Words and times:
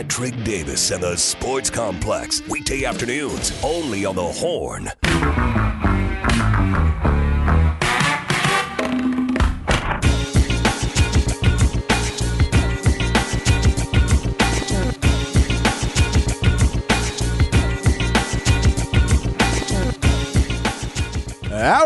Patrick 0.00 0.44
Davis 0.44 0.92
and 0.92 1.02
the 1.02 1.14
Sports 1.14 1.68
Complex. 1.68 2.40
Weekday 2.48 2.86
afternoons, 2.86 3.52
only 3.62 4.06
on 4.06 4.16
the 4.16 4.22
Horn. 4.22 4.90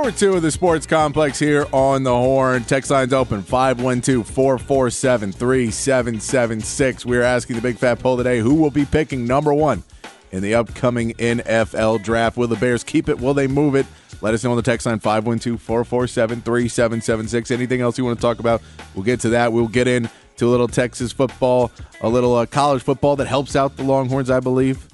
Hour 0.05 0.13
two 0.13 0.35
of 0.35 0.43
the 0.43 0.51
Sports 0.51 0.85
Complex 0.85 1.39
here 1.39 1.67
on 1.73 2.03
the 2.03 2.15
Horn. 2.15 2.65
Text 2.65 2.91
lines 2.91 3.15
open 3.15 3.41
512 3.41 4.29
447 4.29 5.33
3776. 5.33 7.07
We 7.07 7.17
are 7.17 7.23
asking 7.23 7.57
the 7.57 7.63
big 7.63 7.79
fat 7.79 8.01
poll 8.01 8.19
today 8.19 8.41
who 8.41 8.53
will 8.53 8.71
be 8.71 8.85
picking 8.85 9.27
number 9.27 9.55
one 9.55 9.83
in 10.31 10.43
the 10.43 10.57
upcoming 10.57 11.15
NFL 11.15 12.03
draft. 12.03 12.37
Will 12.37 12.49
the 12.49 12.57
Bears 12.57 12.85
keep 12.85 13.09
it? 13.09 13.19
Will 13.19 13.33
they 13.33 13.47
move 13.47 13.75
it? 13.75 13.87
Let 14.21 14.35
us 14.35 14.45
know 14.45 14.51
on 14.51 14.59
the 14.59 14.63
text 14.63 14.85
line 14.85 14.99
512 14.99 15.59
447 15.59 16.43
3776. 16.43 17.51
Anything 17.51 17.81
else 17.81 17.97
you 17.97 18.05
want 18.05 18.19
to 18.19 18.23
talk 18.23 18.41
about? 18.41 18.61
We'll 18.95 19.05
get 19.05 19.21
to 19.21 19.31
that. 19.31 19.55
We'll 19.55 19.69
get 19.69 19.89
into 19.89 20.11
a 20.43 20.51
little 20.51 20.69
Texas 20.69 21.13
football, 21.13 21.73
a 22.03 22.11
little 22.11 22.35
uh, 22.35 22.45
college 22.45 22.83
football 22.83 23.17
that 23.17 23.27
helps 23.27 23.57
out 23.57 23.79
the 23.79 23.85
Longhorns, 23.85 24.29
I 24.29 24.41
believe. 24.41 24.87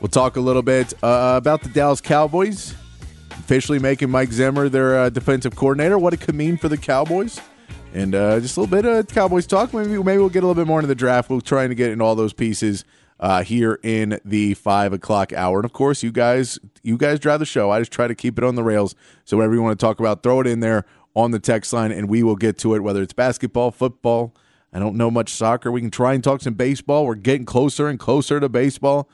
We'll 0.00 0.08
talk 0.08 0.36
a 0.36 0.40
little 0.40 0.62
bit 0.62 0.94
uh, 1.04 1.34
about 1.36 1.62
the 1.62 1.68
Dallas 1.68 2.00
Cowboys 2.00 2.74
officially 3.38 3.78
making 3.78 4.10
Mike 4.10 4.32
Zimmer 4.32 4.68
their 4.68 4.98
uh, 4.98 5.10
defensive 5.10 5.54
coordinator. 5.56 5.98
What 5.98 6.14
it 6.14 6.20
could 6.20 6.34
mean 6.34 6.56
for 6.56 6.68
the 6.68 6.76
Cowboys, 6.76 7.40
and 7.94 8.14
uh, 8.14 8.40
just 8.40 8.56
a 8.56 8.60
little 8.60 8.74
bit 8.74 8.84
of 8.84 9.08
Cowboys 9.08 9.46
talk. 9.46 9.72
Maybe 9.72 10.02
maybe 10.02 10.18
we'll 10.18 10.28
get 10.28 10.42
a 10.42 10.46
little 10.46 10.60
bit 10.60 10.66
more 10.68 10.78
into 10.78 10.88
the 10.88 10.94
draft. 10.94 11.30
We're 11.30 11.40
trying 11.40 11.68
to 11.68 11.74
get 11.74 11.90
in 11.90 12.00
all 12.00 12.14
those 12.14 12.32
pieces 12.32 12.84
uh, 13.20 13.42
here 13.42 13.78
in 13.82 14.20
the 14.24 14.54
five 14.54 14.92
o'clock 14.92 15.32
hour. 15.32 15.58
And 15.58 15.64
of 15.64 15.72
course, 15.72 16.02
you 16.02 16.12
guys 16.12 16.58
you 16.82 16.96
guys 16.96 17.18
drive 17.18 17.40
the 17.40 17.46
show. 17.46 17.70
I 17.70 17.80
just 17.80 17.92
try 17.92 18.06
to 18.06 18.14
keep 18.14 18.38
it 18.38 18.44
on 18.44 18.54
the 18.54 18.64
rails. 18.64 18.94
So 19.24 19.36
whatever 19.36 19.54
you 19.54 19.62
want 19.62 19.78
to 19.78 19.84
talk 19.84 20.00
about, 20.00 20.22
throw 20.22 20.40
it 20.40 20.46
in 20.46 20.60
there 20.60 20.84
on 21.14 21.30
the 21.30 21.38
text 21.38 21.72
line, 21.72 21.92
and 21.92 22.08
we 22.08 22.22
will 22.22 22.36
get 22.36 22.58
to 22.58 22.74
it. 22.74 22.80
Whether 22.80 23.02
it's 23.02 23.12
basketball, 23.12 23.70
football. 23.70 24.34
I 24.72 24.78
don't 24.78 24.96
know 24.96 25.10
much 25.10 25.30
soccer. 25.30 25.72
We 25.72 25.80
can 25.80 25.90
try 25.90 26.12
and 26.12 26.22
talk 26.22 26.42
some 26.42 26.52
baseball. 26.52 27.06
We're 27.06 27.14
getting 27.14 27.46
closer 27.46 27.88
and 27.88 27.98
closer 27.98 28.40
to 28.40 28.48
baseball. 28.48 29.08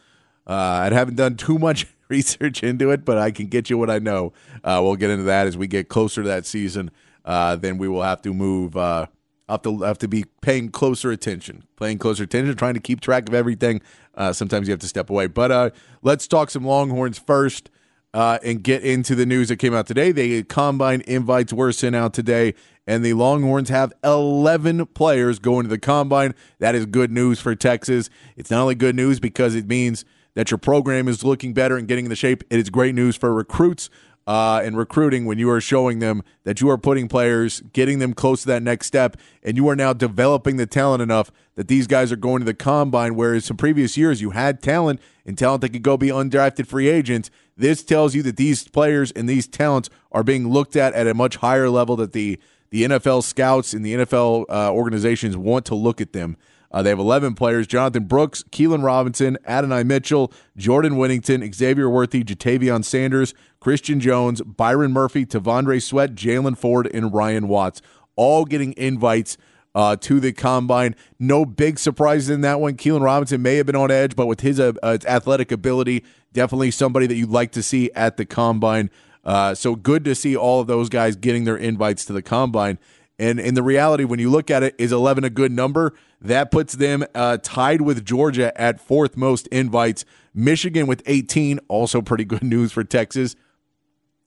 Uh, 0.44 0.54
I 0.54 0.92
haven't 0.92 1.14
done 1.14 1.36
too 1.36 1.56
much 1.56 1.86
research 2.12 2.62
into 2.62 2.90
it, 2.90 3.04
but 3.04 3.18
I 3.18 3.30
can 3.30 3.46
get 3.46 3.70
you 3.70 3.78
what 3.78 3.90
I 3.90 3.98
know. 3.98 4.32
Uh, 4.62 4.80
we'll 4.82 4.96
get 4.96 5.10
into 5.10 5.24
that 5.24 5.46
as 5.46 5.56
we 5.56 5.66
get 5.66 5.88
closer 5.88 6.22
to 6.22 6.28
that 6.28 6.46
season. 6.46 6.90
Uh, 7.24 7.56
then 7.56 7.78
we 7.78 7.88
will 7.88 8.02
have 8.02 8.20
to 8.22 8.34
move. 8.34 8.76
Uh, 8.76 9.06
have 9.48 9.62
to 9.62 9.78
have 9.82 9.98
to 9.98 10.08
be 10.08 10.24
paying 10.40 10.70
closer 10.70 11.10
attention, 11.10 11.64
paying 11.78 11.98
closer 11.98 12.24
attention, 12.24 12.56
trying 12.56 12.74
to 12.74 12.80
keep 12.80 13.00
track 13.00 13.28
of 13.28 13.34
everything. 13.34 13.80
Uh, 14.14 14.32
sometimes 14.32 14.68
you 14.68 14.72
have 14.72 14.80
to 14.80 14.88
step 14.88 15.10
away. 15.10 15.26
But 15.26 15.50
uh, 15.50 15.70
let's 16.02 16.26
talk 16.26 16.50
some 16.50 16.64
Longhorns 16.64 17.18
first. 17.18 17.70
Uh, 18.14 18.38
and 18.44 18.62
get 18.62 18.82
into 18.82 19.14
the 19.14 19.24
news 19.24 19.48
that 19.48 19.56
came 19.56 19.72
out 19.72 19.86
today. 19.86 20.12
The 20.12 20.42
combine 20.42 21.00
invites 21.06 21.50
were 21.50 21.72
sent 21.72 21.96
out 21.96 22.12
today, 22.12 22.52
and 22.86 23.02
the 23.02 23.14
Longhorns 23.14 23.70
have 23.70 23.90
11 24.04 24.84
players 24.88 25.38
going 25.38 25.62
to 25.62 25.70
the 25.70 25.78
combine. 25.78 26.34
That 26.58 26.74
is 26.74 26.84
good 26.84 27.10
news 27.10 27.40
for 27.40 27.54
Texas. 27.54 28.10
It's 28.36 28.50
not 28.50 28.60
only 28.60 28.74
good 28.74 28.96
news 28.96 29.18
because 29.18 29.54
it 29.54 29.66
means 29.66 30.04
that 30.34 30.50
your 30.50 30.58
program 30.58 31.08
is 31.08 31.24
looking 31.24 31.52
better 31.52 31.76
and 31.76 31.88
getting 31.88 32.06
in 32.06 32.10
the 32.10 32.16
shape. 32.16 32.44
It 32.50 32.58
is 32.58 32.70
great 32.70 32.94
news 32.94 33.16
for 33.16 33.32
recruits 33.32 33.90
uh, 34.26 34.60
and 34.64 34.76
recruiting 34.76 35.26
when 35.26 35.38
you 35.38 35.50
are 35.50 35.60
showing 35.60 35.98
them 35.98 36.22
that 36.44 36.60
you 36.60 36.70
are 36.70 36.78
putting 36.78 37.08
players, 37.08 37.60
getting 37.72 37.98
them 37.98 38.14
close 38.14 38.42
to 38.42 38.48
that 38.48 38.62
next 38.62 38.86
step, 38.86 39.16
and 39.42 39.56
you 39.56 39.68
are 39.68 39.76
now 39.76 39.92
developing 39.92 40.56
the 40.56 40.66
talent 40.66 41.02
enough 41.02 41.30
that 41.56 41.68
these 41.68 41.86
guys 41.86 42.12
are 42.12 42.16
going 42.16 42.40
to 42.40 42.44
the 42.44 42.54
combine. 42.54 43.16
Whereas 43.16 43.44
some 43.44 43.56
previous 43.56 43.96
years 43.96 44.20
you 44.20 44.30
had 44.30 44.62
talent 44.62 45.00
and 45.26 45.36
talent 45.36 45.60
that 45.62 45.70
could 45.70 45.82
go 45.82 45.96
be 45.96 46.08
undrafted 46.08 46.66
free 46.66 46.88
agents. 46.88 47.30
This 47.56 47.82
tells 47.82 48.14
you 48.14 48.22
that 48.22 48.36
these 48.36 48.66
players 48.68 49.10
and 49.12 49.28
these 49.28 49.46
talents 49.46 49.90
are 50.12 50.24
being 50.24 50.48
looked 50.48 50.76
at 50.76 50.94
at 50.94 51.06
a 51.06 51.14
much 51.14 51.36
higher 51.36 51.68
level 51.68 51.96
that 51.96 52.12
the 52.12 52.38
the 52.70 52.84
NFL 52.84 53.22
scouts 53.22 53.74
and 53.74 53.84
the 53.84 53.94
NFL 53.96 54.46
uh, 54.48 54.72
organizations 54.72 55.36
want 55.36 55.66
to 55.66 55.74
look 55.74 56.00
at 56.00 56.14
them. 56.14 56.38
Uh, 56.72 56.82
they 56.82 56.88
have 56.88 56.98
11 56.98 57.34
players 57.34 57.66
Jonathan 57.66 58.04
Brooks, 58.04 58.42
Keilan 58.50 58.82
Robinson, 58.82 59.36
Adonai 59.46 59.82
Mitchell, 59.82 60.32
Jordan 60.56 60.96
Whittington, 60.96 61.52
Xavier 61.52 61.88
Worthy, 61.88 62.24
Ja'Tavion 62.24 62.84
Sanders, 62.84 63.34
Christian 63.60 64.00
Jones, 64.00 64.40
Byron 64.42 64.92
Murphy, 64.92 65.26
T'Vondre 65.26 65.82
Sweat, 65.82 66.14
Jaylan 66.14 66.56
Ford, 66.56 66.90
and 66.92 67.12
Ryan 67.12 67.48
Watts, 67.48 67.82
all 68.16 68.44
getting 68.44 68.74
invites 68.76 69.36
uh, 69.74 69.96
to 69.96 70.20
the 70.20 70.32
combine. 70.32 70.94
No 71.18 71.44
big 71.44 71.78
surprises 71.78 72.30
in 72.30 72.40
that 72.42 72.60
one. 72.60 72.74
Keilan 72.74 73.02
Robinson 73.02 73.42
may 73.42 73.56
have 73.56 73.66
been 73.66 73.76
on 73.76 73.90
edge, 73.90 74.16
but 74.16 74.26
with 74.26 74.40
his 74.40 74.58
uh, 74.58 74.72
uh, 74.82 74.98
athletic 75.06 75.52
ability, 75.52 76.04
definitely 76.32 76.70
somebody 76.70 77.06
that 77.06 77.14
you'd 77.14 77.30
like 77.30 77.52
to 77.52 77.62
see 77.62 77.90
at 77.94 78.16
the 78.16 78.24
combine. 78.24 78.90
Uh, 79.24 79.54
so 79.54 79.76
good 79.76 80.04
to 80.04 80.14
see 80.14 80.36
all 80.36 80.60
of 80.60 80.66
those 80.66 80.88
guys 80.88 81.16
getting 81.16 81.44
their 81.44 81.56
invites 81.56 82.04
to 82.06 82.12
the 82.12 82.22
combine. 82.22 82.78
And 83.22 83.38
in 83.38 83.54
the 83.54 83.62
reality, 83.62 84.02
when 84.02 84.18
you 84.18 84.28
look 84.30 84.50
at 84.50 84.64
it, 84.64 84.74
is 84.78 84.90
11 84.90 85.22
a 85.22 85.30
good 85.30 85.52
number? 85.52 85.94
That 86.20 86.50
puts 86.50 86.74
them 86.74 87.04
uh, 87.14 87.38
tied 87.40 87.80
with 87.80 88.04
Georgia 88.04 88.52
at 88.60 88.80
fourth 88.80 89.16
most 89.16 89.46
invites. 89.46 90.04
Michigan 90.34 90.88
with 90.88 91.04
18, 91.06 91.60
also 91.68 92.02
pretty 92.02 92.24
good 92.24 92.42
news 92.42 92.72
for 92.72 92.82
Texas 92.82 93.36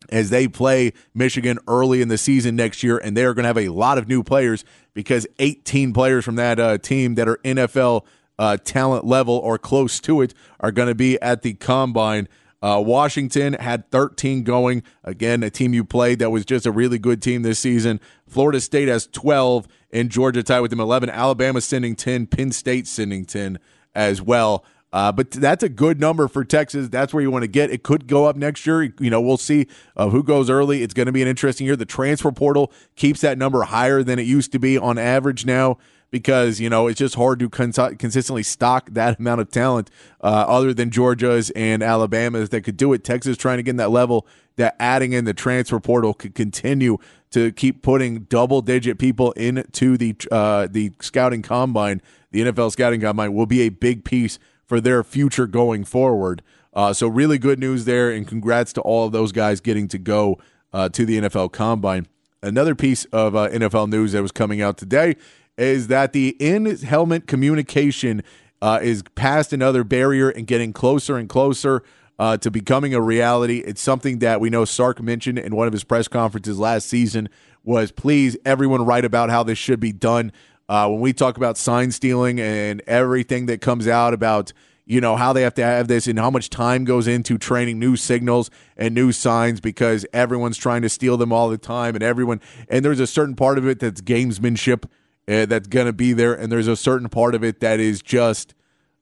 as 0.08 0.30
they 0.30 0.48
play 0.48 0.94
Michigan 1.14 1.60
early 1.68 2.02
in 2.02 2.08
the 2.08 2.18
season 2.18 2.56
next 2.56 2.84
year, 2.84 2.98
and 2.98 3.18
they 3.18 3.26
are 3.26 3.34
going 3.34 3.44
to 3.44 3.48
have 3.48 3.58
a 3.58 3.68
lot 3.68 3.98
of 3.98 4.08
new 4.08 4.24
players 4.24 4.64
because 4.94 5.28
18 5.40 5.92
players 5.92 6.24
from 6.24 6.36
that 6.36 6.58
uh, 6.58 6.78
team 6.78 7.16
that 7.16 7.28
are 7.28 7.38
NFL 7.44 8.06
uh, 8.40 8.56
talent 8.64 9.04
level 9.04 9.36
or 9.36 9.58
close 9.58 10.00
to 10.00 10.22
it 10.22 10.34
are 10.62 10.72
going 10.72 10.88
to 10.88 10.96
be 10.96 11.20
at 11.22 11.42
the 11.42 11.54
combine. 11.54 12.30
Uh, 12.62 12.82
Washington 12.84 13.54
had 13.54 13.90
13 13.92 14.44
going. 14.44 14.84
Again, 15.04 15.44
a 15.44 15.50
team 15.50 15.74
you 15.74 15.84
played 15.84 16.20
that 16.20 16.32
was 16.32 16.46
just 16.46 16.66
a 16.66 16.72
really 16.72 16.98
good 16.98 17.22
team 17.22 17.44
this 17.44 17.60
season. 17.60 18.00
Florida 18.28 18.60
State 18.60 18.88
has 18.88 19.08
12, 19.08 19.68
and 19.92 20.10
Georgia 20.10 20.42
tied 20.42 20.62
with 20.62 20.72
them 20.72 20.80
11. 20.80 21.10
Alabama 21.10 21.62
sending 21.62 21.96
10. 21.96 22.28
Penn 22.28 22.52
State 22.52 22.88
sending 22.88 23.26
10 23.26 23.60
as 23.94 24.22
well. 24.22 24.66
Uh, 24.96 25.12
but 25.12 25.30
that's 25.30 25.62
a 25.62 25.68
good 25.68 26.00
number 26.00 26.28
for 26.30 26.46
Texas. 26.46 26.88
That's 26.88 27.14
where 27.14 27.22
you 27.22 27.30
want 27.30 27.44
to 27.44 27.50
get. 27.50 27.70
It 27.70 27.84
could 27.84 28.08
go 28.08 28.26
up 28.26 28.38
next 28.38 28.66
year. 28.66 28.84
You 28.84 29.10
know, 29.10 29.20
we'll 29.20 29.36
see 29.36 29.68
uh, 29.98 30.08
who 30.08 30.24
goes 30.24 30.50
early. 30.50 30.84
It's 30.84 30.94
going 30.94 31.08
to 31.08 31.12
be 31.12 31.22
an 31.22 31.28
interesting 31.28 31.68
year. 31.68 31.76
The 31.76 31.86
transfer 31.86 32.32
portal 32.32 32.72
keeps 32.96 33.20
that 33.20 33.38
number 33.38 33.64
higher 33.64 34.04
than 34.04 34.20
it 34.20 34.26
used 34.26 34.54
to 34.54 34.60
be 34.60 34.78
on 34.78 34.98
average 34.98 35.46
now 35.46 35.78
because 36.16 36.62
you 36.62 36.70
know 36.70 36.88
it's 36.88 36.98
just 36.98 37.16
hard 37.16 37.40
to 37.40 37.50
cons- 37.50 37.78
consistently 38.00 38.42
stock 38.42 38.90
that 38.94 39.20
amount 39.20 39.42
of 39.42 39.52
talent 39.52 39.92
uh, 40.24 40.46
other 40.48 40.74
than 40.74 40.90
Georgia's 40.90 41.50
and 41.50 41.84
Alabama's 41.84 42.48
that 42.50 42.62
could 42.62 42.78
do 42.78 42.94
it. 42.94 43.04
Texas 43.04 43.36
trying 43.36 43.58
to 43.58 43.64
get 43.64 43.72
in 43.72 43.76
that 43.76 43.92
level 43.92 44.26
that 44.56 44.78
adding 44.80 45.12
in 45.12 45.26
the 45.26 45.34
transfer 45.34 45.78
portal 45.78 46.14
could 46.14 46.34
continue 46.34 46.98
to 47.32 47.52
keep 47.52 47.82
putting 47.82 48.20
double 48.30 48.62
digit 48.62 48.98
people 48.98 49.34
into 49.34 49.98
the 49.98 50.16
uh, 50.32 50.70
the 50.72 50.94
scouting 51.02 51.42
combine. 51.42 52.02
The 52.32 52.44
NFL 52.44 52.72
scouting 52.72 53.02
combine 53.02 53.34
will 53.34 53.46
be 53.46 53.64
a 53.64 53.70
big 53.70 54.06
piece 54.06 54.40
for 54.66 54.80
their 54.80 55.04
future 55.04 55.48
going 55.48 55.84
forward. 55.84 56.42
Uh, 56.74 56.94
so 56.94 57.10
really 57.10 57.38
good 57.38 57.60
news 57.60 57.84
there, 57.84 58.10
and 58.10 58.26
congrats 58.26 58.72
to 58.72 58.82
all 58.82 59.06
of 59.06 59.12
those 59.12 59.34
guys 59.34 59.60
getting 59.60 59.90
to 59.90 59.98
go 59.98 60.40
uh, 60.72 60.88
to 60.90 61.06
the 61.06 61.20
NFL 61.20 61.52
Combine. 61.52 62.08
Another 62.42 62.76
piece 62.76 63.04
of 63.06 63.36
uh, 63.36 63.50
NFL 63.50 63.90
news 63.90 64.14
that 64.14 64.22
was 64.22 64.32
coming 64.32 64.62
out 64.62 64.78
today 64.78 65.16
is 65.58 65.88
that 65.88 66.14
the 66.14 66.36
in-helmet 66.40 67.28
communication 67.28 68.24
uh, 68.62 68.80
is 68.82 69.04
past 69.16 69.54
another 69.54 69.84
barrier 69.84 70.30
and 70.30 70.48
getting 70.48 70.74
closer 70.74 71.18
and 71.18 71.30
closer 71.30 71.84
uh, 72.18 72.38
to 72.38 72.50
becoming 72.50 72.94
a 72.94 73.02
reality. 73.02 73.60
It's 73.60 73.82
something 73.82 74.20
that 74.20 74.40
we 74.40 74.50
know 74.50 74.66
Sark 74.66 75.02
mentioned 75.02 75.40
in 75.40 75.56
one 75.56 75.68
of 75.68 75.74
his 75.74 75.84
press 75.84 76.08
conferences 76.08 76.60
last 76.60 76.88
season. 76.88 77.30
Was 77.64 77.92
please 77.92 78.38
everyone 78.46 78.86
write 78.86 79.06
about 79.06 79.30
how 79.30 79.44
this 79.44 79.58
should 79.58 79.80
be 79.80 79.92
done. 79.92 80.32
Uh, 80.70 80.88
when 80.88 81.00
we 81.00 81.14
talk 81.14 81.38
about 81.38 81.58
sign 81.58 81.92
stealing 81.92 82.40
and 82.40 82.82
everything 82.88 83.48
that 83.48 83.62
comes 83.62 83.88
out 83.88 84.14
about 84.14 84.54
you 84.88 85.02
know 85.02 85.16
how 85.16 85.34
they 85.34 85.42
have 85.42 85.56
to 85.56 85.64
have 85.64 85.88
this 85.88 86.08
and 86.08 86.18
how 86.20 86.30
much 86.30 86.50
time 86.50 86.86
goes 86.86 87.08
into 87.08 87.38
training 87.38 87.80
new 87.80 87.96
signals 87.96 88.52
and 88.78 88.94
new 88.94 89.12
signs 89.12 89.60
because 89.60 90.06
everyone's 90.14 90.58
trying 90.58 90.84
to 90.84 90.90
steal 90.90 91.18
them 91.18 91.34
all 91.34 91.50
the 91.50 91.58
time 91.58 91.96
and 91.96 92.04
everyone 92.04 92.40
and 92.70 92.86
there's 92.86 93.00
a 93.00 93.08
certain 93.08 93.36
part 93.36 93.58
of 93.58 93.68
it 93.68 93.80
that's 93.80 94.02
gamesmanship 94.02 94.86
uh, 95.28 95.46
that's 95.46 95.68
going 95.68 95.88
to 95.88 95.94
be 95.94 96.14
there 96.14 96.34
and 96.34 96.52
there's 96.52 96.68
a 96.68 96.76
certain 96.76 97.10
part 97.10 97.36
of 97.36 97.44
it 97.44 97.60
that 97.60 97.80
is 97.80 98.02
just 98.02 98.54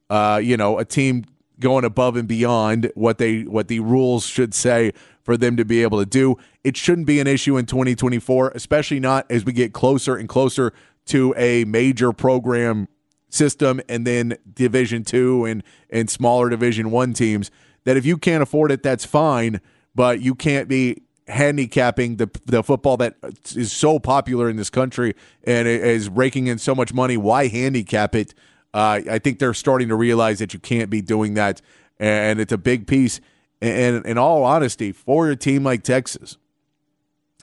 uh, 0.09 0.39
you 0.41 0.57
know 0.57 0.77
a 0.77 0.85
team 0.85 1.25
going 1.59 1.85
above 1.85 2.15
and 2.15 2.27
beyond 2.27 2.91
what 2.95 3.17
they 3.17 3.43
what 3.43 3.67
the 3.67 3.79
rules 3.79 4.25
should 4.25 4.53
say 4.53 4.91
for 5.23 5.37
them 5.37 5.55
to 5.55 5.65
be 5.65 5.81
able 5.81 5.99
to 5.99 6.05
do. 6.05 6.35
It 6.63 6.75
shouldn't 6.75 7.07
be 7.07 7.19
an 7.19 7.27
issue 7.27 7.57
in 7.57 7.65
2024, 7.65 8.51
especially 8.53 8.99
not 8.99 9.25
as 9.29 9.45
we 9.45 9.53
get 9.53 9.73
closer 9.73 10.15
and 10.15 10.27
closer 10.27 10.73
to 11.05 11.33
a 11.37 11.63
major 11.65 12.11
program 12.11 12.87
system 13.29 13.81
and 13.89 14.05
then 14.05 14.37
division 14.53 15.03
2 15.03 15.45
and 15.45 15.63
and 15.89 16.09
smaller 16.09 16.49
division 16.49 16.91
1 16.91 17.13
teams 17.13 17.49
that 17.83 17.97
if 17.97 18.05
you 18.05 18.17
can't 18.17 18.43
afford 18.43 18.71
it 18.71 18.83
that's 18.83 19.05
fine, 19.05 19.59
but 19.95 20.21
you 20.21 20.35
can't 20.35 20.67
be 20.67 21.01
handicapping 21.27 22.17
the 22.17 22.29
the 22.45 22.63
football 22.63 22.97
that 22.97 23.15
is 23.55 23.71
so 23.71 23.99
popular 23.99 24.49
in 24.49 24.57
this 24.57 24.69
country 24.69 25.15
and 25.43 25.67
is 25.67 26.09
raking 26.09 26.47
in 26.47 26.57
so 26.57 26.75
much 26.75 26.93
money. 26.93 27.17
Why 27.17 27.47
handicap 27.47 28.15
it? 28.15 28.33
Uh, 28.73 29.01
I 29.09 29.19
think 29.19 29.39
they're 29.39 29.53
starting 29.53 29.87
to 29.89 29.95
realize 29.95 30.39
that 30.39 30.53
you 30.53 30.59
can't 30.59 30.89
be 30.89 31.01
doing 31.01 31.35
that, 31.35 31.61
and 31.99 32.39
it's 32.39 32.51
a 32.51 32.57
big 32.57 32.87
piece. 32.87 33.21
And 33.61 34.05
in 34.05 34.17
all 34.17 34.43
honesty, 34.43 34.91
for 34.91 35.29
a 35.29 35.35
team 35.35 35.63
like 35.63 35.83
Texas, 35.83 36.37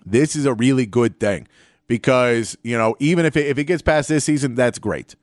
this 0.04 0.36
is 0.36 0.44
a 0.44 0.52
really 0.52 0.84
good 0.84 1.18
thing 1.18 1.48
because 1.86 2.58
you 2.62 2.76
know 2.76 2.96
even 2.98 3.24
if 3.24 3.36
it, 3.36 3.46
if 3.46 3.58
it 3.58 3.64
gets 3.64 3.82
past 3.82 4.08
this 4.08 4.24
season, 4.24 4.54
that's 4.54 4.78
great. 4.78 5.14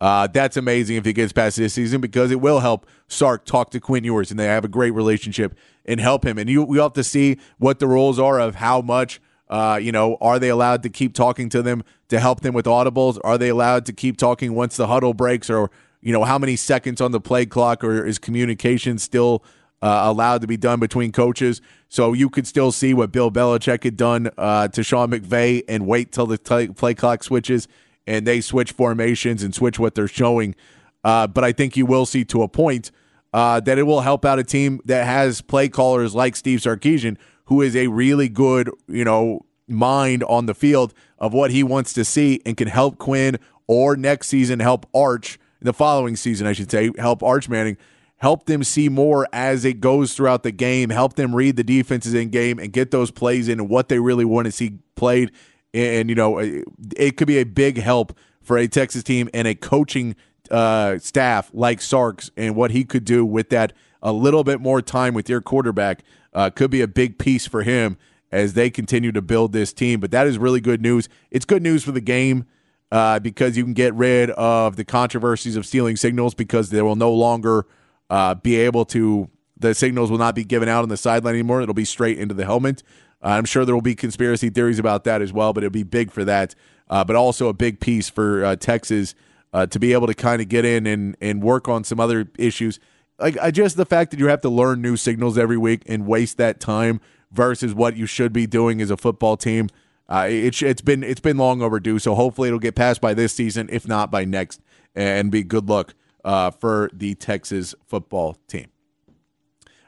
Uh, 0.00 0.26
that's 0.26 0.56
amazing 0.56 0.96
if 0.96 1.06
it 1.06 1.14
gets 1.14 1.32
past 1.32 1.56
this 1.56 1.72
season 1.72 2.00
because 2.00 2.30
it 2.30 2.40
will 2.40 2.60
help 2.60 2.86
Sark 3.08 3.44
talk 3.44 3.70
to 3.70 3.80
Quinn 3.80 4.04
Ewers 4.04 4.30
and 4.30 4.38
they 4.38 4.44
have 4.44 4.64
a 4.64 4.68
great 4.68 4.90
relationship 4.90 5.56
and 5.84 6.00
help 6.00 6.24
him. 6.24 6.38
And 6.38 6.48
you 6.48 6.62
we 6.62 6.78
have 6.78 6.92
to 6.94 7.04
see 7.04 7.38
what 7.58 7.78
the 7.78 7.86
rules 7.86 8.18
are 8.18 8.40
of 8.40 8.56
how 8.56 8.80
much. 8.80 9.20
Uh, 9.48 9.78
you 9.80 9.92
know, 9.92 10.16
are 10.22 10.38
they 10.38 10.48
allowed 10.48 10.82
to 10.82 10.88
keep 10.88 11.12
talking 11.14 11.50
to 11.50 11.62
them 11.62 11.84
to 12.08 12.18
help 12.18 12.40
them 12.40 12.54
with 12.54 12.64
audibles? 12.64 13.18
Are 13.22 13.36
they 13.36 13.50
allowed 13.50 13.84
to 13.86 13.92
keep 13.92 14.16
talking 14.16 14.54
once 14.54 14.76
the 14.76 14.86
huddle 14.86 15.12
breaks? 15.12 15.50
Or 15.50 15.70
you 16.00 16.12
know, 16.12 16.24
how 16.24 16.38
many 16.38 16.56
seconds 16.56 17.00
on 17.00 17.12
the 17.12 17.20
play 17.20 17.46
clock? 17.46 17.84
Or 17.84 18.04
is 18.04 18.18
communication 18.18 18.98
still 18.98 19.44
uh, 19.82 20.02
allowed 20.04 20.40
to 20.40 20.46
be 20.46 20.56
done 20.56 20.80
between 20.80 21.12
coaches? 21.12 21.60
So 21.88 22.14
you 22.14 22.30
could 22.30 22.46
still 22.46 22.72
see 22.72 22.94
what 22.94 23.12
Bill 23.12 23.30
Belichick 23.30 23.84
had 23.84 23.96
done 23.96 24.30
uh, 24.38 24.68
to 24.68 24.82
Sean 24.82 25.10
McVay 25.10 25.62
and 25.68 25.86
wait 25.86 26.10
till 26.10 26.26
the 26.26 26.38
t- 26.38 26.68
play 26.68 26.94
clock 26.94 27.22
switches 27.22 27.68
and 28.06 28.26
they 28.26 28.40
switch 28.40 28.72
formations 28.72 29.42
and 29.42 29.54
switch 29.54 29.78
what 29.78 29.94
they're 29.94 30.08
showing. 30.08 30.54
Uh, 31.02 31.26
but 31.26 31.44
I 31.44 31.52
think 31.52 31.76
you 31.76 31.86
will 31.86 32.06
see 32.06 32.24
to 32.26 32.42
a 32.42 32.48
point 32.48 32.90
uh, 33.34 33.58
that 33.58 33.78
it 33.78 33.82
will 33.82 34.00
help 34.00 34.24
out 34.24 34.38
a 34.38 34.44
team 34.44 34.80
that 34.84 35.04
has 35.04 35.40
play 35.40 35.68
callers 35.68 36.14
like 36.14 36.36
Steve 36.36 36.60
Sarkisian, 36.60 37.16
who 37.46 37.60
is 37.62 37.74
a 37.74 37.88
really 37.88 38.28
good, 38.28 38.70
you 38.86 39.04
know, 39.04 39.44
mind 39.66 40.22
on 40.24 40.46
the 40.46 40.54
field 40.54 40.94
of 41.18 41.34
what 41.34 41.50
he 41.50 41.64
wants 41.64 41.92
to 41.94 42.04
see 42.04 42.40
and 42.46 42.56
can 42.56 42.68
help 42.68 42.96
Quinn 42.96 43.36
or 43.66 43.96
next 43.96 44.28
season 44.28 44.60
help 44.60 44.86
Arch, 44.94 45.36
the 45.60 45.72
following 45.72 46.14
season, 46.14 46.46
I 46.46 46.52
should 46.52 46.70
say, 46.70 46.92
help 46.96 47.24
Arch 47.24 47.48
Manning, 47.48 47.76
help 48.18 48.46
them 48.46 48.62
see 48.62 48.88
more 48.88 49.26
as 49.32 49.64
it 49.64 49.80
goes 49.80 50.14
throughout 50.14 50.44
the 50.44 50.52
game, 50.52 50.90
help 50.90 51.14
them 51.14 51.34
read 51.34 51.56
the 51.56 51.64
defenses 51.64 52.14
in 52.14 52.28
game 52.28 52.60
and 52.60 52.72
get 52.72 52.92
those 52.92 53.10
plays 53.10 53.48
in 53.48 53.58
and 53.58 53.68
what 53.68 53.88
they 53.88 53.98
really 53.98 54.24
want 54.24 54.44
to 54.44 54.52
see 54.52 54.78
played. 54.94 55.32
And 55.72 56.08
you 56.08 56.14
know 56.14 56.38
it 56.38 57.16
could 57.16 57.26
be 57.26 57.38
a 57.38 57.44
big 57.44 57.78
help 57.78 58.16
for 58.42 58.58
a 58.58 58.68
Texas 58.68 59.02
team 59.02 59.28
and 59.34 59.48
a 59.48 59.56
coaching 59.56 60.14
uh, 60.50 60.98
staff 60.98 61.50
like 61.52 61.80
Sark's 61.80 62.30
and 62.36 62.54
what 62.56 62.70
he 62.70 62.84
could 62.84 63.04
do 63.04 63.24
with 63.24 63.50
that 63.50 63.72
a 64.02 64.12
little 64.12 64.44
bit 64.44 64.60
more 64.60 64.82
time 64.82 65.14
with 65.14 65.28
your 65.28 65.40
quarterback 65.40 66.02
uh, 66.34 66.50
could 66.50 66.70
be 66.70 66.80
a 66.80 66.88
big 66.88 67.18
piece 67.18 67.46
for 67.46 67.62
him 67.62 67.96
as 68.30 68.54
they 68.54 68.68
continue 68.68 69.12
to 69.12 69.22
build 69.22 69.52
this 69.52 69.72
team. 69.72 70.00
But 70.00 70.10
that 70.10 70.26
is 70.26 70.38
really 70.38 70.60
good 70.60 70.82
news. 70.82 71.08
It's 71.30 71.44
good 71.44 71.62
news 71.62 71.84
for 71.84 71.92
the 71.92 72.00
game 72.00 72.46
uh, 72.90 73.18
because 73.20 73.56
you 73.56 73.64
can 73.64 73.72
get 73.72 73.94
rid 73.94 74.30
of 74.30 74.76
the 74.76 74.84
controversies 74.84 75.56
of 75.56 75.64
stealing 75.64 75.96
signals 75.96 76.34
because 76.34 76.70
they 76.70 76.82
will 76.82 76.96
no 76.96 77.12
longer 77.12 77.66
uh, 78.10 78.34
be 78.34 78.56
able 78.56 78.84
to. 78.86 79.30
The 79.56 79.72
signals 79.74 80.10
will 80.10 80.18
not 80.18 80.34
be 80.34 80.44
given 80.44 80.68
out 80.68 80.82
on 80.82 80.88
the 80.88 80.96
sideline 80.96 81.34
anymore. 81.34 81.62
It'll 81.62 81.74
be 81.74 81.84
straight 81.84 82.18
into 82.18 82.34
the 82.34 82.44
helmet. 82.44 82.82
Uh, 83.22 83.28
I'm 83.28 83.44
sure 83.44 83.64
there 83.64 83.74
will 83.74 83.82
be 83.82 83.94
conspiracy 83.94 84.50
theories 84.50 84.78
about 84.78 85.04
that 85.04 85.22
as 85.22 85.32
well, 85.32 85.52
but 85.52 85.62
it'll 85.62 85.72
be 85.72 85.84
big 85.84 86.10
for 86.10 86.24
that. 86.24 86.54
Uh, 86.90 87.04
but 87.04 87.16
also 87.16 87.48
a 87.48 87.54
big 87.54 87.80
piece 87.80 88.10
for 88.10 88.44
uh, 88.44 88.56
Texas 88.56 89.14
uh, 89.54 89.64
to 89.66 89.78
be 89.78 89.92
able 89.92 90.08
to 90.08 90.14
kind 90.14 90.42
of 90.42 90.48
get 90.48 90.64
in 90.64 90.86
and, 90.86 91.16
and 91.20 91.42
work 91.42 91.68
on 91.68 91.84
some 91.84 92.00
other 92.00 92.28
issues. 92.36 92.80
Like 93.18 93.38
I 93.38 93.52
just 93.52 93.76
the 93.76 93.86
fact 93.86 94.10
that 94.10 94.18
you 94.18 94.26
have 94.26 94.40
to 94.40 94.48
learn 94.48 94.82
new 94.82 94.96
signals 94.96 95.38
every 95.38 95.56
week 95.56 95.82
and 95.86 96.06
waste 96.06 96.36
that 96.38 96.58
time 96.58 97.00
versus 97.30 97.72
what 97.72 97.96
you 97.96 98.04
should 98.04 98.32
be 98.32 98.46
doing 98.46 98.82
as 98.82 98.90
a 98.90 98.96
football 98.96 99.36
team. 99.36 99.68
Uh, 100.08 100.26
it, 100.28 100.60
it's 100.60 100.82
been 100.82 101.04
it's 101.04 101.20
been 101.20 101.36
long 101.36 101.62
overdue. 101.62 102.00
So 102.00 102.16
hopefully 102.16 102.48
it'll 102.48 102.58
get 102.58 102.74
passed 102.74 103.00
by 103.00 103.14
this 103.14 103.32
season, 103.32 103.68
if 103.70 103.86
not 103.86 104.10
by 104.10 104.24
next, 104.24 104.60
and 104.94 105.30
be 105.30 105.44
good 105.44 105.68
luck 105.68 105.94
uh, 106.24 106.50
for 106.50 106.90
the 106.92 107.14
Texas 107.14 107.76
football 107.86 108.36
team. 108.48 108.66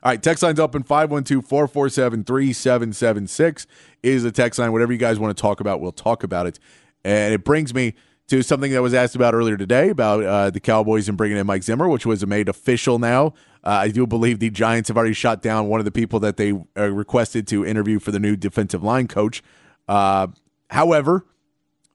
All 0.02 0.12
right, 0.12 0.22
text 0.22 0.44
line's 0.44 0.60
open 0.60 0.84
512 0.84 1.44
447 1.44 2.22
3776 2.22 3.66
is 4.04 4.22
the 4.22 4.30
text 4.30 4.60
line. 4.60 4.70
Whatever 4.70 4.92
you 4.92 4.98
guys 4.98 5.18
want 5.18 5.36
to 5.36 5.40
talk 5.40 5.58
about, 5.58 5.80
we'll 5.80 5.90
talk 5.90 6.22
about 6.22 6.46
it. 6.46 6.60
And 7.02 7.34
it 7.34 7.42
brings 7.42 7.74
me 7.74 7.94
to 8.28 8.42
something 8.42 8.72
that 8.72 8.82
was 8.82 8.94
asked 8.94 9.14
about 9.14 9.34
earlier 9.34 9.56
today 9.56 9.88
about 9.88 10.24
uh, 10.24 10.50
the 10.50 10.60
Cowboys 10.60 11.08
and 11.08 11.16
bringing 11.16 11.38
in 11.38 11.46
Mike 11.46 11.62
Zimmer, 11.62 11.88
which 11.88 12.04
was 12.04 12.26
made 12.26 12.48
official 12.48 12.98
now. 12.98 13.28
Uh, 13.62 13.70
I 13.70 13.88
do 13.88 14.06
believe 14.06 14.38
the 14.38 14.50
Giants 14.50 14.88
have 14.88 14.96
already 14.96 15.14
shot 15.14 15.42
down 15.42 15.68
one 15.68 15.80
of 15.80 15.84
the 15.84 15.92
people 15.92 16.18
that 16.20 16.36
they 16.36 16.52
uh, 16.76 16.90
requested 16.90 17.46
to 17.48 17.64
interview 17.64 17.98
for 17.98 18.10
the 18.10 18.18
new 18.18 18.36
defensive 18.36 18.82
line 18.82 19.06
coach. 19.06 19.42
Uh, 19.88 20.28
however, 20.70 21.26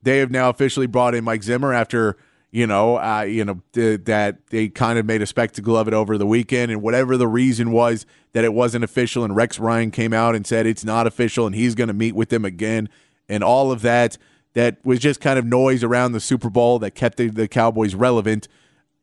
they 0.01 0.19
have 0.19 0.31
now 0.31 0.49
officially 0.49 0.87
brought 0.87 1.15
in 1.15 1.23
Mike 1.23 1.43
Zimmer 1.43 1.73
after 1.73 2.17
you 2.51 2.67
know, 2.67 2.97
uh, 2.97 3.21
you 3.21 3.45
know 3.45 3.61
th- 3.71 4.01
that 4.03 4.47
they 4.47 4.67
kind 4.67 4.99
of 4.99 5.05
made 5.05 5.21
a 5.21 5.25
spectacle 5.25 5.77
of 5.77 5.87
it 5.87 5.93
over 5.93 6.17
the 6.17 6.25
weekend, 6.25 6.69
and 6.69 6.81
whatever 6.81 7.15
the 7.15 7.27
reason 7.27 7.71
was 7.71 8.05
that 8.33 8.43
it 8.43 8.53
wasn't 8.53 8.83
official, 8.83 9.23
and 9.23 9.35
Rex 9.35 9.57
Ryan 9.57 9.89
came 9.89 10.11
out 10.11 10.35
and 10.35 10.45
said 10.45 10.65
it's 10.65 10.83
not 10.83 11.07
official, 11.07 11.45
and 11.45 11.55
he's 11.55 11.75
going 11.75 11.87
to 11.87 11.93
meet 11.93 12.13
with 12.13 12.27
them 12.27 12.43
again, 12.43 12.89
and 13.29 13.41
all 13.41 13.71
of 13.71 13.81
that 13.83 14.17
that 14.53 14.77
was 14.85 14.99
just 14.99 15.21
kind 15.21 15.39
of 15.39 15.45
noise 15.45 15.83
around 15.83 16.11
the 16.11 16.19
Super 16.19 16.49
Bowl 16.49 16.79
that 16.79 16.91
kept 16.91 17.17
the, 17.17 17.29
the 17.29 17.47
Cowboys 17.47 17.95
relevant. 17.95 18.47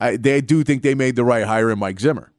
I, 0.00 0.16
they 0.16 0.40
do 0.40 0.62
think 0.62 0.82
they 0.82 0.94
made 0.94 1.16
the 1.16 1.24
right 1.24 1.44
hire 1.44 1.70
in 1.70 1.78
Mike 1.78 2.00
Zimmer, 2.00 2.32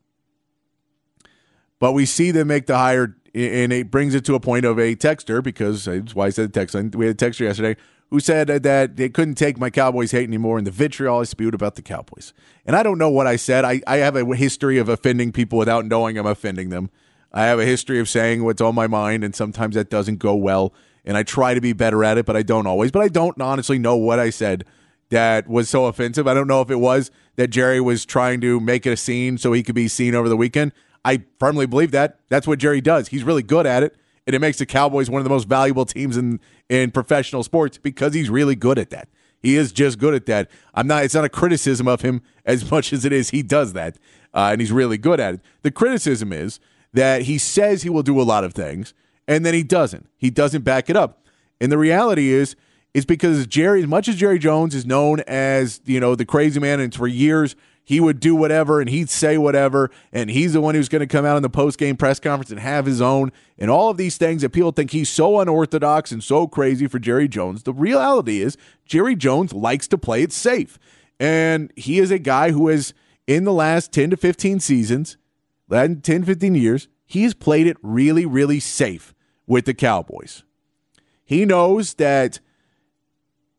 but 1.79 1.93
we 1.93 2.05
see 2.05 2.31
them 2.31 2.47
make 2.47 2.67
the 2.67 2.77
hire, 2.77 3.15
and 3.33 3.73
it 3.73 3.91
brings 3.91 4.15
it 4.15 4.23
to 4.25 4.35
a 4.35 4.39
point 4.39 4.65
of 4.65 4.77
a 4.79 4.95
texter 4.95 5.43
because 5.43 5.85
that's 5.85 6.15
why 6.15 6.27
I 6.27 6.29
said 6.29 6.53
text. 6.53 6.75
We 6.75 7.07
had 7.07 7.21
a 7.21 7.25
texter 7.25 7.41
yesterday 7.41 7.75
who 8.09 8.19
said 8.19 8.47
that 8.47 8.95
they 8.95 9.09
couldn't 9.09 9.35
take 9.35 9.59
my 9.59 9.69
Cowboys 9.69 10.11
hate 10.11 10.23
anymore 10.23 10.57
and 10.57 10.65
the 10.65 10.71
vitriol 10.71 11.19
I 11.19 11.23
spewed 11.23 11.53
about 11.53 11.75
the 11.75 11.81
Cowboys. 11.81 12.33
And 12.65 12.75
I 12.75 12.81
don't 12.81 12.97
know 12.97 13.09
what 13.09 13.27
I 13.27 13.35
said. 13.35 13.65
I, 13.65 13.81
I 13.85 13.97
have 13.97 14.15
a 14.15 14.35
history 14.35 14.79
of 14.79 14.89
offending 14.89 15.31
people 15.31 15.59
without 15.59 15.85
knowing 15.85 16.17
I'm 16.17 16.25
offending 16.25 16.69
them. 16.69 16.89
I 17.31 17.43
have 17.43 17.59
a 17.59 17.65
history 17.65 17.99
of 17.99 18.09
saying 18.09 18.43
what's 18.43 18.61
on 18.61 18.73
my 18.73 18.87
mind, 18.87 19.23
and 19.23 19.35
sometimes 19.35 19.75
that 19.75 19.91
doesn't 19.91 20.17
go 20.17 20.33
well. 20.35 20.73
And 21.09 21.17
I 21.17 21.23
try 21.23 21.53
to 21.53 21.59
be 21.59 21.73
better 21.73 22.05
at 22.05 22.17
it, 22.17 22.25
but 22.25 22.37
I 22.37 22.43
don't 22.43 22.67
always. 22.67 22.91
But 22.91 23.01
I 23.01 23.09
don't 23.09 23.41
honestly 23.41 23.79
know 23.79 23.97
what 23.97 24.19
I 24.19 24.29
said 24.29 24.63
that 25.09 25.49
was 25.49 25.67
so 25.67 25.85
offensive. 25.85 26.27
I 26.27 26.33
don't 26.33 26.47
know 26.47 26.61
if 26.61 26.69
it 26.69 26.75
was 26.75 27.09
that 27.35 27.47
Jerry 27.47 27.81
was 27.81 28.05
trying 28.05 28.39
to 28.41 28.59
make 28.59 28.85
it 28.85 28.91
a 28.91 28.97
scene 28.97 29.37
so 29.37 29.51
he 29.51 29.63
could 29.63 29.75
be 29.75 29.87
seen 29.87 30.13
over 30.13 30.29
the 30.29 30.37
weekend. 30.37 30.71
I 31.03 31.23
firmly 31.39 31.65
believe 31.65 31.91
that. 31.91 32.19
That's 32.29 32.45
what 32.45 32.59
Jerry 32.59 32.79
does. 32.79 33.07
He's 33.09 33.23
really 33.23 33.43
good 33.43 33.65
at 33.65 33.83
it 33.83 33.95
and 34.29 34.35
it 34.35 34.39
makes 34.41 34.59
the 34.59 34.65
Cowboys 34.67 35.09
one 35.09 35.19
of 35.19 35.23
the 35.23 35.29
most 35.31 35.47
valuable 35.47 35.85
teams 35.85 36.15
in 36.15 36.39
in 36.69 36.91
professional 36.91 37.41
sports 37.41 37.79
because 37.79 38.13
he's 38.13 38.29
really 38.29 38.53
good 38.53 38.77
at 38.77 38.91
that. 38.91 39.09
He 39.41 39.55
is 39.55 39.71
just 39.71 39.97
good 39.97 40.13
at 40.13 40.27
that. 40.27 40.51
I'm 40.75 40.85
not. 40.85 41.03
It's 41.03 41.15
not 41.15 41.25
a 41.25 41.29
criticism 41.29 41.87
of 41.87 42.01
him 42.01 42.21
as 42.45 42.69
much 42.69 42.93
as 42.93 43.05
it 43.05 43.11
is 43.11 43.31
he 43.31 43.41
does 43.41 43.73
that, 43.73 43.97
uh, 44.31 44.49
and 44.51 44.61
he's 44.61 44.71
really 44.71 44.99
good 44.99 45.19
at 45.19 45.33
it. 45.33 45.41
The 45.63 45.71
criticism 45.71 46.31
is 46.31 46.59
that 46.93 47.23
he 47.23 47.39
says 47.39 47.81
he 47.81 47.89
will 47.89 48.03
do 48.03 48.21
a 48.21 48.23
lot 48.23 48.43
of 48.43 48.53
things, 48.53 48.93
and 49.29 49.45
then 49.45 49.53
he 49.53 49.63
doesn't. 49.63 50.09
He 50.17 50.29
doesn't 50.31 50.63
back 50.63 50.89
it 50.89 50.97
up. 50.97 51.25
And 51.61 51.71
the 51.71 51.77
reality 51.77 52.31
is, 52.31 52.55
is 52.93 53.05
because 53.05 53.45
Jerry, 53.45 53.83
as 53.83 53.87
much 53.87 54.07
as 54.07 54.15
Jerry 54.15 54.39
Jones 54.39 54.73
is 54.73 54.85
known 54.85 55.19
as 55.27 55.79
you 55.85 55.99
know 55.99 56.15
the 56.15 56.25
crazy 56.25 56.59
man, 56.59 56.79
and 56.79 56.93
for 56.93 57.07
years 57.07 57.55
he 57.83 57.99
would 57.99 58.19
do 58.19 58.35
whatever 58.35 58.81
and 58.81 58.89
he'd 58.89 59.09
say 59.09 59.35
whatever 59.37 59.89
and 60.11 60.29
he's 60.29 60.53
the 60.53 60.61
one 60.61 60.75
who's 60.75 60.89
going 60.89 60.99
to 60.99 61.07
come 61.07 61.25
out 61.25 61.37
in 61.37 61.41
the 61.41 61.49
post-game 61.49 61.97
press 61.97 62.19
conference 62.19 62.51
and 62.51 62.59
have 62.59 62.85
his 62.85 63.01
own 63.01 63.31
and 63.57 63.71
all 63.71 63.89
of 63.89 63.97
these 63.97 64.15
things 64.15 64.43
that 64.43 64.51
people 64.51 64.71
think 64.71 64.91
he's 64.91 65.09
so 65.09 65.39
unorthodox 65.39 66.11
and 66.11 66.23
so 66.23 66.47
crazy 66.47 66.85
for 66.85 66.99
Jerry 66.99 67.27
Jones. 67.27 67.63
The 67.63 67.73
reality 67.73 68.41
is 68.41 68.57
Jerry 68.85 69.15
Jones 69.15 69.53
likes 69.53 69.87
to 69.87 69.97
play 69.97 70.21
it 70.21 70.31
safe. 70.31 70.77
And 71.19 71.73
he 71.75 71.97
is 71.97 72.11
a 72.11 72.19
guy 72.19 72.51
who 72.51 72.67
has 72.67 72.93
in 73.25 73.43
the 73.43 73.53
last 73.53 73.91
10 73.91 74.11
to 74.11 74.17
15 74.17 74.59
seasons, 74.59 75.17
10 75.71 76.01
15 76.03 76.55
years, 76.55 76.87
he's 77.07 77.33
played 77.33 77.65
it 77.65 77.77
really 77.81 78.25
really 78.25 78.59
safe 78.59 79.15
with 79.49 79.65
the 79.65 79.73
Cowboys. 79.73 80.43
He 81.25 81.43
knows 81.43 81.95
that 81.95 82.39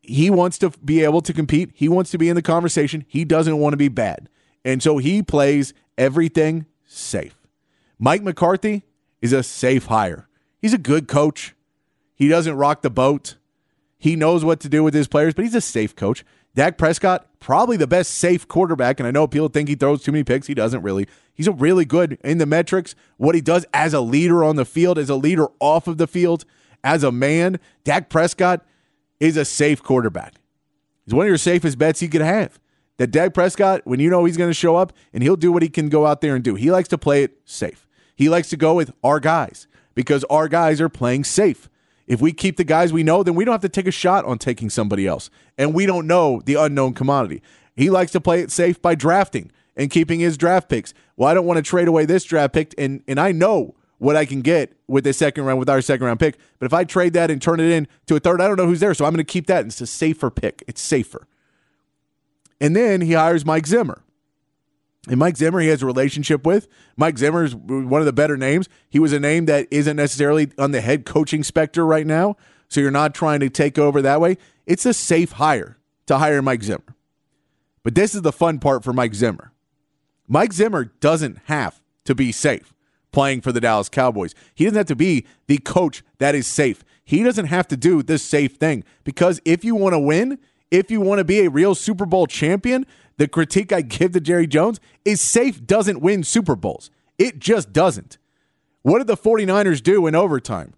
he 0.01 0.31
wants 0.31 0.57
to 0.59 0.71
be 0.83 1.03
able 1.03 1.21
to 1.21 1.33
compete. 1.33 1.71
He 1.75 1.87
wants 1.87 2.09
to 2.11 2.17
be 2.17 2.29
in 2.29 2.35
the 2.35 2.41
conversation. 2.41 3.05
He 3.07 3.25
doesn't 3.25 3.59
want 3.59 3.73
to 3.73 3.77
be 3.77 3.89
bad. 3.89 4.29
And 4.65 4.81
so 4.81 4.97
he 4.97 5.21
plays 5.21 5.73
everything 5.97 6.65
safe. 6.85 7.35
Mike 7.99 8.23
McCarthy 8.23 8.83
is 9.21 9.33
a 9.33 9.43
safe 9.43 9.85
hire. 9.85 10.27
He's 10.59 10.73
a 10.73 10.79
good 10.79 11.07
coach. 11.07 11.55
He 12.15 12.27
doesn't 12.27 12.55
rock 12.55 12.81
the 12.81 12.89
boat. 12.89 13.35
He 13.97 14.15
knows 14.15 14.43
what 14.45 14.59
to 14.61 14.69
do 14.69 14.83
with 14.83 14.93
his 14.93 15.07
players, 15.07 15.33
but 15.33 15.43
he's 15.45 15.55
a 15.55 15.61
safe 15.61 15.95
coach. 15.95 16.23
Dak 16.53 16.77
Prescott, 16.77 17.27
probably 17.39 17.77
the 17.77 17.87
best 17.87 18.11
safe 18.11 18.47
quarterback. 18.47 18.99
And 18.99 19.07
I 19.07 19.11
know 19.11 19.27
people 19.27 19.47
think 19.47 19.69
he 19.69 19.75
throws 19.75 20.03
too 20.03 20.11
many 20.11 20.23
picks. 20.23 20.47
He 20.47 20.53
doesn't 20.53 20.81
really. 20.81 21.07
He's 21.33 21.47
a 21.47 21.53
really 21.53 21.85
good 21.85 22.17
in 22.23 22.37
the 22.37 22.45
metrics. 22.45 22.93
What 23.17 23.35
he 23.35 23.41
does 23.41 23.65
as 23.73 23.93
a 23.93 24.01
leader 24.01 24.43
on 24.43 24.57
the 24.57 24.65
field, 24.65 24.97
as 24.97 25.09
a 25.09 25.15
leader 25.15 25.47
off 25.59 25.87
of 25.87 25.97
the 25.97 26.07
field, 26.07 26.45
as 26.83 27.03
a 27.03 27.11
man, 27.11 27.59
Dak 27.83 28.09
Prescott 28.09 28.65
is 29.19 29.37
a 29.37 29.45
safe 29.45 29.81
quarterback. 29.81 30.35
He's 31.05 31.13
one 31.13 31.25
of 31.25 31.29
your 31.29 31.37
safest 31.37 31.77
bets 31.77 32.01
you 32.01 32.09
could 32.09 32.21
have. 32.21 32.59
That 32.97 33.07
Dak 33.07 33.33
Prescott, 33.33 33.81
when 33.85 33.99
you 33.99 34.09
know 34.09 34.25
he's 34.25 34.37
going 34.37 34.49
to 34.49 34.53
show 34.53 34.75
up 34.75 34.93
and 35.13 35.23
he'll 35.23 35.35
do 35.35 35.51
what 35.51 35.63
he 35.63 35.69
can 35.69 35.89
go 35.89 36.05
out 36.05 36.21
there 36.21 36.35
and 36.35 36.43
do, 36.43 36.55
he 36.55 36.69
likes 36.69 36.89
to 36.89 36.97
play 36.97 37.23
it 37.23 37.39
safe. 37.45 37.87
He 38.15 38.29
likes 38.29 38.49
to 38.49 38.57
go 38.57 38.75
with 38.75 38.91
our 39.03 39.19
guys 39.19 39.67
because 39.95 40.23
our 40.25 40.47
guys 40.47 40.79
are 40.79 40.89
playing 40.89 41.23
safe. 41.23 41.69
If 42.11 42.19
we 42.19 42.33
keep 42.33 42.57
the 42.57 42.65
guys 42.65 42.91
we 42.91 43.03
know, 43.03 43.23
then 43.23 43.35
we 43.35 43.45
don't 43.45 43.53
have 43.53 43.61
to 43.61 43.69
take 43.69 43.87
a 43.87 43.91
shot 43.91 44.25
on 44.25 44.37
taking 44.37 44.69
somebody 44.69 45.07
else. 45.07 45.29
And 45.57 45.73
we 45.73 45.85
don't 45.85 46.07
know 46.07 46.41
the 46.43 46.55
unknown 46.55 46.93
commodity. 46.93 47.41
He 47.73 47.89
likes 47.89 48.11
to 48.11 48.19
play 48.19 48.41
it 48.41 48.51
safe 48.51 48.81
by 48.81 48.95
drafting 48.95 49.49
and 49.77 49.89
keeping 49.89 50.19
his 50.19 50.35
draft 50.35 50.67
picks. 50.67 50.93
Well, 51.15 51.29
I 51.29 51.33
don't 51.33 51.45
want 51.45 51.55
to 51.55 51.61
trade 51.61 51.87
away 51.87 52.03
this 52.03 52.25
draft 52.25 52.53
pick, 52.53 52.75
and 52.77 53.01
and 53.07 53.17
I 53.17 53.31
know 53.31 53.75
what 53.97 54.17
I 54.17 54.25
can 54.25 54.41
get 54.41 54.73
with 54.89 55.05
the 55.05 55.13
second 55.13 55.45
round 55.45 55.57
with 55.57 55.69
our 55.69 55.81
second 55.81 56.05
round 56.05 56.19
pick. 56.19 56.37
But 56.59 56.65
if 56.65 56.73
I 56.73 56.83
trade 56.83 57.13
that 57.13 57.31
and 57.31 57.41
turn 57.41 57.61
it 57.61 57.71
in 57.71 57.87
to 58.07 58.17
a 58.17 58.19
third, 58.19 58.41
I 58.41 58.47
don't 58.49 58.57
know 58.57 58.67
who's 58.67 58.81
there, 58.81 58.93
so 58.93 59.05
I'm 59.05 59.13
going 59.13 59.25
to 59.25 59.31
keep 59.31 59.47
that. 59.47 59.65
It's 59.65 59.79
a 59.79 59.87
safer 59.87 60.29
pick. 60.29 60.65
It's 60.67 60.81
safer. 60.81 61.29
And 62.59 62.75
then 62.75 62.99
he 62.99 63.13
hires 63.13 63.45
Mike 63.45 63.67
Zimmer. 63.67 64.03
And 65.07 65.17
Mike 65.17 65.37
Zimmer, 65.37 65.59
he 65.59 65.69
has 65.69 65.81
a 65.81 65.85
relationship 65.85 66.45
with. 66.45 66.67
Mike 66.95 67.17
Zimmer 67.17 67.43
is 67.43 67.55
one 67.55 68.01
of 68.01 68.05
the 68.05 68.13
better 68.13 68.37
names. 68.37 68.69
He 68.87 68.99
was 68.99 69.13
a 69.13 69.19
name 69.19 69.45
that 69.45 69.67
isn't 69.71 69.97
necessarily 69.97 70.51
on 70.59 70.71
the 70.71 70.81
head 70.81 71.05
coaching 71.05 71.43
specter 71.43 71.85
right 71.85 72.05
now. 72.05 72.37
So 72.67 72.79
you're 72.81 72.91
not 72.91 73.15
trying 73.15 73.39
to 73.39 73.49
take 73.49 73.79
over 73.79 74.01
that 74.01 74.21
way. 74.21 74.37
It's 74.67 74.85
a 74.85 74.93
safe 74.93 75.33
hire 75.33 75.77
to 76.05 76.19
hire 76.19 76.41
Mike 76.41 76.63
Zimmer. 76.63 76.95
But 77.83 77.95
this 77.95 78.13
is 78.13 78.21
the 78.21 78.31
fun 78.31 78.59
part 78.59 78.83
for 78.83 78.93
Mike 78.93 79.15
Zimmer. 79.15 79.51
Mike 80.27 80.53
Zimmer 80.53 80.85
doesn't 80.85 81.39
have 81.45 81.81
to 82.05 82.13
be 82.13 82.31
safe 82.31 82.73
playing 83.11 83.41
for 83.41 83.51
the 83.51 83.59
Dallas 83.59 83.89
Cowboys. 83.89 84.33
He 84.53 84.65
doesn't 84.65 84.77
have 84.77 84.85
to 84.87 84.95
be 84.95 85.25
the 85.47 85.57
coach 85.57 86.03
that 86.19 86.35
is 86.35 86.47
safe. 86.47 86.83
He 87.03 87.23
doesn't 87.23 87.47
have 87.47 87.67
to 87.69 87.77
do 87.77 88.03
this 88.03 88.23
safe 88.23 88.53
thing 88.53 88.83
because 89.03 89.41
if 89.43 89.65
you 89.65 89.75
want 89.75 89.93
to 89.93 89.99
win, 89.99 90.39
if 90.69 90.89
you 90.89 91.01
want 91.01 91.19
to 91.19 91.25
be 91.25 91.41
a 91.41 91.49
real 91.49 91.75
Super 91.75 92.05
Bowl 92.05 92.27
champion, 92.27 92.85
the 93.21 93.27
critique 93.27 93.71
I 93.71 93.81
give 93.81 94.13
to 94.13 94.19
Jerry 94.19 94.47
Jones 94.47 94.79
is 95.05 95.21
safe 95.21 95.63
doesn't 95.63 96.01
win 96.01 96.23
Super 96.23 96.55
Bowls. 96.55 96.89
It 97.19 97.37
just 97.37 97.71
doesn't. 97.71 98.17
What 98.81 98.97
did 98.97 99.05
the 99.05 99.15
49ers 99.15 99.83
do 99.83 100.07
in 100.07 100.15
overtime? 100.15 100.73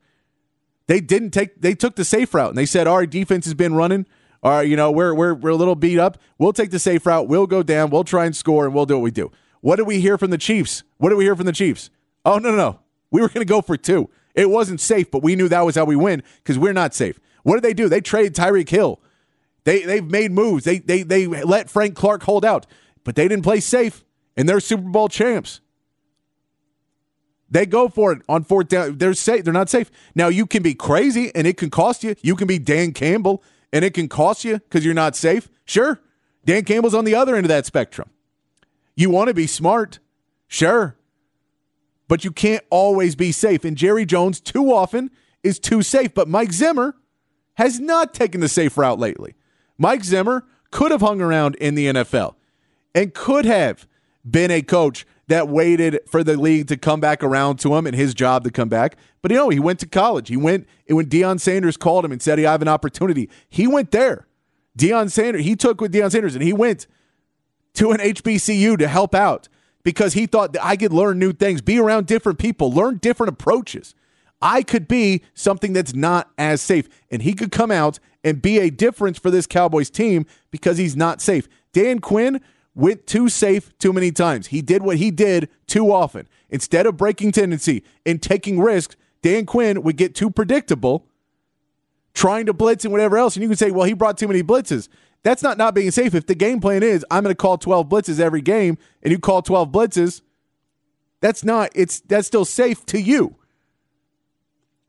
They 0.88 1.00
didn't 1.00 1.31
take 1.31 1.62
they 1.62 1.73
took 1.73 1.95
the 1.95 2.03
safe 2.03 2.33
route 2.33 2.50
and 2.50 2.57
they 2.57 2.65
said 2.65 2.85
our 2.85 3.05
defense 3.05 3.45
has 3.45 3.53
been 3.53 3.75
running. 3.75 4.05
All 4.43 4.51
right, 4.51 4.67
you 4.67 4.75
know, 4.75 4.91
we're 4.91 5.13
we're 5.13 5.33
we're 5.33 5.51
a 5.51 5.55
little 5.55 5.75
beat 5.75 6.00
up. 6.00 6.17
We'll 6.38 6.51
take 6.51 6.71
the 6.71 6.79
safe 6.79 7.05
route. 7.05 7.29
We'll 7.29 7.47
go 7.47 7.63
down. 7.63 7.91
We'll 7.91 8.03
try 8.03 8.25
and 8.25 8.35
score 8.35 8.65
and 8.65 8.75
we'll 8.75 8.88
do 8.88 8.95
what 8.95 9.03
we 9.03 9.12
do. 9.12 9.31
What 9.62 9.77
did 9.77 9.88
we 9.88 10.01
hear 10.01 10.17
from 10.17 10.31
the 10.31 10.38
Chiefs? 10.38 10.83
What 10.97 11.12
did 11.12 11.15
we 11.15 11.23
hear 11.23 11.38
from 11.38 11.45
the 11.45 11.53
Chiefs? 11.53 11.91
Oh, 12.25 12.39
no, 12.39 12.50
no, 12.50 12.57
no. 12.57 12.79
We 13.09 13.21
were 13.21 13.29
to 13.29 13.45
go 13.45 13.62
for 13.62 13.77
two. 13.77 14.09
It 14.35 14.50
wasn't 14.50 14.81
safe, 14.81 15.09
but 15.09 15.23
we 15.23 15.38
knew 15.38 15.47
that 15.47 15.65
was 15.65 15.75
how 15.75 15.85
we 15.85 15.95
win 15.95 16.23
because 16.39 16.59
we're 16.59 16.73
not 16.73 16.93
safe. 16.93 17.21
What 17.43 17.55
did 17.55 17.63
they 17.63 17.73
do? 17.73 17.88
They 17.88 18.01
traded 18.01 18.35
Tyreek 18.35 18.67
Hill. 18.67 19.00
They 19.63 19.84
they've 19.84 20.05
made 20.05 20.32
moves. 20.32 20.63
They 20.65 20.79
they 20.79 21.03
they 21.03 21.27
let 21.27 21.70
Frank 21.70 21.96
Clark 21.96 22.24
hold 22.24 22.43
out, 22.43 22.65
but 23.03 23.15
they 23.15 23.27
didn't 23.27 23.43
play 23.43 23.60
safe, 23.60 24.03
and 24.36 24.48
they're 24.48 24.60
Super 24.60 24.89
Bowl 24.89 25.08
champs. 25.08 25.62
They 27.50 27.65
go 27.65 27.88
for 27.88 28.12
it 28.12 28.22
on 28.27 28.43
fourth 28.43 28.67
down. 28.67 28.98
They're 28.98 29.13
safe. 29.13 29.43
They're 29.43 29.53
not 29.53 29.70
safe. 29.70 29.91
Now 30.15 30.27
you 30.27 30.46
can 30.46 30.63
be 30.63 30.74
crazy, 30.74 31.32
and 31.36 31.48
it 31.48 31.58
can 31.58 31.70
cost 31.70 32.03
you. 32.03 32.15
You 32.22 32.36
can 32.36 32.48
be 32.48 32.60
Dan 32.60 32.93
Campbell, 32.93 33.43
and 33.72 33.86
it 33.86 33.93
can 33.93 34.10
cost 34.10 34.43
you 34.43 34.60
because 34.60 34.84
you're 34.84 34.93
not 34.93 35.15
safe. 35.15 35.50
Sure, 35.65 36.01
Dan 36.46 36.65
Campbell's 36.65 36.96
on 36.96 37.05
the 37.05 37.15
other 37.15 37.36
end 37.36 37.46
of 37.46 37.50
that 37.50 37.65
spectrum. 37.65 38.10
You 38.96 39.10
want 39.10 39.29
to 39.29 39.34
be 39.34 39.48
smart, 39.48 40.00
sure, 40.48 40.98
but 42.08 42.25
you 42.25 42.32
can't 42.32 42.63
always 42.70 43.15
be 43.15 43.32
safe. 43.32 43.63
And 43.63 43.77
Jerry 43.77 44.05
Jones 44.05 44.41
too 44.41 44.74
often 44.74 45.10
is 45.41 45.58
too 45.58 45.82
safe. 45.82 46.13
But 46.13 46.27
Mike 46.27 46.51
Zimmer 46.51 46.96
has 47.55 47.79
not 47.79 48.13
taken 48.13 48.41
the 48.41 48.50
safe 48.50 48.77
route 48.77 49.00
lately. 49.00 49.36
Mike 49.77 50.03
Zimmer 50.03 50.45
could 50.71 50.91
have 50.91 51.01
hung 51.01 51.21
around 51.21 51.55
in 51.55 51.75
the 51.75 51.87
NFL 51.87 52.35
and 52.95 53.13
could 53.13 53.45
have 53.45 53.87
been 54.29 54.51
a 54.51 54.61
coach 54.61 55.05
that 55.27 55.47
waited 55.47 55.99
for 56.07 56.23
the 56.23 56.37
league 56.37 56.67
to 56.67 56.77
come 56.77 56.99
back 56.99 57.23
around 57.23 57.57
to 57.57 57.75
him 57.75 57.87
and 57.87 57.95
his 57.95 58.13
job 58.13 58.43
to 58.43 58.51
come 58.51 58.69
back. 58.69 58.97
But 59.21 59.31
you 59.31 59.37
know, 59.37 59.49
he 59.49 59.59
went 59.59 59.79
to 59.79 59.87
college. 59.87 60.27
He 60.27 60.37
went 60.37 60.67
when 60.87 61.07
Deion 61.07 61.39
Sanders 61.39 61.77
called 61.77 62.05
him 62.05 62.11
and 62.11 62.21
said 62.21 62.37
he 62.37 62.43
have 62.43 62.61
an 62.61 62.67
opportunity. 62.67 63.29
He 63.49 63.67
went 63.67 63.91
there. 63.91 64.27
Deion 64.77 65.09
Sanders, 65.11 65.43
he 65.43 65.55
took 65.55 65.79
with 65.79 65.93
Deion 65.93 66.11
Sanders 66.11 66.35
and 66.35 66.43
he 66.43 66.53
went 66.53 66.87
to 67.75 67.91
an 67.91 67.99
HBCU 67.99 68.77
to 68.77 68.87
help 68.87 69.15
out 69.15 69.47
because 69.83 70.13
he 70.13 70.25
thought 70.25 70.53
that 70.53 70.65
I 70.65 70.75
could 70.75 70.93
learn 70.93 71.19
new 71.19 71.33
things, 71.33 71.61
be 71.61 71.79
around 71.79 72.07
different 72.07 72.39
people, 72.39 72.71
learn 72.71 72.97
different 72.97 73.29
approaches. 73.29 73.95
I 74.43 74.62
could 74.62 74.89
be 74.89 75.23
something 75.33 75.71
that's 75.71 75.95
not 75.95 76.29
as 76.38 76.62
safe. 76.62 76.89
And 77.09 77.21
he 77.21 77.33
could 77.33 77.50
come 77.50 77.71
out 77.71 77.97
and 78.25 78.41
be 78.41 78.59
a 78.59 78.69
difference 78.69 79.17
for 79.17 79.31
this 79.31 79.47
Cowboys 79.47 79.89
team 79.89 80.25
because 80.51 80.77
he's 80.77 80.97
not 80.97 81.21
safe. 81.21 81.47
Dan 81.71 82.00
Quinn 82.00 82.41
went 82.75 83.07
too 83.07 83.29
safe 83.29 83.75
too 83.77 83.93
many 83.93 84.12
times. 84.12 84.47
He 84.47 84.62
did 84.62 84.83
what 84.83 84.97
he 84.97 85.12
did 85.12 85.50
too 85.65 85.93
often. 85.93 86.27
Instead 86.50 86.85
of 86.85 86.97
breaking 86.97 87.31
tendency 87.31 87.85
and 88.05 88.21
taking 88.21 88.59
risks, 88.59 88.97
Dan 89.21 89.45
Quinn 89.45 89.81
would 89.81 89.95
get 89.95 90.13
too 90.13 90.29
predictable, 90.29 91.07
trying 92.13 92.45
to 92.47 92.53
blitz 92.53 92.83
and 92.83 92.91
whatever 92.91 93.17
else. 93.17 93.38
And 93.38 93.43
you 93.43 93.50
can 93.50 93.57
say, 93.57 93.71
well, 93.71 93.85
he 93.85 93.93
brought 93.93 94.17
too 94.17 94.27
many 94.27 94.43
blitzes. 94.43 94.89
That's 95.23 95.41
not 95.41 95.57
not 95.57 95.73
being 95.73 95.91
safe. 95.91 96.13
If 96.13 96.25
the 96.25 96.35
game 96.35 96.59
plan 96.59 96.83
is 96.83 97.05
I'm 97.09 97.23
going 97.23 97.33
to 97.33 97.41
call 97.41 97.57
12 97.57 97.88
blitzes 97.88 98.19
every 98.19 98.41
game 98.41 98.77
and 99.01 99.12
you 99.13 99.19
call 99.19 99.41
12 99.41 99.71
blitzes, 99.71 100.21
that's 101.21 101.45
not 101.45 101.69
it's 101.73 102.01
that's 102.01 102.27
still 102.27 102.43
safe 102.43 102.85
to 102.88 103.00
you. 103.00 103.38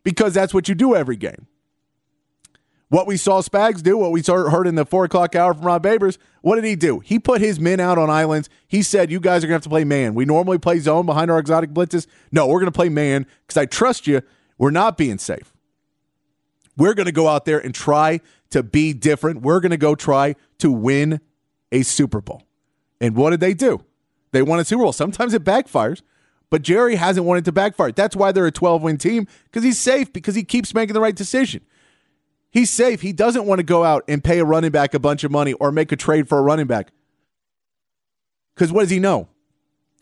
Because 0.04 0.34
that's 0.34 0.54
what 0.54 0.68
you 0.68 0.74
do 0.74 0.94
every 0.94 1.16
game. 1.16 1.48
What 2.88 3.06
we 3.08 3.16
saw 3.16 3.40
Spags 3.42 3.82
do, 3.82 3.98
what 3.98 4.12
we 4.12 4.22
heard 4.22 4.68
in 4.68 4.76
the 4.76 4.84
four 4.84 5.04
o'clock 5.04 5.34
hour 5.34 5.52
from 5.52 5.64
Rob 5.64 5.82
Babers, 5.82 6.16
what 6.42 6.54
did 6.54 6.64
he 6.64 6.76
do? 6.76 7.00
He 7.00 7.18
put 7.18 7.40
his 7.40 7.58
men 7.58 7.80
out 7.80 7.98
on 7.98 8.08
islands. 8.08 8.48
He 8.68 8.82
said, 8.82 9.10
You 9.10 9.18
guys 9.18 9.42
are 9.42 9.48
going 9.48 9.54
to 9.54 9.54
have 9.54 9.62
to 9.62 9.68
play 9.68 9.82
man. 9.82 10.14
We 10.14 10.24
normally 10.24 10.58
play 10.58 10.78
zone 10.78 11.04
behind 11.06 11.28
our 11.30 11.40
exotic 11.40 11.70
blitzes. 11.70 12.06
No, 12.30 12.46
we're 12.46 12.60
going 12.60 12.70
to 12.70 12.76
play 12.76 12.90
man 12.90 13.26
because 13.46 13.56
I 13.56 13.66
trust 13.66 14.06
you. 14.06 14.22
We're 14.58 14.70
not 14.70 14.96
being 14.96 15.18
safe. 15.18 15.52
We're 16.76 16.94
going 16.94 17.06
to 17.06 17.12
go 17.12 17.26
out 17.26 17.46
there 17.46 17.58
and 17.58 17.74
try 17.74 18.20
to 18.50 18.62
be 18.62 18.92
different. 18.92 19.42
We're 19.42 19.60
going 19.60 19.70
to 19.70 19.76
go 19.76 19.94
try 19.94 20.36
to 20.58 20.70
win 20.70 21.20
a 21.72 21.82
Super 21.82 22.20
Bowl. 22.20 22.42
And 23.00 23.16
what 23.16 23.30
did 23.30 23.40
they 23.40 23.54
do? 23.54 23.84
They 24.30 24.42
won 24.42 24.60
a 24.60 24.64
Super 24.64 24.82
Bowl. 24.84 24.92
Sometimes 24.92 25.34
it 25.34 25.44
backfires, 25.44 26.02
but 26.50 26.62
Jerry 26.62 26.96
hasn't 26.96 27.26
wanted 27.26 27.44
to 27.46 27.52
backfire. 27.52 27.92
That's 27.92 28.16
why 28.16 28.32
they're 28.32 28.46
a 28.46 28.52
12 28.52 28.82
win 28.82 28.98
team 28.98 29.26
because 29.44 29.62
he's 29.62 29.80
safe 29.80 30.12
because 30.12 30.34
he 30.34 30.44
keeps 30.44 30.74
making 30.74 30.94
the 30.94 31.00
right 31.00 31.14
decision. 31.14 31.62
He's 32.50 32.70
safe. 32.70 33.00
He 33.00 33.12
doesn't 33.12 33.46
want 33.46 33.58
to 33.58 33.64
go 33.64 33.82
out 33.82 34.04
and 34.06 34.22
pay 34.22 34.38
a 34.38 34.44
running 34.44 34.70
back 34.70 34.94
a 34.94 35.00
bunch 35.00 35.24
of 35.24 35.32
money 35.32 35.54
or 35.54 35.72
make 35.72 35.90
a 35.90 35.96
trade 35.96 36.28
for 36.28 36.38
a 36.38 36.42
running 36.42 36.66
back. 36.66 36.92
Because 38.54 38.70
what 38.72 38.82
does 38.82 38.90
he 38.90 39.00
know? 39.00 39.28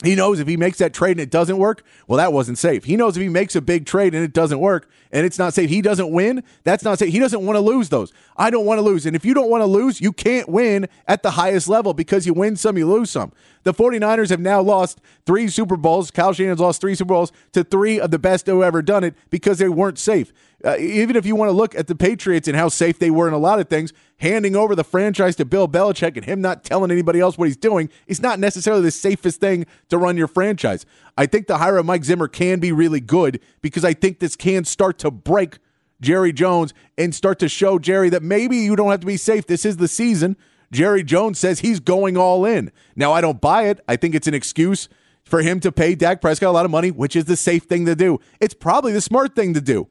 He 0.02 0.16
knows 0.16 0.40
if 0.40 0.49
he 0.49 0.56
makes 0.56 0.78
that 0.78 0.92
trade 0.92 1.12
and 1.12 1.20
it 1.20 1.30
doesn't 1.30 1.58
work, 1.58 1.84
well, 2.06 2.16
that 2.16 2.32
wasn't 2.32 2.58
safe. 2.58 2.84
He 2.84 2.96
knows 2.96 3.16
if 3.16 3.22
he 3.22 3.28
makes 3.28 3.54
a 3.54 3.61
big 3.61 3.87
trade 3.87 4.14
and 4.14 4.25
it 4.25 4.32
doesn't 4.32 4.58
work 4.58 4.90
and 5.12 5.25
it's 5.25 5.38
not 5.38 5.54
safe, 5.54 5.70
he 5.70 5.80
doesn't 5.80 6.11
win. 6.11 6.42
That's 6.64 6.82
not 6.82 6.99
safe. 6.99 7.12
He 7.12 7.20
doesn't 7.20 7.44
want 7.46 7.56
to 7.56 7.61
lose 7.61 7.88
those. 7.88 8.12
I 8.37 8.50
don't 8.50 8.66
want 8.66 8.78
to 8.78 8.82
lose. 8.82 9.06
And 9.06 9.14
if 9.14 9.25
you 9.25 9.32
don't 9.32 9.49
want 9.49 9.62
to 9.62 9.66
lose, 9.66 10.00
you 10.00 10.12
can't 10.12 10.49
win 10.49 10.88
at 11.06 11.22
the 11.22 11.32
highest 11.32 11.68
level 11.68 11.94
because 11.94 12.26
you 12.26 12.34
win 12.34 12.56
some, 12.56 12.76
you 12.76 12.90
lose 12.90 13.11
some. 13.11 13.32
The 13.64 13.73
49ers 13.73 14.31
have 14.31 14.40
now 14.40 14.61
lost 14.61 15.00
three 15.25 15.49
Super 15.49 15.76
Bowls. 15.76 16.11
Kyle 16.11 16.33
Shanahan's 16.33 16.61
lost 16.61 16.81
three 16.81 16.95
Super 16.95 17.14
Bowls 17.14 17.33
to 17.52 17.62
three 17.64 18.00
of 18.00 18.11
the 18.11 18.19
best 18.19 18.47
who 18.47 18.62
ever 18.62 18.83
done 18.83 19.04
it 19.04 19.14
because 19.31 19.59
they 19.59 19.69
weren't 19.69 19.99
safe. 19.99 20.33
Uh, 20.64 20.76
even 20.78 21.16
if 21.16 21.26
you 21.26 21.35
want 21.35 21.49
to 21.49 21.52
look 21.52 21.75
at 21.75 21.88
the 21.88 21.95
Patriots 21.95 22.47
and 22.47 22.57
how 22.57 22.69
safe 22.69 22.99
they 22.99 23.11
were 23.11 23.26
in 23.26 23.35
a 23.35 23.38
lot 23.38 23.59
of 23.59 23.69
things, 23.69 23.92
handing 24.19 24.54
over 24.54 24.76
the 24.76 24.85
franchise 24.85 25.35
to 25.37 25.45
Bill 25.45 25.66
Belichick 25.66 26.16
and 26.16 26.25
him 26.25 26.40
not 26.40 26.62
telling 26.62 26.90
anybody 26.90 27.19
else 27.19 27.37
what 27.37 27.49
he's 27.49 27.57
doing 27.57 27.88
is 28.07 28.23
not 28.23 28.38
necessarily 28.38 28.83
the 28.83 28.90
safest 28.90 29.40
thing 29.40 29.66
to 29.88 29.99
run 29.99 30.16
your 30.16 30.28
franchise. 30.28 30.87
I 31.16 31.26
think 31.26 31.47
the 31.47 31.59
hire 31.59 31.78
of 31.78 31.87
Mike 31.87 32.04
Zimmer 32.04 32.28
can 32.28 32.61
be 32.61 32.71
really 32.71 33.00
good 33.00 33.40
because 33.61 33.85
I 33.85 33.92
think 33.92 34.21
this 34.21 34.37
can 34.37 34.64
start 34.64 34.99
to 35.00 35.11
break 35.11 35.59
Jerry 36.00 36.33
Jones 36.33 36.75
and 36.99 37.14
start 37.14 37.38
to 37.40 37.49
show 37.49 37.78
Jerry 37.78 38.11
that 38.11 38.23
maybe 38.23 38.57
you 38.57 38.76
don't 38.76 38.90
have 38.90 39.00
to 39.00 39.07
be 39.07 39.16
safe. 39.16 39.47
This 39.47 39.64
is 39.64 39.78
the 39.78 39.88
season. 39.88 40.37
Jerry 40.73 41.05
Jones 41.05 41.38
says 41.38 41.61
he's 41.61 41.79
going 41.79 42.17
all 42.17 42.45
in. 42.45 42.73
Now, 42.97 43.12
I 43.12 43.21
don't 43.21 43.41
buy 43.41 43.64
it. 43.64 43.81
I 43.87 43.97
think 43.97 44.14
it's 44.14 44.26
an 44.26 44.35
excuse 44.35 44.88
for 45.23 45.43
him 45.43 45.61
to 45.61 45.71
pay 45.71 45.95
Dak 45.95 46.21
Prescott 46.21 46.49
a 46.49 46.52
lot 46.52 46.64
of 46.64 46.71
money, 46.71 46.91
which 46.91 47.14
is 47.14 47.26
the 47.26 47.37
safe 47.37 47.64
thing 47.64 47.87
to 47.87 47.95
do. 47.95 48.19
It's 48.41 48.55
probably 48.55 48.93
the 48.93 49.00
smart 49.00 49.37
thing 49.37 49.55
to 49.55 49.61
do. 49.61 49.88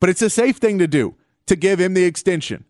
But 0.00 0.10
it's 0.10 0.22
a 0.22 0.30
safe 0.30 0.56
thing 0.56 0.78
to 0.78 0.86
do 0.86 1.14
to 1.46 1.54
give 1.54 1.78
him 1.78 1.94
the 1.94 2.04
extension, 2.04 2.64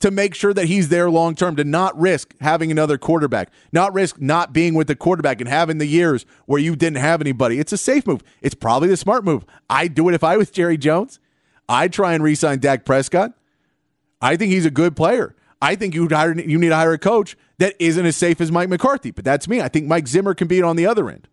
to 0.00 0.10
make 0.10 0.34
sure 0.34 0.54
that 0.54 0.66
he's 0.66 0.88
there 0.88 1.10
long 1.10 1.34
term, 1.34 1.56
to 1.56 1.64
not 1.64 1.98
risk 1.98 2.34
having 2.40 2.70
another 2.70 2.96
quarterback, 2.96 3.50
not 3.70 3.92
risk 3.92 4.20
not 4.20 4.52
being 4.52 4.74
with 4.74 4.86
the 4.86 4.96
quarterback 4.96 5.40
and 5.40 5.48
having 5.48 5.78
the 5.78 5.86
years 5.86 6.24
where 6.46 6.60
you 6.60 6.74
didn't 6.74 6.98
have 6.98 7.20
anybody. 7.20 7.58
It's 7.58 7.72
a 7.72 7.78
safe 7.78 8.06
move. 8.06 8.22
It's 8.40 8.54
probably 8.54 8.88
the 8.88 8.96
smart 8.96 9.24
move. 9.24 9.44
I'd 9.68 9.94
do 9.94 10.08
it 10.08 10.14
if 10.14 10.24
I 10.24 10.38
was 10.38 10.50
Jerry 10.50 10.78
Jones. 10.78 11.20
I'd 11.68 11.92
try 11.92 12.14
and 12.14 12.24
re 12.24 12.34
sign 12.34 12.58
Dak 12.58 12.84
Prescott. 12.84 13.32
I 14.24 14.36
think 14.36 14.52
he's 14.52 14.64
a 14.64 14.70
good 14.70 14.96
player. 14.96 15.36
I 15.60 15.76
think 15.76 15.94
you 15.94 16.08
hire 16.08 16.34
you 16.34 16.58
need 16.58 16.70
to 16.70 16.76
hire 16.76 16.94
a 16.94 16.98
coach 16.98 17.36
that 17.58 17.74
isn't 17.78 18.06
as 18.06 18.16
safe 18.16 18.40
as 18.40 18.50
Mike 18.50 18.70
McCarthy. 18.70 19.10
But 19.10 19.24
that's 19.24 19.46
me. 19.46 19.60
I 19.60 19.68
think 19.68 19.86
Mike 19.86 20.08
Zimmer 20.08 20.32
can 20.32 20.48
be 20.48 20.62
on 20.62 20.76
the 20.76 20.86
other 20.86 21.10
end. 21.10 21.28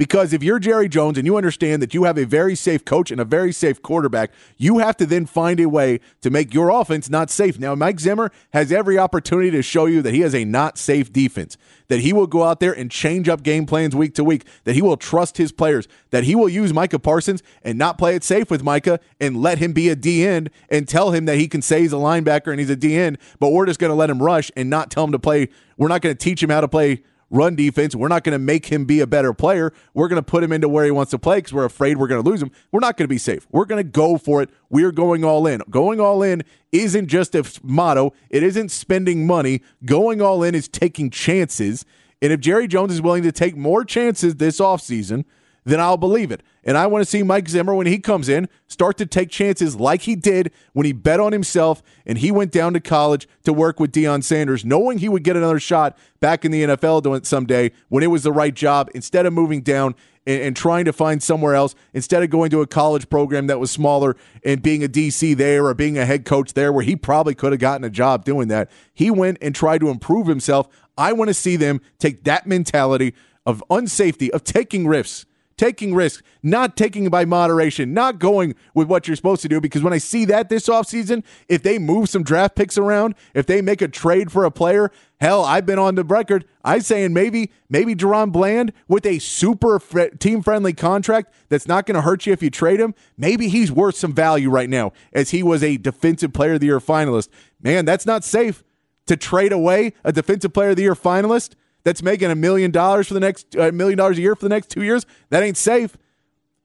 Because 0.00 0.32
if 0.32 0.42
you're 0.42 0.58
Jerry 0.58 0.88
Jones 0.88 1.18
and 1.18 1.26
you 1.26 1.36
understand 1.36 1.82
that 1.82 1.92
you 1.92 2.04
have 2.04 2.16
a 2.16 2.24
very 2.24 2.54
safe 2.54 2.86
coach 2.86 3.10
and 3.10 3.20
a 3.20 3.24
very 3.26 3.52
safe 3.52 3.82
quarterback, 3.82 4.32
you 4.56 4.78
have 4.78 4.96
to 4.96 5.04
then 5.04 5.26
find 5.26 5.60
a 5.60 5.68
way 5.68 6.00
to 6.22 6.30
make 6.30 6.54
your 6.54 6.70
offense 6.70 7.10
not 7.10 7.28
safe. 7.28 7.58
Now, 7.58 7.74
Mike 7.74 8.00
Zimmer 8.00 8.32
has 8.54 8.72
every 8.72 8.96
opportunity 8.96 9.50
to 9.50 9.60
show 9.60 9.84
you 9.84 10.00
that 10.00 10.14
he 10.14 10.20
has 10.20 10.34
a 10.34 10.46
not 10.46 10.78
safe 10.78 11.12
defense, 11.12 11.58
that 11.88 12.00
he 12.00 12.14
will 12.14 12.26
go 12.26 12.44
out 12.44 12.60
there 12.60 12.72
and 12.72 12.90
change 12.90 13.28
up 13.28 13.42
game 13.42 13.66
plans 13.66 13.94
week 13.94 14.14
to 14.14 14.24
week, 14.24 14.46
that 14.64 14.74
he 14.74 14.80
will 14.80 14.96
trust 14.96 15.36
his 15.36 15.52
players, 15.52 15.86
that 16.12 16.24
he 16.24 16.34
will 16.34 16.48
use 16.48 16.72
Micah 16.72 16.98
Parsons 16.98 17.42
and 17.62 17.76
not 17.76 17.98
play 17.98 18.14
it 18.14 18.24
safe 18.24 18.50
with 18.50 18.62
Micah 18.62 19.00
and 19.20 19.42
let 19.42 19.58
him 19.58 19.74
be 19.74 19.90
a 19.90 19.96
D 19.96 20.26
end 20.26 20.48
and 20.70 20.88
tell 20.88 21.10
him 21.10 21.26
that 21.26 21.36
he 21.36 21.46
can 21.46 21.60
say 21.60 21.82
he's 21.82 21.92
a 21.92 21.96
linebacker 21.96 22.50
and 22.50 22.58
he's 22.58 22.70
a 22.70 22.74
D 22.74 22.96
end, 22.96 23.18
but 23.38 23.50
we're 23.50 23.66
just 23.66 23.78
going 23.78 23.90
to 23.90 23.94
let 23.94 24.08
him 24.08 24.22
rush 24.22 24.50
and 24.56 24.70
not 24.70 24.90
tell 24.90 25.04
him 25.04 25.12
to 25.12 25.18
play. 25.18 25.50
We're 25.76 25.88
not 25.88 26.00
going 26.00 26.16
to 26.16 26.18
teach 26.18 26.42
him 26.42 26.48
how 26.48 26.62
to 26.62 26.68
play 26.68 27.02
run 27.30 27.54
defense. 27.54 27.94
We're 27.94 28.08
not 28.08 28.24
going 28.24 28.32
to 28.32 28.38
make 28.38 28.66
him 28.66 28.84
be 28.84 29.00
a 29.00 29.06
better 29.06 29.32
player. 29.32 29.72
We're 29.94 30.08
going 30.08 30.22
to 30.22 30.28
put 30.28 30.42
him 30.42 30.52
into 30.52 30.68
where 30.68 30.84
he 30.84 30.90
wants 30.90 31.10
to 31.12 31.18
play 31.18 31.38
because 31.38 31.52
we're 31.52 31.64
afraid 31.64 31.96
we're 31.96 32.08
going 32.08 32.22
to 32.22 32.28
lose 32.28 32.42
him. 32.42 32.50
We're 32.72 32.80
not 32.80 32.96
going 32.96 33.04
to 33.04 33.08
be 33.08 33.18
safe. 33.18 33.46
We're 33.50 33.64
going 33.64 33.82
to 33.82 33.88
go 33.88 34.18
for 34.18 34.42
it. 34.42 34.50
We're 34.68 34.92
going 34.92 35.24
all 35.24 35.46
in. 35.46 35.62
Going 35.70 36.00
all 36.00 36.22
in 36.22 36.42
isn't 36.72 37.08
just 37.08 37.34
a 37.34 37.44
motto, 37.62 38.12
it 38.28 38.42
isn't 38.42 38.70
spending 38.70 39.26
money. 39.26 39.62
Going 39.84 40.20
all 40.20 40.42
in 40.42 40.54
is 40.54 40.68
taking 40.68 41.10
chances. 41.10 41.84
And 42.22 42.32
if 42.32 42.40
Jerry 42.40 42.68
Jones 42.68 42.92
is 42.92 43.00
willing 43.00 43.22
to 43.22 43.32
take 43.32 43.56
more 43.56 43.84
chances 43.84 44.36
this 44.36 44.60
offseason, 44.60 45.24
then 45.64 45.80
I'll 45.80 45.96
believe 45.96 46.30
it. 46.30 46.42
And 46.64 46.76
I 46.76 46.86
want 46.86 47.02
to 47.02 47.10
see 47.10 47.22
Mike 47.22 47.48
Zimmer 47.48 47.74
when 47.74 47.86
he 47.86 47.98
comes 47.98 48.28
in 48.28 48.48
start 48.66 48.96
to 48.98 49.06
take 49.06 49.30
chances 49.30 49.76
like 49.76 50.02
he 50.02 50.14
did 50.14 50.52
when 50.72 50.86
he 50.86 50.92
bet 50.92 51.20
on 51.20 51.32
himself 51.32 51.82
and 52.06 52.18
he 52.18 52.30
went 52.30 52.52
down 52.52 52.74
to 52.74 52.80
college 52.80 53.28
to 53.44 53.52
work 53.52 53.80
with 53.80 53.92
Deion 53.92 54.22
Sanders, 54.22 54.64
knowing 54.64 54.98
he 54.98 55.08
would 55.08 55.24
get 55.24 55.36
another 55.36 55.60
shot 55.60 55.96
back 56.20 56.44
in 56.44 56.52
the 56.52 56.62
NFL 56.62 57.24
someday 57.24 57.72
when 57.88 58.02
it 58.02 58.08
was 58.08 58.22
the 58.22 58.32
right 58.32 58.54
job, 58.54 58.90
instead 58.94 59.26
of 59.26 59.32
moving 59.32 59.62
down 59.62 59.94
and, 60.26 60.42
and, 60.42 60.56
trying 60.56 60.84
to 60.84 60.92
find 60.92 61.22
somewhere 61.22 61.54
else, 61.54 61.74
instead 61.94 62.22
of 62.22 62.28
going 62.28 62.50
to 62.50 62.60
a 62.60 62.66
college 62.66 63.08
program 63.08 63.46
that 63.46 63.58
was 63.58 63.70
smaller 63.70 64.16
and 64.44 64.62
being 64.62 64.84
a 64.84 64.88
DC 64.88 65.34
there 65.34 65.64
or 65.64 65.72
being 65.72 65.96
a 65.96 66.04
head 66.04 66.26
coach 66.26 66.52
there 66.52 66.72
where 66.72 66.84
he 66.84 66.94
probably 66.94 67.34
could 67.34 67.52
have 67.52 67.60
gotten 67.60 67.84
a 67.84 67.90
job 67.90 68.24
doing 68.24 68.48
that. 68.48 68.70
He 68.92 69.10
went 69.10 69.38
and 69.40 69.54
tried 69.54 69.78
to 69.78 69.88
improve 69.88 70.26
himself. 70.26 70.68
I 70.98 71.14
want 71.14 71.28
to 71.28 71.34
see 71.34 71.56
them 71.56 71.80
take 71.98 72.24
that 72.24 72.46
mentality 72.46 73.14
of 73.46 73.64
unsafety, 73.70 74.28
of 74.28 74.44
taking 74.44 74.86
risks 74.86 75.24
taking 75.60 75.94
risks, 75.94 76.22
not 76.42 76.74
taking 76.74 77.10
by 77.10 77.26
moderation, 77.26 77.92
not 77.92 78.18
going 78.18 78.54
with 78.72 78.88
what 78.88 79.06
you're 79.06 79.14
supposed 79.14 79.42
to 79.42 79.48
do. 79.48 79.60
Because 79.60 79.82
when 79.82 79.92
I 79.92 79.98
see 79.98 80.24
that 80.24 80.48
this 80.48 80.70
offseason, 80.70 81.22
if 81.50 81.62
they 81.62 81.78
move 81.78 82.08
some 82.08 82.22
draft 82.22 82.56
picks 82.56 82.78
around, 82.78 83.14
if 83.34 83.44
they 83.44 83.60
make 83.60 83.82
a 83.82 83.88
trade 83.88 84.32
for 84.32 84.46
a 84.46 84.50
player, 84.50 84.90
hell, 85.20 85.44
I've 85.44 85.66
been 85.66 85.78
on 85.78 85.96
the 85.96 86.02
record. 86.02 86.46
I'm 86.64 86.80
saying 86.80 87.12
maybe, 87.12 87.52
maybe 87.68 87.94
DaRon 87.94 88.32
Bland 88.32 88.72
with 88.88 89.04
a 89.04 89.18
super 89.18 89.78
fr- 89.78 90.08
team 90.18 90.40
friendly 90.40 90.72
contract 90.72 91.30
that's 91.50 91.68
not 91.68 91.84
going 91.84 91.96
to 91.96 92.00
hurt 92.00 92.24
you 92.24 92.32
if 92.32 92.42
you 92.42 92.48
trade 92.48 92.80
him. 92.80 92.94
Maybe 93.18 93.48
he's 93.48 93.70
worth 93.70 93.96
some 93.96 94.14
value 94.14 94.48
right 94.48 94.70
now 94.70 94.94
as 95.12 95.28
he 95.28 95.42
was 95.42 95.62
a 95.62 95.76
defensive 95.76 96.32
player 96.32 96.54
of 96.54 96.60
the 96.60 96.68
year 96.68 96.80
finalist. 96.80 97.28
Man, 97.60 97.84
that's 97.84 98.06
not 98.06 98.24
safe 98.24 98.64
to 99.08 99.14
trade 99.14 99.52
away 99.52 99.92
a 100.04 100.12
defensive 100.12 100.54
player 100.54 100.70
of 100.70 100.76
the 100.76 100.84
year 100.84 100.94
finalist 100.94 101.54
that's 101.84 102.02
making 102.02 102.30
a 102.30 102.34
million 102.34 102.70
dollars 102.70 103.08
for 103.08 103.14
the 103.14 103.20
next 103.20 103.54
a 103.54 103.68
uh, 103.68 103.72
million 103.72 103.96
dollars 103.96 104.18
a 104.18 104.20
year 104.20 104.34
for 104.34 104.44
the 104.44 104.48
next 104.48 104.70
two 104.70 104.82
years, 104.82 105.06
that 105.30 105.42
ain't 105.42 105.56
safe. 105.56 105.96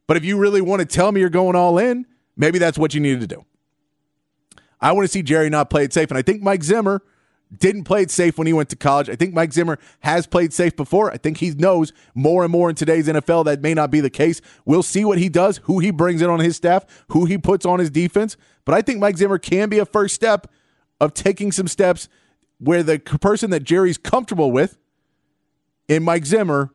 But 0.08 0.18
if 0.18 0.26
you 0.26 0.38
really 0.38 0.62
want 0.62 0.82
to 0.82 0.86
tell 0.86 1.12
me 1.12 1.20
you're 1.22 1.30
going 1.30 1.56
all 1.56 1.78
in, 1.78 2.06
maybe 2.36 2.60
that's 2.60 2.78
what 2.78 2.94
you 2.94 3.00
needed 3.00 3.22
to 3.22 3.28
do. 3.28 3.46
I 4.80 4.92
want 4.92 5.06
to 5.06 5.12
see 5.12 5.24
Jerry 5.24 5.50
not 5.50 5.70
play 5.70 5.84
it 5.84 5.94
safe. 5.94 6.12
And 6.12 6.18
I 6.18 6.22
think 6.22 6.44
Mike 6.44 6.64
Zimmer 6.64 7.02
didn't 7.56 7.86
play 7.86 8.02
it 8.02 8.12
safe 8.12 8.38
when 8.38 8.48
he 8.48 8.54
went 8.54 8.70
to 8.70 8.76
college. 8.76 9.10
I 9.10 9.16
think 9.16 9.34
Mike 9.34 9.54
Zimmer 9.54 9.80
has 10.02 10.28
played 10.28 10.54
safe 10.54 10.76
before. 10.76 11.12
I 11.12 11.18
think 11.18 11.38
he 11.38 11.52
knows 11.52 11.94
more 12.14 12.44
and 12.44 12.52
more 12.52 12.70
in 12.70 12.76
today's 12.76 13.08
NFL 13.08 13.46
that 13.46 13.62
may 13.62 13.74
not 13.74 13.92
be 13.92 14.02
the 14.02 14.10
case. 14.10 14.42
We'll 14.66 14.84
see 14.84 15.06
what 15.06 15.18
he 15.18 15.30
does, 15.30 15.58
who 15.64 15.80
he 15.80 15.92
brings 15.92 16.22
in 16.22 16.30
on 16.30 16.40
his 16.40 16.56
staff, 16.56 16.86
who 17.10 17.26
he 17.26 17.38
puts 17.38 17.66
on 17.66 17.80
his 17.80 17.90
defense. 17.90 18.36
But 18.66 18.76
I 18.76 18.82
think 18.82 19.00
Mike 19.00 19.18
Zimmer 19.18 19.38
can 19.38 19.70
be 19.70 19.80
a 19.80 19.86
first 19.86 20.16
step 20.16 20.52
of 21.00 21.14
taking 21.14 21.52
some 21.52 21.68
steps 21.68 22.10
where 22.58 22.84
the 22.84 23.00
person 23.00 23.52
that 23.52 23.64
Jerry's 23.64 23.98
comfortable 23.98 24.52
with 24.52 24.78
in 25.88 26.04
Mike 26.04 26.26
Zimmer 26.26 26.72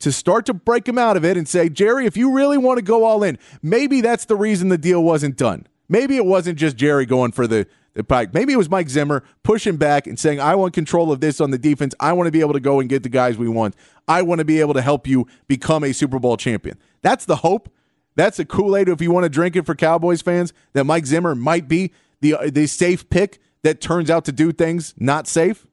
to 0.00 0.10
start 0.10 0.46
to 0.46 0.54
break 0.54 0.88
him 0.88 0.98
out 0.98 1.16
of 1.16 1.24
it 1.24 1.36
and 1.36 1.46
say, 1.46 1.68
Jerry, 1.68 2.06
if 2.06 2.16
you 2.16 2.32
really 2.32 2.58
want 2.58 2.78
to 2.78 2.82
go 2.82 3.04
all 3.04 3.22
in, 3.22 3.38
maybe 3.62 4.00
that's 4.00 4.24
the 4.24 4.36
reason 4.36 4.68
the 4.68 4.78
deal 4.78 5.02
wasn't 5.02 5.36
done. 5.36 5.66
Maybe 5.88 6.16
it 6.16 6.24
wasn't 6.24 6.58
just 6.58 6.76
Jerry 6.76 7.04
going 7.04 7.32
for 7.32 7.46
the, 7.46 7.66
the 7.94 8.04
pike. 8.04 8.32
Maybe 8.32 8.52
it 8.52 8.56
was 8.56 8.70
Mike 8.70 8.88
Zimmer 8.88 9.24
pushing 9.42 9.76
back 9.76 10.06
and 10.06 10.18
saying, 10.18 10.40
I 10.40 10.54
want 10.54 10.72
control 10.72 11.12
of 11.12 11.20
this 11.20 11.40
on 11.40 11.50
the 11.50 11.58
defense. 11.58 11.94
I 12.00 12.12
want 12.12 12.28
to 12.28 12.32
be 12.32 12.40
able 12.40 12.54
to 12.54 12.60
go 12.60 12.80
and 12.80 12.88
get 12.88 13.02
the 13.02 13.08
guys 13.08 13.36
we 13.36 13.48
want. 13.48 13.74
I 14.08 14.22
want 14.22 14.38
to 14.38 14.44
be 14.44 14.60
able 14.60 14.74
to 14.74 14.82
help 14.82 15.06
you 15.06 15.26
become 15.48 15.84
a 15.84 15.92
Super 15.92 16.18
Bowl 16.18 16.36
champion. 16.36 16.78
That's 17.02 17.24
the 17.24 17.36
hope. 17.36 17.68
That's 18.16 18.38
the 18.38 18.44
Kool 18.44 18.76
Aid 18.76 18.88
if 18.88 19.00
you 19.00 19.10
want 19.12 19.24
to 19.24 19.30
drink 19.30 19.56
it 19.56 19.66
for 19.66 19.74
Cowboys 19.74 20.22
fans 20.22 20.52
that 20.72 20.84
Mike 20.84 21.06
Zimmer 21.06 21.34
might 21.34 21.68
be 21.68 21.92
the, 22.20 22.50
the 22.52 22.66
safe 22.66 23.08
pick 23.10 23.38
that 23.62 23.80
turns 23.80 24.10
out 24.10 24.24
to 24.24 24.32
do 24.32 24.52
things 24.52 24.94
not 24.96 25.26
safe. 25.26 25.66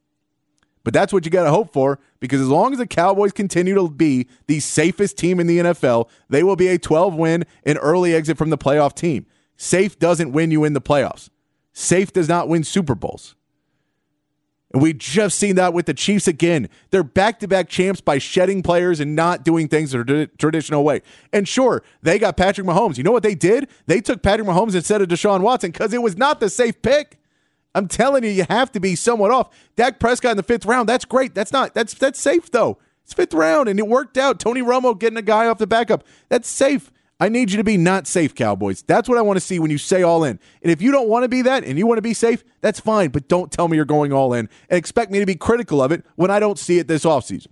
But 0.88 0.94
that's 0.94 1.12
what 1.12 1.26
you 1.26 1.32
got 1.32 1.44
to 1.44 1.50
hope 1.50 1.74
for 1.74 2.00
because 2.22 2.40
as 2.40 2.48
long 2.48 2.72
as 2.72 2.80
the 2.80 2.88
Cowboys 2.88 3.34
continue 3.34 3.76
to 3.76 3.90
be 3.90 4.26
the 4.46 4.62
safest 4.62 5.18
team 5.18 5.38
in 5.38 5.46
the 5.46 5.58
NFL, 5.58 6.08
they 6.30 6.44
will 6.44 6.56
be 6.56 6.70
a 6.70 6.80
12 6.80 7.14
win 7.14 7.44
and 7.66 7.78
early 7.82 8.16
exit 8.16 8.38
from 8.38 8.52
the 8.52 8.58
playoff 8.58 8.96
team. 8.96 9.26
Safe 9.58 10.00
doesn't 10.00 10.32
win 10.32 10.50
you 10.50 10.64
in 10.64 10.72
the 10.72 10.80
playoffs. 10.80 11.30
Safe 11.74 12.14
does 12.14 12.30
not 12.30 12.48
win 12.48 12.64
Super 12.64 12.96
Bowls. 12.96 13.36
And 14.72 14.82
we 14.82 14.94
just 14.94 15.38
seen 15.38 15.58
that 15.58 15.74
with 15.74 15.88
the 15.88 15.94
Chiefs 15.94 16.26
again. 16.26 16.70
They're 16.92 17.04
back 17.04 17.40
to 17.40 17.50
back 17.50 17.68
champs 17.68 18.00
by 18.00 18.18
shedding 18.18 18.64
players 18.64 19.02
and 19.02 19.14
not 19.14 19.44
doing 19.44 19.68
things 19.68 19.92
the 19.92 20.30
traditional 20.38 20.86
way. 20.86 21.02
And 21.34 21.50
sure, 21.50 21.84
they 22.02 22.18
got 22.18 22.38
Patrick 22.38 22.66
Mahomes. 22.66 22.98
You 22.98 23.04
know 23.04 23.12
what 23.12 23.24
they 23.24 23.36
did? 23.36 23.68
They 23.88 24.00
took 24.00 24.22
Patrick 24.24 24.48
Mahomes 24.48 24.74
instead 24.74 25.02
of 25.02 25.10
Deshaun 25.10 25.42
Watson 25.42 25.72
because 25.72 25.94
it 25.94 26.02
was 26.02 26.16
not 26.16 26.40
the 26.40 26.50
safe 26.50 26.82
pick. 26.82 27.20
I'm 27.76 27.88
telling 27.88 28.24
you, 28.24 28.30
you 28.30 28.46
have 28.50 28.72
to 28.72 28.80
be 28.80 28.96
somewhat 28.96 29.32
off. 29.32 29.50
Dak 29.76 30.00
Prescott 30.00 30.32
in 30.32 30.38
the 30.38 30.44
fifth 30.44 30.66
round, 30.66 30.90
that's 30.90 31.06
great. 31.06 31.36
That's 31.36 31.52
not 31.52 31.74
that's 31.74 31.94
that's 31.94 32.20
safe 32.20 32.50
though. 32.52 32.78
It's 33.04 33.14
fifth 33.14 33.34
round, 33.34 33.70
and 33.70 33.80
it 33.80 33.88
worked 33.88 34.18
out. 34.18 34.40
Tony 34.40 34.62
Romo 34.62 34.98
getting 34.98 35.18
a 35.18 35.22
guy 35.22 35.48
off 35.48 35.60
the 35.60 35.68
backup. 35.68 36.04
That's 36.30 36.50
safe. 36.50 36.92
I 37.20 37.30
need 37.30 37.52
you 37.52 37.58
to 37.58 37.64
be 37.64 37.78
not 37.78 38.06
safe, 38.06 38.36
Cowboys. 38.36 38.84
That's 38.84 39.10
what 39.10 39.18
I 39.18 39.22
want 39.22 39.38
to 39.38 39.46
see 39.46 39.58
when 39.58 39.72
you 39.72 39.80
say 39.80 40.04
all 40.04 40.24
in. 40.24 40.40
And 40.62 40.72
if 40.72 40.82
you 40.82 40.92
don't 40.92 41.08
want 41.08 41.24
to 41.24 41.30
be 41.30 41.42
that 41.44 41.64
and 41.64 41.78
you 41.78 41.88
want 41.88 41.98
to 41.98 42.04
be 42.04 42.14
safe, 42.14 42.44
that's 42.62 42.80
fine. 42.80 43.10
But 43.10 43.28
don't 43.28 43.52
tell 43.52 43.68
me 43.68 43.76
you're 43.76 43.86
going 43.86 44.14
all 44.14 44.34
in 44.34 44.50
and 44.70 44.78
expect 44.78 45.12
me 45.12 45.20
to 45.20 45.26
be 45.26 45.36
critical 45.36 45.82
of 45.82 45.92
it 45.92 46.06
when 46.16 46.30
I 46.30 46.40
don't 46.40 46.60
see 46.60 46.78
it 46.78 46.88
this 46.88 47.06
offseason. 47.06 47.48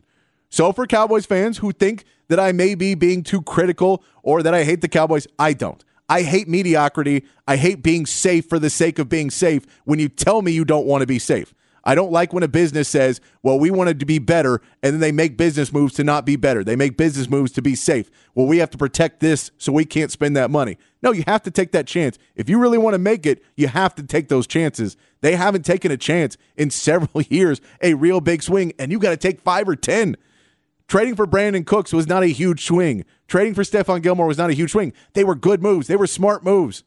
So 0.49 0.71
for 0.71 0.85
Cowboys 0.85 1.25
fans 1.25 1.57
who 1.57 1.71
think 1.71 2.03
that 2.27 2.39
I 2.39 2.51
may 2.51 2.75
be 2.75 2.93
being 2.93 3.23
too 3.23 3.41
critical 3.41 4.03
or 4.21 4.43
that 4.43 4.53
I 4.53 4.65
hate 4.65 4.81
the 4.81 4.87
Cowboys, 4.87 5.27
I 5.39 5.53
don't. 5.53 5.83
I 6.07 6.21
hate 6.21 6.47
mediocrity. 6.47 7.25
I 7.47 7.57
hate 7.57 7.81
being 7.81 8.05
safe 8.05 8.47
for 8.47 8.59
the 8.59 8.69
sake 8.69 8.99
of 8.99 9.09
being 9.09 9.29
safe 9.29 9.65
when 9.85 9.99
you 9.99 10.09
tell 10.09 10.41
me 10.41 10.51
you 10.51 10.65
don't 10.65 10.85
want 10.85 11.01
to 11.01 11.07
be 11.07 11.19
safe. 11.19 11.53
I 11.87 11.93
don't 11.93 12.11
like 12.11 12.33
when 12.33 12.41
a 12.41 12.47
business 12.47 12.89
says, 12.89 13.21
well, 13.43 13.59
we 13.59 13.69
wanted 13.69 13.99
to 13.99 14.07
be 14.07 14.17
better, 14.17 14.59
and 14.81 14.93
then 14.93 14.99
they 14.99 15.11
make 15.11 15.37
business 15.37 15.71
moves 15.71 15.93
to 15.95 16.03
not 16.03 16.25
be 16.25 16.35
better. 16.35 16.63
They 16.63 16.75
make 16.75 16.97
business 16.97 17.29
moves 17.29 17.51
to 17.53 17.61
be 17.61 17.75
safe. 17.75 18.09
Well, 18.33 18.47
we 18.47 18.57
have 18.57 18.71
to 18.71 18.77
protect 18.77 19.19
this, 19.19 19.51
so 19.59 19.71
we 19.71 19.85
can't 19.85 20.11
spend 20.11 20.35
that 20.35 20.49
money. 20.49 20.79
No, 21.03 21.11
you 21.11 21.23
have 21.27 21.43
to 21.43 21.51
take 21.51 21.71
that 21.73 21.85
chance. 21.85 22.17
If 22.35 22.49
you 22.49 22.57
really 22.57 22.79
want 22.79 22.95
to 22.95 22.99
make 22.99 23.27
it, 23.27 23.43
you 23.55 23.67
have 23.67 23.93
to 23.95 24.03
take 24.03 24.29
those 24.29 24.47
chances. 24.47 24.97
They 25.21 25.35
haven't 25.35 25.63
taken 25.63 25.91
a 25.91 25.97
chance 25.97 26.37
in 26.57 26.69
several 26.71 27.21
years, 27.21 27.61
a 27.83 27.93
real 27.93 28.19
big 28.19 28.41
swing, 28.41 28.73
and 28.79 28.91
you 28.91 28.97
got 28.97 29.11
to 29.11 29.17
take 29.17 29.39
five 29.41 29.69
or 29.69 29.75
10. 29.75 30.17
Trading 30.87 31.15
for 31.15 31.25
Brandin 31.25 31.65
Cooks 31.65 31.91
was 31.91 32.07
not 32.07 32.23
a 32.23 32.27
huge 32.27 32.63
swing. 32.63 33.05
Trading 33.27 33.55
for 33.55 33.63
Stephon 33.63 34.03
Gilmore 34.03 34.27
was 34.27 34.37
not 34.37 34.49
a 34.49 34.53
huge 34.53 34.71
swing. 34.71 34.93
They 35.13 35.23
were 35.23 35.35
good 35.35 35.61
moves. 35.61 35.87
They 35.87 35.95
were 35.95 36.07
smart 36.07 36.43
moves. 36.43 36.83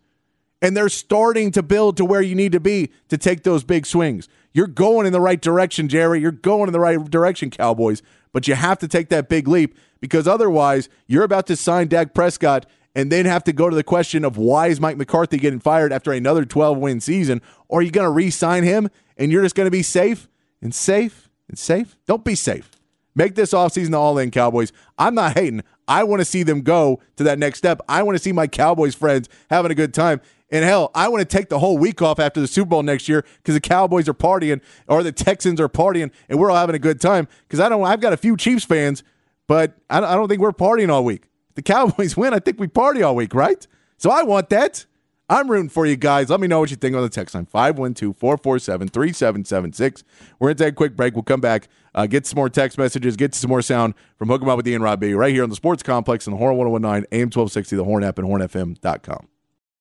And 0.62 0.76
they're 0.76 0.88
starting 0.88 1.50
to 1.52 1.62
build 1.62 1.96
to 1.96 2.04
where 2.04 2.22
you 2.22 2.34
need 2.34 2.52
to 2.52 2.60
be 2.60 2.90
to 3.08 3.18
take 3.18 3.42
those 3.42 3.64
big 3.64 3.86
swings. 3.86 4.28
You're 4.52 4.66
going 4.66 5.06
in 5.06 5.12
the 5.12 5.20
right 5.20 5.40
direction, 5.40 5.88
Jerry. 5.88 6.20
You're 6.20 6.32
going 6.32 6.68
in 6.68 6.72
the 6.72 6.80
right 6.80 6.98
direction, 7.10 7.50
Cowboys. 7.50 8.02
But 8.32 8.48
you 8.48 8.54
have 8.54 8.78
to 8.78 8.88
take 8.88 9.08
that 9.08 9.28
big 9.28 9.48
leap 9.48 9.76
because 10.00 10.28
otherwise, 10.28 10.88
you're 11.06 11.24
about 11.24 11.46
to 11.48 11.56
sign 11.56 11.88
Dak 11.88 12.14
Prescott 12.14 12.66
and 12.94 13.12
then 13.12 13.26
have 13.26 13.44
to 13.44 13.52
go 13.52 13.68
to 13.68 13.76
the 13.76 13.84
question 13.84 14.24
of 14.24 14.36
why 14.36 14.68
is 14.68 14.80
Mike 14.80 14.96
McCarthy 14.96 15.38
getting 15.38 15.60
fired 15.60 15.92
after 15.92 16.12
another 16.12 16.44
12 16.44 16.78
win 16.78 17.00
season? 17.00 17.40
Or 17.68 17.80
are 17.80 17.82
you 17.82 17.90
going 17.90 18.06
to 18.06 18.10
re 18.10 18.30
sign 18.30 18.64
him 18.64 18.90
and 19.16 19.30
you're 19.30 19.42
just 19.42 19.54
going 19.54 19.66
to 19.66 19.72
be 19.72 19.82
safe 19.82 20.28
and 20.62 20.74
safe 20.74 21.28
and 21.48 21.58
safe? 21.58 21.96
Don't 22.06 22.24
be 22.24 22.34
safe. 22.34 22.77
Make 23.18 23.34
this 23.34 23.52
offseason 23.52 23.90
the 23.90 23.98
all 23.98 24.16
in 24.16 24.30
Cowboys. 24.30 24.70
I'm 24.96 25.16
not 25.16 25.36
hating. 25.36 25.64
I 25.88 26.04
want 26.04 26.20
to 26.20 26.24
see 26.24 26.44
them 26.44 26.60
go 26.60 27.00
to 27.16 27.24
that 27.24 27.36
next 27.36 27.58
step. 27.58 27.80
I 27.88 28.04
want 28.04 28.16
to 28.16 28.22
see 28.22 28.30
my 28.30 28.46
Cowboys 28.46 28.94
friends 28.94 29.28
having 29.50 29.72
a 29.72 29.74
good 29.74 29.92
time. 29.92 30.20
And 30.52 30.64
hell, 30.64 30.92
I 30.94 31.08
want 31.08 31.28
to 31.28 31.36
take 31.36 31.48
the 31.48 31.58
whole 31.58 31.78
week 31.78 32.00
off 32.00 32.20
after 32.20 32.40
the 32.40 32.46
Super 32.46 32.68
Bowl 32.68 32.84
next 32.84 33.08
year 33.08 33.24
because 33.38 33.56
the 33.56 33.60
Cowboys 33.60 34.08
are 34.08 34.14
partying 34.14 34.60
or 34.86 35.02
the 35.02 35.10
Texans 35.10 35.60
are 35.60 35.68
partying 35.68 36.12
and 36.28 36.38
we're 36.38 36.48
all 36.48 36.58
having 36.58 36.76
a 36.76 36.78
good 36.78 37.00
time. 37.00 37.26
Because 37.42 37.58
I 37.58 37.68
don't, 37.68 37.82
I've 37.82 38.00
got 38.00 38.12
a 38.12 38.16
few 38.16 38.36
Chiefs 38.36 38.64
fans, 38.64 39.02
but 39.48 39.72
I 39.90 39.98
don't 39.98 40.28
think 40.28 40.40
we're 40.40 40.52
partying 40.52 40.88
all 40.88 41.02
week. 41.02 41.24
The 41.56 41.62
Cowboys 41.74 42.16
win. 42.16 42.32
I 42.32 42.38
think 42.38 42.60
we 42.60 42.68
party 42.68 43.02
all 43.02 43.16
week, 43.16 43.34
right? 43.34 43.66
So 43.96 44.12
I 44.12 44.22
want 44.22 44.48
that. 44.50 44.86
I'm 45.30 45.50
rooting 45.50 45.68
for 45.68 45.84
you 45.84 45.96
guys. 45.96 46.30
Let 46.30 46.40
me 46.40 46.46
know 46.46 46.60
what 46.60 46.70
you 46.70 46.76
think 46.76 46.96
on 46.96 47.02
the 47.02 47.08
text 47.10 47.34
line 47.34 47.44
512 47.46 48.16
447 48.16 48.88
3776. 48.88 50.04
We're 50.38 50.48
going 50.48 50.56
to 50.56 50.64
take 50.64 50.72
a 50.72 50.74
quick 50.74 50.96
break. 50.96 51.14
We'll 51.14 51.22
come 51.22 51.40
back, 51.40 51.68
uh, 51.94 52.06
get 52.06 52.26
some 52.26 52.36
more 52.36 52.48
text 52.48 52.78
messages, 52.78 53.16
get 53.16 53.34
some 53.34 53.50
more 53.50 53.60
sound 53.60 53.94
from 54.16 54.28
Hook 54.28 54.42
'em 54.42 54.48
Up 54.48 54.56
with 54.56 54.66
Ian 54.66 54.82
Rob 54.82 55.00
B 55.00 55.12
right 55.12 55.32
here 55.32 55.42
on 55.42 55.50
the 55.50 55.56
Sports 55.56 55.82
Complex 55.82 56.26
in 56.26 56.32
the 56.32 56.38
Horn 56.38 56.56
1019, 56.56 57.06
AM 57.12 57.30
1260, 57.30 57.76
the 57.76 57.84
Horn 57.84 58.02
app, 58.04 58.18
and 58.18 58.26
hornfm.com. 58.26 59.28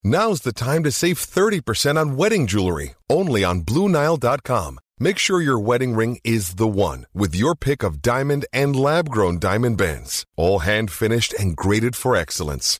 Now's 0.03 0.41
the 0.41 0.53
time 0.53 0.83
to 0.83 0.91
save 0.91 1.17
30% 1.17 1.97
on 1.97 2.17
wedding 2.17 2.45
jewelry, 2.47 2.95
only 3.10 3.43
on 3.43 3.62
BlueNile.com. 3.62 4.79
Make 4.99 5.17
sure 5.17 5.41
your 5.41 5.60
wedding 5.60 5.93
ring 5.95 6.19
is 6.23 6.55
the 6.55 6.67
one 6.67 7.05
with 7.13 7.36
your 7.36 7.55
pick 7.55 7.83
of 7.83 8.01
diamond 8.01 8.45
and 8.51 8.75
lab 8.75 9.10
grown 9.10 9.38
diamond 9.39 9.77
bands, 9.77 10.25
all 10.36 10.60
hand 10.60 10.91
finished 10.91 11.33
and 11.33 11.55
graded 11.55 11.95
for 11.95 12.15
excellence. 12.15 12.79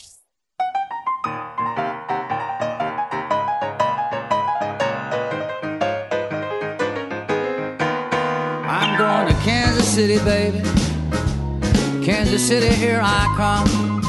City, 9.91 10.23
baby. 10.23 10.59
Kansas 12.01 12.47
City, 12.47 12.73
here 12.73 13.01
I 13.03 13.25
come. 13.35 13.99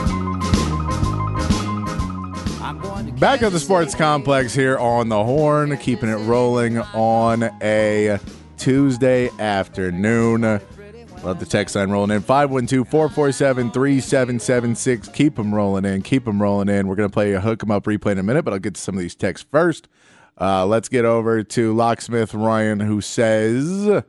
I'm 2.62 2.80
going 2.80 3.06
to 3.06 3.12
Back 3.14 3.42
at 3.42 3.50
the 3.50 3.58
Sports 3.58 3.92
Complex 3.96 4.54
here 4.54 4.78
on 4.78 5.08
the 5.08 5.24
Horn, 5.24 5.76
keeping 5.78 6.08
it 6.08 6.18
rolling 6.18 6.78
on 6.78 7.50
a 7.60 8.20
Tuesday 8.58 9.28
afternoon. 9.40 10.42
Love 10.42 11.40
the 11.40 11.46
text 11.46 11.74
line 11.74 11.90
rolling 11.90 12.12
in 12.14 12.22
512 12.22 12.88
447 12.88 13.72
3776. 13.72 15.08
Keep 15.08 15.34
them 15.34 15.52
rolling 15.52 15.84
in. 15.84 16.02
Keep 16.02 16.26
them 16.26 16.40
rolling 16.40 16.68
in. 16.68 16.86
We're 16.86 16.94
going 16.94 17.08
to 17.08 17.12
play 17.12 17.32
a 17.32 17.40
hook 17.40 17.60
'em 17.64 17.72
up 17.72 17.84
replay 17.86 18.12
in 18.12 18.18
a 18.18 18.22
minute, 18.22 18.44
but 18.44 18.52
I'll 18.54 18.60
get 18.60 18.76
to 18.76 18.80
some 18.80 18.94
of 18.94 19.00
these 19.00 19.16
texts 19.16 19.48
first. 19.50 19.88
Uh, 20.40 20.64
let's 20.64 20.88
get 20.88 21.04
over 21.04 21.42
to 21.42 21.74
Locksmith 21.74 22.34
Ryan, 22.34 22.78
who 22.78 23.00
says. 23.00 24.04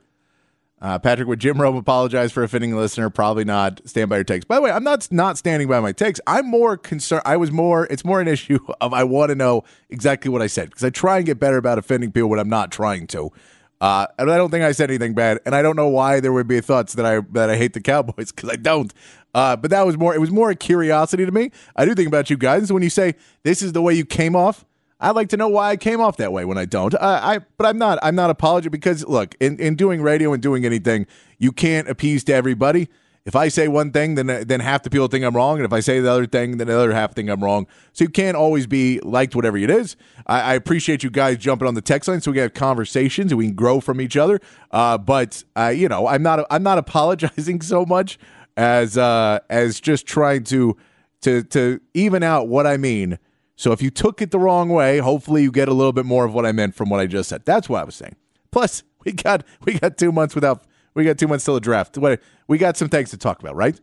Uh, 0.83 0.99
Patrick, 0.99 1.29
would 1.29 1.39
Jim 1.39 1.61
Rome 1.61 1.77
apologize 1.77 2.33
for 2.33 2.43
offending 2.43 2.73
a 2.73 2.77
listener? 2.77 3.09
Probably 3.09 3.45
not. 3.45 3.79
Stand 3.87 4.09
by 4.09 4.17
your 4.17 4.25
takes. 4.25 4.43
By 4.43 4.55
the 4.55 4.61
way, 4.63 4.69
I'm 4.69 4.83
not 4.83 5.09
not 5.13 5.37
standing 5.37 5.69
by 5.69 5.79
my 5.79 5.93
takes. 5.93 6.19
I'm 6.27 6.45
more 6.45 6.75
concerned. 6.75 7.21
I 7.25 7.37
was 7.37 7.53
more. 7.53 7.85
It's 7.85 8.03
more 8.03 8.19
an 8.19 8.27
issue 8.27 8.59
of 8.81 8.93
I 8.93 9.05
want 9.05 9.29
to 9.29 9.35
know 9.35 9.63
exactly 9.89 10.29
what 10.29 10.41
I 10.41 10.47
said 10.47 10.69
because 10.69 10.83
I 10.83 10.89
try 10.89 11.17
and 11.17 11.25
get 11.25 11.39
better 11.39 11.55
about 11.55 11.77
offending 11.77 12.11
people 12.11 12.29
when 12.29 12.37
I'm 12.37 12.49
not 12.49 12.69
trying 12.69 13.07
to. 13.07 13.31
Uh, 13.79 14.07
and 14.19 14.29
I 14.29 14.35
don't 14.35 14.49
think 14.49 14.65
I 14.65 14.73
said 14.73 14.89
anything 14.89 15.13
bad, 15.13 15.39
and 15.45 15.55
I 15.55 15.61
don't 15.61 15.77
know 15.77 15.87
why 15.87 16.19
there 16.19 16.33
would 16.33 16.47
be 16.49 16.59
thoughts 16.59 16.95
that 16.95 17.05
I 17.05 17.21
that 17.31 17.49
I 17.49 17.55
hate 17.55 17.71
the 17.71 17.81
Cowboys 17.81 18.33
because 18.33 18.49
I 18.49 18.57
don't. 18.57 18.93
Uh, 19.33 19.55
but 19.55 19.71
that 19.71 19.85
was 19.85 19.97
more. 19.97 20.13
It 20.13 20.19
was 20.19 20.31
more 20.31 20.49
a 20.49 20.55
curiosity 20.55 21.25
to 21.25 21.31
me. 21.31 21.51
I 21.77 21.85
do 21.85 21.95
think 21.95 22.09
about 22.09 22.29
you 22.29 22.35
guys 22.35 22.73
when 22.73 22.83
you 22.83 22.89
say 22.89 23.15
this 23.43 23.61
is 23.61 23.71
the 23.71 23.81
way 23.81 23.93
you 23.93 24.05
came 24.05 24.35
off. 24.35 24.65
I'd 25.03 25.15
like 25.15 25.27
to 25.29 25.37
know 25.37 25.49
why 25.49 25.69
I 25.69 25.77
came 25.77 25.99
off 25.99 26.15
that 26.17 26.31
way 26.31 26.45
when 26.45 26.57
I 26.57 26.63
don't. 26.63 26.95
I, 26.95 27.35
I 27.35 27.39
but 27.57 27.67
I'm 27.67 27.77
not. 27.77 27.99
I'm 28.01 28.15
not 28.15 28.29
apologetic 28.29 28.71
because 28.71 29.05
look, 29.05 29.35
in, 29.41 29.59
in 29.59 29.75
doing 29.75 30.01
radio 30.01 30.31
and 30.31 30.41
doing 30.41 30.65
anything, 30.65 31.05
you 31.37 31.51
can't 31.51 31.89
appease 31.89 32.23
to 32.25 32.33
everybody. 32.33 32.87
If 33.25 33.35
I 33.35 33.49
say 33.49 33.67
one 33.67 33.91
thing, 33.91 34.15
then 34.15 34.27
then 34.47 34.61
half 34.61 34.83
the 34.83 34.89
people 34.89 35.07
think 35.07 35.25
I'm 35.25 35.35
wrong, 35.35 35.57
and 35.57 35.65
if 35.65 35.73
I 35.73 35.81
say 35.81 35.99
the 35.99 36.09
other 36.09 36.25
thing, 36.25 36.57
then 36.57 36.67
the 36.67 36.77
other 36.77 36.93
half 36.93 37.13
think 37.15 37.29
I'm 37.29 37.43
wrong. 37.43 37.67
So 37.91 38.05
you 38.05 38.09
can't 38.09 38.37
always 38.37 38.65
be 38.65 39.01
liked 39.01 39.35
whatever 39.35 39.57
it 39.57 39.69
is. 39.69 39.97
I, 40.25 40.41
I 40.41 40.53
appreciate 40.53 41.03
you 41.03 41.09
guys 41.09 41.37
jumping 41.37 41.67
on 41.67 41.73
the 41.73 41.81
text 41.81 42.07
line 42.07 42.21
so 42.21 42.31
we 42.31 42.35
can 42.35 42.43
have 42.43 42.53
conversations 42.53 43.31
and 43.31 43.39
we 43.39 43.47
can 43.47 43.55
grow 43.55 43.81
from 43.81 43.99
each 43.99 44.15
other. 44.15 44.39
Uh, 44.71 44.97
but 44.97 45.43
uh, 45.57 45.67
you 45.67 45.89
know, 45.89 46.07
I'm 46.07 46.23
not 46.23 46.45
I'm 46.49 46.63
not 46.63 46.77
apologizing 46.85 47.61
so 47.61 47.85
much 47.85 48.17
as 48.55 48.97
uh, 48.97 49.39
as 49.49 49.81
just 49.81 50.05
trying 50.05 50.45
to 50.45 50.77
to 51.21 51.43
to 51.43 51.81
even 51.93 52.23
out 52.23 52.47
what 52.47 52.65
I 52.65 52.77
mean. 52.77 53.19
So 53.55 53.71
if 53.71 53.81
you 53.81 53.89
took 53.89 54.21
it 54.21 54.31
the 54.31 54.39
wrong 54.39 54.69
way, 54.69 54.97
hopefully 54.97 55.43
you 55.43 55.51
get 55.51 55.67
a 55.67 55.73
little 55.73 55.93
bit 55.93 56.05
more 56.05 56.25
of 56.25 56.33
what 56.33 56.45
I 56.45 56.51
meant 56.51 56.75
from 56.75 56.89
what 56.89 56.99
I 56.99 57.05
just 57.05 57.29
said. 57.29 57.45
That's 57.45 57.69
what 57.69 57.81
I 57.81 57.83
was 57.83 57.95
saying. 57.95 58.15
Plus, 58.51 58.83
we 59.05 59.11
got 59.11 59.43
we 59.63 59.73
got 59.79 59.97
two 59.97 60.11
months 60.11 60.35
without 60.35 60.63
we 60.93 61.03
got 61.03 61.17
two 61.17 61.27
months 61.27 61.45
till 61.45 61.53
the 61.53 61.59
draft. 61.59 61.97
What 61.97 62.19
we 62.47 62.57
got 62.57 62.77
some 62.77 62.89
things 62.89 63.11
to 63.11 63.17
talk 63.17 63.39
about, 63.39 63.55
right? 63.55 63.79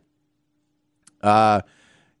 Uh 1.21 1.61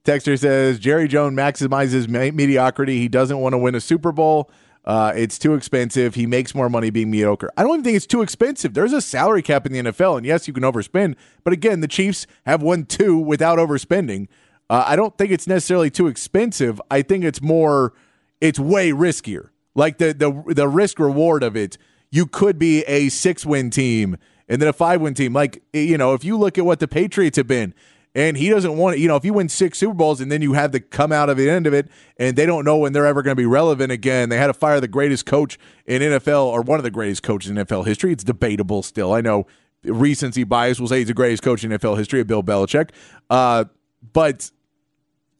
Texter 0.03 0.37
says 0.39 0.79
Jerry 0.79 1.07
Jones 1.07 1.37
maximizes 1.37 2.07
me- 2.07 2.31
mediocrity. 2.31 2.99
He 2.99 3.07
doesn't 3.07 3.37
want 3.37 3.53
to 3.53 3.57
win 3.57 3.75
a 3.75 3.79
Super 3.81 4.11
Bowl. 4.11 4.49
Uh, 4.83 5.13
it's 5.15 5.37
too 5.37 5.53
expensive. 5.53 6.15
He 6.15 6.25
makes 6.25 6.55
more 6.55 6.69
money 6.69 6.89
being 6.89 7.11
mediocre. 7.11 7.51
I 7.55 7.61
don't 7.61 7.73
even 7.73 7.83
think 7.83 7.97
it's 7.97 8.07
too 8.07 8.23
expensive. 8.23 8.73
There's 8.73 8.93
a 8.93 9.01
salary 9.01 9.43
cap 9.43 9.67
in 9.67 9.73
the 9.73 9.91
NFL, 9.91 10.17
and 10.17 10.25
yes, 10.25 10.47
you 10.47 10.55
can 10.55 10.63
overspend. 10.63 11.15
But 11.43 11.53
again, 11.53 11.81
the 11.81 11.87
Chiefs 11.87 12.25
have 12.47 12.63
won 12.63 12.85
two 12.85 13.15
without 13.15 13.59
overspending. 13.59 14.27
Uh, 14.71 14.85
I 14.87 14.95
don't 14.95 15.17
think 15.17 15.31
it's 15.31 15.47
necessarily 15.47 15.89
too 15.89 16.07
expensive. 16.07 16.81
I 16.89 17.01
think 17.01 17.25
it's 17.25 17.41
more, 17.41 17.91
it's 18.39 18.57
way 18.57 18.91
riskier. 18.91 19.49
Like 19.75 19.97
the 19.97 20.13
the 20.13 20.53
the 20.53 20.67
risk 20.69 20.97
reward 20.97 21.43
of 21.43 21.57
it, 21.57 21.77
you 22.09 22.25
could 22.25 22.57
be 22.57 22.83
a 22.83 23.09
six 23.09 23.45
win 23.45 23.69
team 23.69 24.15
and 24.47 24.61
then 24.61 24.69
a 24.69 24.73
five 24.73 25.01
win 25.01 25.13
team. 25.13 25.33
Like 25.33 25.61
you 25.73 25.97
know, 25.97 26.13
if 26.13 26.23
you 26.23 26.37
look 26.37 26.57
at 26.57 26.65
what 26.65 26.79
the 26.79 26.87
Patriots 26.87 27.35
have 27.35 27.47
been, 27.47 27.73
and 28.15 28.37
he 28.37 28.49
doesn't 28.49 28.77
want 28.77 28.97
you 28.97 29.09
know, 29.09 29.17
if 29.17 29.25
you 29.25 29.33
win 29.33 29.49
six 29.49 29.77
Super 29.77 29.93
Bowls 29.93 30.21
and 30.21 30.31
then 30.31 30.41
you 30.41 30.53
have 30.53 30.71
to 30.71 30.79
come 30.79 31.11
out 31.11 31.29
of 31.29 31.35
the 31.35 31.49
end 31.49 31.67
of 31.67 31.73
it, 31.73 31.89
and 32.15 32.37
they 32.37 32.45
don't 32.45 32.63
know 32.63 32.77
when 32.77 32.93
they're 32.93 33.05
ever 33.05 33.21
going 33.21 33.35
to 33.35 33.41
be 33.41 33.45
relevant 33.45 33.91
again. 33.91 34.29
They 34.29 34.37
had 34.37 34.47
to 34.47 34.53
fire 34.53 34.79
the 34.79 34.87
greatest 34.87 35.25
coach 35.25 35.59
in 35.85 36.01
NFL 36.01 36.45
or 36.45 36.61
one 36.61 36.79
of 36.79 36.83
the 36.83 36.91
greatest 36.91 37.23
coaches 37.23 37.51
in 37.51 37.57
NFL 37.57 37.85
history. 37.85 38.13
It's 38.13 38.23
debatable 38.23 38.83
still. 38.83 39.11
I 39.11 39.19
know 39.19 39.47
recency 39.83 40.45
bias 40.45 40.79
will 40.79 40.87
say 40.87 40.99
he's 40.99 41.07
the 41.07 41.13
greatest 41.13 41.43
coach 41.43 41.65
in 41.65 41.71
NFL 41.71 41.97
history, 41.97 42.21
of 42.21 42.27
Bill 42.27 42.41
Belichick. 42.41 42.91
Uh, 43.29 43.65
but 44.13 44.49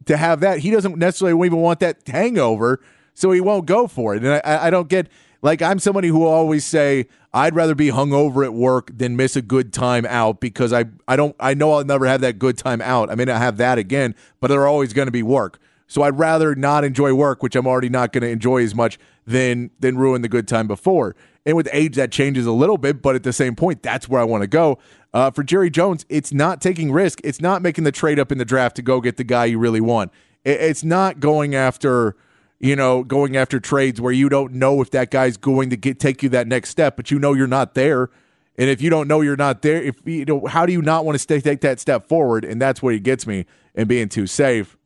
to 0.06 0.18
have 0.18 0.40
that, 0.42 0.60
he 0.60 0.72
doesn't 0.72 0.98
necessarily 0.98 1.46
even 1.46 1.60
want 1.60 1.80
that 1.82 1.98
hangover, 2.08 2.82
so 3.14 3.32
he 3.32 3.42
won't 3.42 3.66
go 3.66 3.88
for 3.88 4.16
it. 4.16 4.24
And 4.24 4.42
I, 4.46 4.68
I 4.68 4.70
don't 4.70 4.90
get 4.90 5.08
like 5.42 5.62
I'm 5.62 5.80
somebody 5.80 6.08
who 6.08 6.20
will 6.20 6.28
always 6.28 6.66
say 6.66 7.08
I'd 7.34 7.56
rather 7.56 7.76
be 7.76 7.90
hungover 7.90 8.44
at 8.46 8.54
work 8.54 8.92
than 8.96 9.16
miss 9.16 9.36
a 9.36 9.42
good 9.42 9.74
time 9.74 10.06
out 10.08 10.40
because 10.40 10.74
I 10.74 10.86
I 11.08 11.16
don't 11.16 11.36
I 11.40 11.54
know 11.54 11.74
I'll 11.74 11.84
never 11.84 12.06
have 12.06 12.22
that 12.22 12.40
good 12.40 12.58
time 12.58 12.82
out. 12.82 13.10
I 13.10 13.16
may 13.16 13.26
not 13.26 13.38
have 13.38 13.58
that 13.58 13.78
again, 13.78 14.16
but 14.40 14.48
there 14.48 14.62
are 14.62 14.68
always 14.68 14.94
going 14.94 15.08
to 15.08 15.12
be 15.12 15.24
work. 15.24 15.60
So 15.88 16.04
I'd 16.04 16.18
rather 16.18 16.56
not 16.56 16.84
enjoy 16.86 17.14
work, 17.14 17.44
which 17.44 17.56
I'm 17.56 17.68
already 17.68 17.90
not 17.90 18.14
going 18.14 18.22
to 18.22 18.30
enjoy 18.30 18.64
as 18.64 18.74
much 18.74 18.98
than 19.26 19.72
than 19.80 19.98
ruin 19.98 20.22
the 20.22 20.30
good 20.30 20.48
time 20.48 20.68
before. 20.68 21.16
And 21.46 21.58
with 21.58 21.68
age, 21.72 21.96
that 21.96 22.12
changes 22.12 22.46
a 22.46 22.52
little 22.52 22.78
bit, 22.78 23.02
but 23.02 23.16
at 23.16 23.24
the 23.24 23.34
same 23.34 23.56
point, 23.56 23.82
that's 23.82 24.08
where 24.08 24.22
I 24.22 24.24
want 24.24 24.42
to 24.42 24.48
go. 24.48 24.78
Uh, 25.14 25.32
for 25.32 25.44
Jerry 25.44 25.70
Jones, 25.70 26.06
it's 26.08 26.32
not 26.32 26.62
taking 26.62 26.92
risk. 26.92 27.20
It's 27.24 27.42
not 27.42 27.62
making 27.62 27.84
the 27.84 27.92
trade 27.92 28.20
up 28.20 28.32
in 28.32 28.38
the 28.38 28.46
draft 28.46 28.76
to 28.76 28.82
go 28.82 29.02
get 29.02 29.18
the 29.18 29.24
guy 29.24 29.46
you 29.46 29.58
really 29.58 29.82
want. 29.82 30.12
It's 30.46 30.84
not 30.84 31.20
going 31.20 31.56
after, 31.56 32.16
you 32.60 32.76
know, 32.76 33.04
going 33.04 33.36
after 33.36 33.60
trades 33.60 34.00
where 34.00 34.14
you 34.14 34.30
don't 34.30 34.54
know 34.54 34.82
if 34.82 34.92
that 34.92 35.12
guy's 35.12 35.38
going 35.38 35.70
to 35.72 35.78
get 35.78 36.00
take 36.00 36.24
you 36.24 36.30
that 36.30 36.48
next 36.48 36.70
step, 36.70 36.96
but 36.96 37.12
you 37.12 37.20
know 37.20 37.34
you're 37.34 37.48
not 37.48 37.74
there. 37.74 38.10
And 38.58 38.70
if 38.70 38.82
you 38.82 38.90
don't 38.90 39.08
know 39.08 39.22
you're 39.22 39.36
not 39.36 39.62
there, 39.62 39.82
if 39.82 39.96
you 40.06 40.26
know, 40.26 40.46
how 40.46 40.66
do 40.66 40.74
you 40.74 40.82
not 40.82 41.06
want 41.06 41.16
to 41.16 41.20
stay, 41.20 41.42
take 41.42 41.62
that 41.62 41.80
step 41.80 42.08
forward? 42.08 42.46
And 42.46 42.62
that's 42.62 42.82
where 42.82 42.94
he 42.94 43.00
gets 43.00 43.26
me 43.26 43.46
and 43.74 43.88
being 43.88 44.10
too 44.10 44.28
safe. 44.28 44.78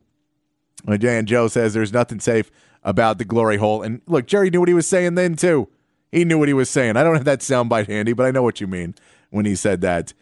Dan 0.86 1.26
Joe 1.26 1.48
says 1.48 1.74
there's 1.74 1.94
nothing 1.94 2.20
safe 2.20 2.52
about 2.84 3.18
the 3.18 3.26
glory 3.26 3.58
hole. 3.58 3.82
And 3.82 4.02
look, 4.08 4.28
Jerry 4.28 4.50
knew 4.50 4.60
what 4.60 4.70
he 4.70 4.76
was 4.76 4.88
saying 4.88 5.16
then 5.16 5.36
too. 5.36 5.68
He 6.16 6.24
knew 6.24 6.40
what 6.40 6.48
he 6.48 6.54
was 6.54 6.70
saying. 6.70 6.96
I 6.96 7.04
don't 7.04 7.16
have 7.16 7.26
that 7.26 7.42
soundbite 7.42 7.88
handy, 7.88 8.14
but 8.14 8.26
I 8.26 8.32
know 8.32 8.42
what 8.42 8.62
you 8.62 8.68
mean 8.68 8.96
when 9.32 9.46
he 9.46 9.54
said 9.54 9.82
that. 9.82 10.14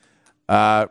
Uh, 0.49 0.87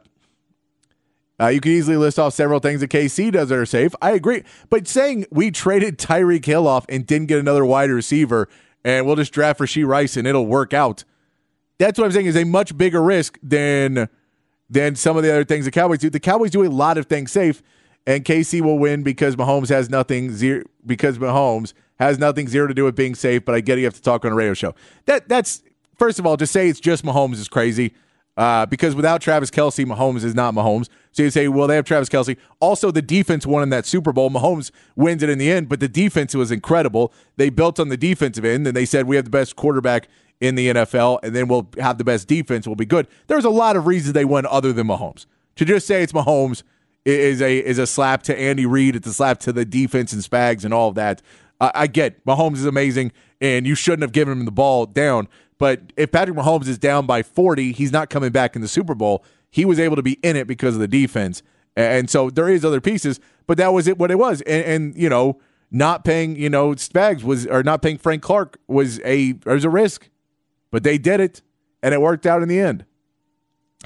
uh, 1.41 1.49
you 1.49 1.61
could 1.61 1.73
easily 1.73 1.97
list 1.97 2.21
off 2.21 2.35
several 2.35 2.61
things 2.61 2.81
that 2.81 2.91
KC 2.91 3.33
does 3.33 3.49
that 3.49 3.59
are 3.59 3.67
safe. 3.67 3.97
I 4.01 4.13
agree. 4.13 4.45
But 4.71 4.87
saying 4.87 5.27
we 5.33 5.51
traded 5.51 5.99
Tyreek 5.99 6.45
Hill 6.45 6.69
off 6.69 6.87
and 6.89 7.05
didn't 7.05 7.27
get 7.27 7.41
another 7.41 7.65
wide 7.65 7.91
receiver 7.91 8.49
and 8.85 9.05
we'll 9.05 9.17
just 9.17 9.33
draft 9.33 9.59
for 9.59 9.67
Rasheed 9.67 9.89
Rice 9.89 10.17
and 10.17 10.25
it'll 10.25 10.47
work 10.47 10.73
out. 10.73 11.03
That's 11.79 11.99
what 11.99 12.05
I'm 12.05 12.13
saying 12.13 12.27
is 12.27 12.37
a 12.37 12.45
much 12.45 12.77
bigger 12.77 13.03
risk 13.03 13.41
than 13.43 14.09
than 14.71 14.95
some 14.95 15.17
of 15.17 15.25
the 15.25 15.33
other 15.33 15.45
things 15.45 15.65
the 15.65 15.73
Cowboys 15.73 15.99
do. 15.99 16.11
The 16.11 16.21
Cowboys 16.21 16.53
do 16.53 16.65
a 16.65 16.71
lot 16.71 16.97
of 16.97 17.07
things 17.07 17.33
safe, 17.33 17.61
and 18.07 18.25
KC 18.25 18.61
will 18.61 18.79
win 18.79 19.03
because 19.03 19.37
Mahomes 19.37 19.69
has 19.69 19.89
nothing 19.89 20.33
zero 20.33 20.65
because 20.85 21.19
Mahomes 21.19 21.73
has 21.99 22.19
nothing 22.19 22.49
zero 22.49 22.67
to 22.67 22.75
do 22.75 22.85
with 22.85 22.97
being 22.97 23.15
safe. 23.15 23.45
But 23.45 23.55
I 23.55 23.61
get 23.61 23.79
it, 23.79 23.83
you 23.83 23.87
have 23.87 23.95
to 23.95 24.03
talk 24.03 24.25
on 24.25 24.33
a 24.33 24.35
radio 24.35 24.55
show. 24.55 24.75
That 25.07 25.29
that's 25.29 25.63
first 25.97 26.19
of 26.19 26.27
all 26.27 26.37
to 26.37 26.47
say 26.47 26.69
it's 26.69 26.81
just 26.81 27.05
Mahomes 27.05 27.35
is 27.35 27.49
crazy. 27.49 27.95
Uh, 28.35 28.65
because 28.65 28.95
without 28.95 29.21
Travis 29.21 29.51
Kelce, 29.51 29.85
Mahomes 29.85 30.25
is 30.25 30.35
not 30.35 30.55
Mahomes. 30.55 30.89
So 31.13 31.23
you 31.23 31.29
say, 31.31 31.49
well, 31.49 31.67
they 31.67 31.77
have 31.77 31.85
Travis 31.85 32.09
Kelce. 32.09 32.39
Also, 32.61 32.91
the 32.91 33.03
defense 33.03 33.47
won 33.47 33.63
in 33.63 33.69
that 33.69 33.85
Super 33.85 34.11
Bowl. 34.11 34.31
Mahomes 34.31 34.71
wins 34.97 35.23
it 35.23 35.29
in 35.29 35.37
the 35.37 35.53
end, 35.53 35.69
but 35.69 35.81
the 35.81 35.89
defense 35.89 36.35
was 36.35 36.51
incredible. 36.51 37.13
They 37.37 37.51
built 37.51 37.79
on 37.79 37.91
the 37.91 37.99
defensive 37.99 38.45
end, 38.45 38.67
and 38.67 38.75
they 38.75 38.87
said 38.87 39.07
we 39.07 39.17
have 39.17 39.27
the 39.27 39.31
best 39.31 39.55
quarterback 39.55 40.09
in 40.41 40.55
the 40.55 40.69
NFL, 40.69 41.21
and 41.23 41.37
then 41.37 41.47
we'll 41.47 41.69
have 41.79 41.99
the 41.99 42.05
best 42.05 42.27
defense. 42.27 42.67
We'll 42.67 42.75
be 42.75 42.87
good. 42.87 43.07
There's 43.27 43.45
a 43.45 43.51
lot 43.51 43.77
of 43.77 43.87
reasons 43.87 44.15
they 44.15 44.25
won 44.25 44.47
other 44.47 44.73
than 44.73 44.87
Mahomes. 44.87 45.27
To 45.57 45.67
just 45.67 45.87
say 45.87 46.03
it's 46.03 46.13
Mahomes 46.13 46.63
is 47.05 47.41
a 47.43 47.59
is 47.59 47.79
a 47.79 47.87
slap 47.87 48.23
to 48.25 48.39
Andy 48.39 48.67
Reid. 48.67 48.97
It's 48.97 49.07
a 49.07 49.13
slap 49.13 49.41
to 49.41 49.53
the 49.53 49.65
defense 49.65 50.13
and 50.13 50.23
Spags 50.23 50.65
and 50.65 50.73
all 50.73 50.89
of 50.89 50.95
that. 50.97 51.23
I, 51.61 51.71
I 51.75 51.87
get 51.87 52.25
Mahomes 52.25 52.57
is 52.57 52.67
amazing, 52.67 53.13
and 53.41 53.67
you 53.67 53.75
shouldn't 53.75 54.03
have 54.03 54.13
given 54.13 54.33
him 54.33 54.45
the 54.45 54.53
ball 54.53 54.87
down. 54.87 55.29
But 55.59 55.93
if 55.97 56.11
Patrick 56.11 56.37
Mahomes 56.37 56.67
is 56.67 56.79
down 56.79 57.07
by 57.07 57.23
40, 57.23 57.73
he's 57.73 57.93
not 57.93 58.11
coming 58.11 58.31
back 58.31 58.57
in 58.57 58.63
the 58.63 58.69
Super 58.69 58.95
Bowl. 58.95 59.25
He 59.51 59.65
was 59.65 59.79
able 59.79 59.97
to 59.97 60.03
be 60.03 60.19
in 60.23 60.35
it 60.37 60.47
because 60.47 60.75
of 60.75 60.81
the 60.81 60.89
defense, 60.89 61.43
and 61.77 62.09
so 62.09 62.31
there 62.31 62.49
is 62.49 62.65
other 62.65 62.81
pieces. 62.81 63.21
But 63.47 63.59
that 63.59 63.73
was 63.73 63.87
it. 63.87 63.99
What 63.99 64.11
it 64.11 64.19
was, 64.19 64.41
and, 64.43 64.65
and 64.65 64.97
you 64.97 65.09
know, 65.09 65.41
not 65.71 66.05
paying 66.05 66.37
you 66.37 66.51
know 66.51 66.71
Spags 66.71 67.23
was 67.23 67.47
or 67.47 67.63
not 67.63 67.83
paying 67.83 67.99
Frank 67.99 68.23
Clark 68.23 68.59
was 68.67 69.01
a 69.05 69.35
was 69.45 69.65
a 69.65 69.71
risk 69.71 70.09
but 70.73 70.83
they 70.83 70.99
did 70.99 71.21
it, 71.21 71.43
and 71.81 71.95
it 71.95 72.01
worked 72.01 72.27
out 72.27 72.43
in 72.43 72.49
the 72.49 72.59
end. 72.59 72.85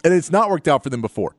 And 0.03 0.15
it's 0.15 0.31
not 0.31 0.49
worked 0.49 0.69
out 0.69 0.83
for 0.83 0.89
them 0.89 1.03
before, 1.03 1.36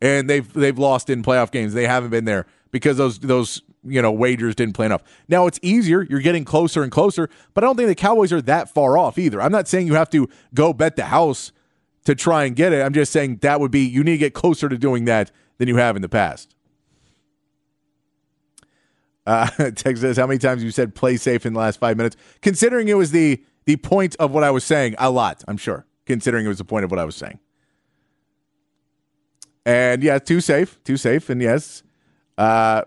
and 0.00 0.28
they've 0.28 0.50
they've 0.52 0.78
lost 0.78 1.10
in 1.10 1.22
playoff 1.22 1.50
games. 1.50 1.74
They 1.74 1.86
haven't 1.86 2.10
been 2.10 2.24
there 2.24 2.46
because 2.70 2.96
those 2.96 3.18
those 3.18 3.62
you 3.84 4.00
know 4.02 4.12
wagers 4.12 4.54
didn't 4.54 4.74
play 4.74 4.86
enough. 4.86 5.02
Now 5.28 5.46
it's 5.46 5.58
easier; 5.62 6.02
you're 6.02 6.20
getting 6.20 6.44
closer 6.44 6.82
and 6.82 6.92
closer. 6.92 7.28
But 7.54 7.64
I 7.64 7.66
don't 7.66 7.76
think 7.76 7.88
the 7.88 7.94
Cowboys 7.94 8.32
are 8.32 8.42
that 8.42 8.72
far 8.72 8.96
off 8.96 9.18
either. 9.18 9.40
I'm 9.40 9.52
not 9.52 9.68
saying 9.68 9.86
you 9.86 9.94
have 9.94 10.10
to 10.10 10.28
go 10.54 10.72
bet 10.72 10.96
the 10.96 11.06
house 11.06 11.52
to 12.04 12.14
try 12.14 12.44
and 12.44 12.54
get 12.56 12.72
it. 12.72 12.82
I'm 12.82 12.94
just 12.94 13.12
saying 13.12 13.38
that 13.38 13.60
would 13.60 13.70
be 13.70 13.80
you 13.80 14.04
need 14.04 14.12
to 14.12 14.18
get 14.18 14.34
closer 14.34 14.68
to 14.68 14.78
doing 14.78 15.04
that 15.06 15.30
than 15.58 15.68
you 15.68 15.76
have 15.76 15.96
in 15.96 16.02
the 16.02 16.08
past. 16.08 16.54
Uh, 19.26 19.46
how 20.16 20.26
many 20.26 20.38
times 20.38 20.64
you 20.64 20.70
said 20.70 20.94
play 20.94 21.16
safe 21.16 21.44
in 21.44 21.52
the 21.52 21.58
last 21.58 21.78
five 21.78 21.96
minutes? 21.96 22.16
Considering 22.40 22.88
it 22.88 22.94
was 22.94 23.10
the 23.10 23.42
the 23.66 23.76
point 23.76 24.16
of 24.18 24.30
what 24.30 24.42
I 24.42 24.50
was 24.50 24.64
saying 24.64 24.94
a 24.96 25.10
lot, 25.10 25.44
I'm 25.46 25.58
sure, 25.58 25.84
considering 26.06 26.46
it 26.46 26.48
was 26.48 26.56
the 26.56 26.64
point 26.64 26.86
of 26.86 26.90
what 26.90 26.98
I 26.98 27.04
was 27.04 27.16
saying. 27.16 27.38
And 29.68 30.02
yeah, 30.02 30.18
too 30.18 30.40
safe, 30.40 30.82
too 30.82 30.96
safe. 30.96 31.28
And 31.28 31.42
yes, 31.42 31.82
uh, 32.38 32.84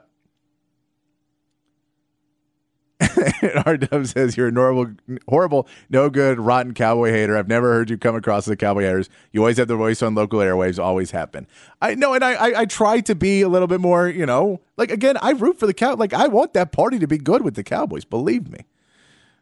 R 3.66 3.78
Dub 3.78 4.08
says 4.08 4.36
you're 4.36 4.48
a 4.48 4.52
normal, 4.52 4.88
horrible, 5.30 5.68
no 5.92 6.10
good, 6.10 6.40
rotten 6.40 6.74
cowboy 6.74 7.12
hater. 7.12 7.38
I've 7.38 7.48
never 7.48 7.72
heard 7.72 7.92
you 7.92 8.00
come 8.00 8.16
across 8.16 8.48
as 8.48 8.54
a 8.54 8.56
cowboy 8.56 8.82
haters. 8.82 9.10
You 9.32 9.42
always 9.42 9.58
have 9.58 9.68
the 9.68 9.76
voice 9.76 10.02
on 10.02 10.16
local 10.16 10.40
airwaves. 10.40 10.84
Always 10.84 11.12
happen. 11.12 11.46
I 11.84 11.94
know, 11.94 12.16
and 12.16 12.24
I, 12.24 12.34
I, 12.34 12.62
I 12.62 12.66
try 12.66 13.00
to 13.02 13.14
be 13.14 13.42
a 13.42 13.48
little 13.48 13.68
bit 13.68 13.80
more, 13.80 14.10
you 14.10 14.26
know, 14.26 14.60
like 14.76 14.90
again, 14.90 15.18
I 15.22 15.34
root 15.34 15.60
for 15.60 15.68
the 15.68 15.76
cow. 15.76 15.94
Like 15.94 16.14
I 16.14 16.26
want 16.30 16.54
that 16.56 16.72
party 16.72 16.98
to 16.98 17.06
be 17.08 17.20
good 17.20 17.44
with 17.44 17.54
the 17.54 17.64
Cowboys. 17.64 18.06
Believe 18.06 18.50
me. 18.50 18.66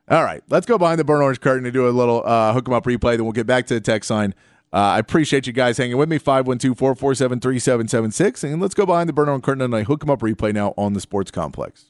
All 0.10 0.26
right, 0.26 0.44
let's 0.50 0.66
go 0.66 0.78
behind 0.78 1.00
the 1.00 1.06
burn 1.06 1.22
orange 1.22 1.40
curtain 1.40 1.66
and 1.66 1.74
do 1.74 1.88
a 1.88 1.92
little 1.92 2.22
uh, 2.26 2.52
hook 2.52 2.68
'em 2.68 2.74
up 2.74 2.84
replay. 2.84 3.16
Then 3.16 3.24
we'll 3.24 3.32
get 3.32 3.48
back 3.48 3.66
to 3.68 3.76
the 3.76 3.82
text 3.82 4.10
line. 4.10 4.36
Uh, 4.72 4.78
I 4.78 5.00
appreciate 5.00 5.48
you 5.48 5.54
guys 5.54 5.78
hanging 5.78 5.98
with 5.98 6.10
me. 6.10 6.18
512 6.20 6.78
447 6.78 7.40
3776. 7.40 8.44
And 8.44 8.62
let's 8.62 8.76
go 8.76 8.86
behind 8.86 9.10
the 9.10 9.14
burner 9.14 9.32
orange 9.32 9.44
curtain 9.44 9.62
and 9.64 9.76
I 9.76 9.84
hook 9.84 10.04
'em 10.04 10.10
up 10.10 10.20
replay 10.20 10.54
now 10.54 10.74
on 10.78 10.94
the 10.94 11.02
sports 11.02 11.32
complex. 11.32 11.86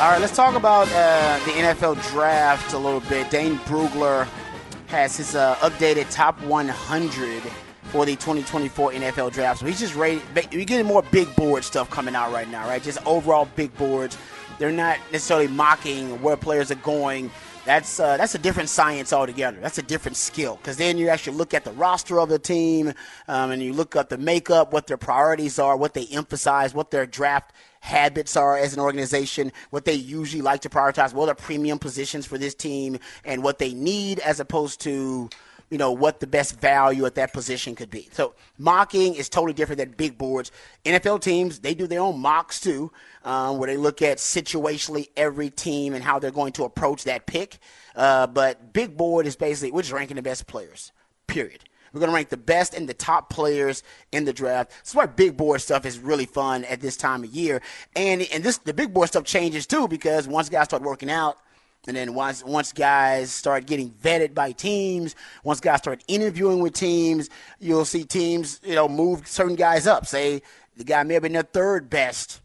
All 0.00 0.08
right, 0.12 0.20
let's 0.20 0.36
talk 0.36 0.54
about 0.54 0.86
uh, 0.92 1.40
the 1.44 1.50
NFL 1.50 1.96
draft 2.12 2.72
a 2.72 2.78
little 2.78 3.00
bit. 3.00 3.28
Dane 3.30 3.56
Brugler 3.60 4.28
has 4.86 5.16
his 5.16 5.34
uh, 5.34 5.56
updated 5.56 6.08
top 6.10 6.40
100 6.42 7.42
for 7.82 8.06
the 8.06 8.12
2024 8.14 8.92
NFL 8.92 9.32
draft. 9.32 9.58
So 9.58 9.66
he's 9.66 9.80
just 9.80 9.96
ready. 9.96 10.22
We're 10.52 10.64
getting 10.64 10.86
more 10.86 11.02
big 11.10 11.34
board 11.34 11.64
stuff 11.64 11.90
coming 11.90 12.14
out 12.14 12.32
right 12.32 12.48
now, 12.48 12.68
right? 12.68 12.80
Just 12.80 13.04
overall 13.06 13.48
big 13.56 13.76
boards. 13.76 14.16
They're 14.60 14.70
not 14.70 14.98
necessarily 15.10 15.48
mocking 15.48 16.22
where 16.22 16.36
players 16.36 16.70
are 16.70 16.76
going. 16.76 17.30
That's 17.68 18.00
uh, 18.00 18.16
that's 18.16 18.34
a 18.34 18.38
different 18.38 18.70
science 18.70 19.12
altogether. 19.12 19.58
That's 19.60 19.76
a 19.76 19.82
different 19.82 20.16
skill 20.16 20.56
because 20.56 20.78
then 20.78 20.96
you 20.96 21.10
actually 21.10 21.36
look 21.36 21.52
at 21.52 21.64
the 21.64 21.72
roster 21.72 22.18
of 22.18 22.30
the 22.30 22.38
team 22.38 22.94
um, 23.28 23.50
and 23.50 23.62
you 23.62 23.74
look 23.74 23.94
at 23.94 24.08
the 24.08 24.16
makeup, 24.16 24.72
what 24.72 24.86
their 24.86 24.96
priorities 24.96 25.58
are, 25.58 25.76
what 25.76 25.92
they 25.92 26.06
emphasize, 26.06 26.72
what 26.72 26.90
their 26.90 27.04
draft 27.04 27.52
habits 27.80 28.38
are 28.38 28.56
as 28.56 28.72
an 28.72 28.80
organization, 28.80 29.52
what 29.68 29.84
they 29.84 29.92
usually 29.92 30.40
like 30.40 30.62
to 30.62 30.70
prioritize, 30.70 31.12
what 31.12 31.28
are 31.28 31.34
premium 31.34 31.78
positions 31.78 32.24
for 32.24 32.38
this 32.38 32.54
team, 32.54 32.98
and 33.26 33.42
what 33.42 33.58
they 33.58 33.74
need 33.74 34.18
as 34.20 34.40
opposed 34.40 34.80
to 34.80 35.28
you 35.70 35.76
know, 35.76 35.92
what 35.92 36.20
the 36.20 36.26
best 36.26 36.58
value 36.60 37.04
at 37.04 37.14
that 37.16 37.32
position 37.32 37.74
could 37.74 37.90
be. 37.90 38.08
So 38.12 38.34
mocking 38.56 39.14
is 39.14 39.28
totally 39.28 39.52
different 39.52 39.78
than 39.78 39.90
big 39.90 40.16
boards. 40.16 40.50
NFL 40.84 41.20
teams, 41.20 41.58
they 41.58 41.74
do 41.74 41.86
their 41.86 42.00
own 42.00 42.18
mocks 42.18 42.60
too, 42.60 42.90
um, 43.28 43.58
where 43.58 43.66
they 43.66 43.76
look 43.76 44.00
at 44.00 44.16
situationally 44.16 45.10
every 45.14 45.50
team 45.50 45.92
and 45.92 46.02
how 46.02 46.18
they're 46.18 46.30
going 46.30 46.52
to 46.54 46.64
approach 46.64 47.04
that 47.04 47.26
pick. 47.26 47.58
Uh, 47.94 48.26
but 48.26 48.72
big 48.72 48.96
board 48.96 49.26
is 49.26 49.36
basically, 49.36 49.70
we're 49.70 49.82
just 49.82 49.92
ranking 49.92 50.16
the 50.16 50.22
best 50.22 50.46
players, 50.46 50.92
period. 51.26 51.62
We're 51.92 52.00
going 52.00 52.08
to 52.08 52.14
rank 52.14 52.30
the 52.30 52.38
best 52.38 52.72
and 52.72 52.88
the 52.88 52.94
top 52.94 53.28
players 53.28 53.82
in 54.12 54.24
the 54.24 54.32
draft. 54.32 54.70
That's 54.70 54.94
why 54.94 55.04
big 55.04 55.36
board 55.36 55.60
stuff 55.60 55.84
is 55.84 55.98
really 55.98 56.24
fun 56.24 56.64
at 56.64 56.80
this 56.80 56.96
time 56.96 57.22
of 57.22 57.30
year. 57.30 57.60
And 57.94 58.26
and 58.32 58.42
this 58.42 58.58
the 58.58 58.74
big 58.74 58.92
board 58.92 59.08
stuff 59.08 59.24
changes 59.24 59.66
too 59.66 59.88
because 59.88 60.28
once 60.28 60.48
guys 60.50 60.66
start 60.66 60.82
working 60.82 61.10
out, 61.10 61.38
and 61.86 61.96
then 61.96 62.14
once 62.14 62.44
once 62.44 62.72
guys 62.72 63.30
start 63.30 63.66
getting 63.66 63.90
vetted 63.90 64.34
by 64.34 64.52
teams, 64.52 65.16
once 65.44 65.60
guys 65.60 65.78
start 65.78 66.04
interviewing 66.08 66.60
with 66.60 66.74
teams, 66.74 67.30
you'll 67.58 67.86
see 67.86 68.04
teams, 68.04 68.60
you 68.62 68.74
know, 68.74 68.86
move 68.86 69.26
certain 69.26 69.56
guys 69.56 69.86
up. 69.86 70.06
Say 70.06 70.42
the 70.76 70.84
guy 70.84 71.02
may 71.04 71.14
have 71.14 71.22
been 71.22 71.32
their 71.32 71.42
third 71.42 71.88
best 71.88 72.42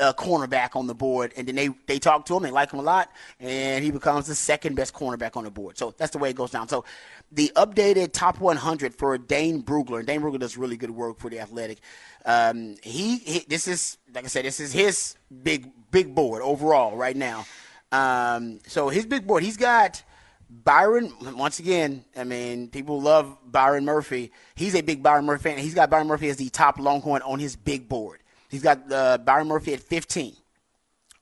Uh, 0.00 0.12
cornerback 0.14 0.74
on 0.74 0.88
the 0.88 0.94
board, 0.94 1.32
and 1.36 1.46
then 1.46 1.54
they 1.54 1.68
they 1.86 2.00
talk 2.00 2.26
to 2.26 2.36
him, 2.36 2.42
they 2.42 2.50
like 2.50 2.72
him 2.72 2.80
a 2.80 2.82
lot, 2.82 3.10
and 3.38 3.84
he 3.84 3.92
becomes 3.92 4.26
the 4.26 4.34
second 4.34 4.74
best 4.74 4.92
cornerback 4.92 5.36
on 5.36 5.44
the 5.44 5.52
board. 5.52 5.78
So 5.78 5.94
that's 5.96 6.10
the 6.10 6.18
way 6.18 6.30
it 6.30 6.36
goes 6.36 6.50
down. 6.50 6.68
So 6.68 6.84
the 7.30 7.52
updated 7.54 8.12
top 8.12 8.40
100 8.40 8.92
for 8.92 9.16
Dane 9.18 9.62
Brugler, 9.62 9.98
and 9.98 10.06
Dane 10.06 10.20
Brugler 10.20 10.40
does 10.40 10.56
really 10.56 10.76
good 10.76 10.90
work 10.90 11.20
for 11.20 11.30
the 11.30 11.38
Athletic. 11.38 11.78
Um, 12.24 12.74
he, 12.82 13.18
he 13.18 13.44
this 13.48 13.68
is 13.68 13.98
like 14.12 14.24
I 14.24 14.28
said, 14.28 14.44
this 14.44 14.58
is 14.58 14.72
his 14.72 15.14
big 15.42 15.70
big 15.92 16.12
board 16.12 16.42
overall 16.42 16.96
right 16.96 17.16
now. 17.16 17.46
Um, 17.92 18.58
so 18.66 18.88
his 18.88 19.06
big 19.06 19.28
board, 19.28 19.44
he's 19.44 19.56
got 19.56 20.02
Byron. 20.50 21.12
Once 21.36 21.60
again, 21.60 22.04
I 22.16 22.24
mean, 22.24 22.68
people 22.68 23.00
love 23.00 23.38
Byron 23.46 23.84
Murphy. 23.84 24.32
He's 24.54 24.74
a 24.74 24.82
big 24.82 25.02
Byron 25.02 25.24
Murphy 25.24 25.50
fan. 25.50 25.58
He's 25.58 25.74
got 25.74 25.88
Byron 25.88 26.08
Murphy 26.08 26.28
as 26.28 26.36
the 26.36 26.48
top 26.48 26.78
Longhorn 26.78 27.22
on 27.22 27.38
his 27.38 27.54
big 27.54 27.88
board. 27.88 28.21
He's 28.52 28.62
got 28.62 28.92
uh, 28.92 29.16
Byron 29.16 29.48
Murphy 29.48 29.72
at 29.72 29.80
15 29.80 30.36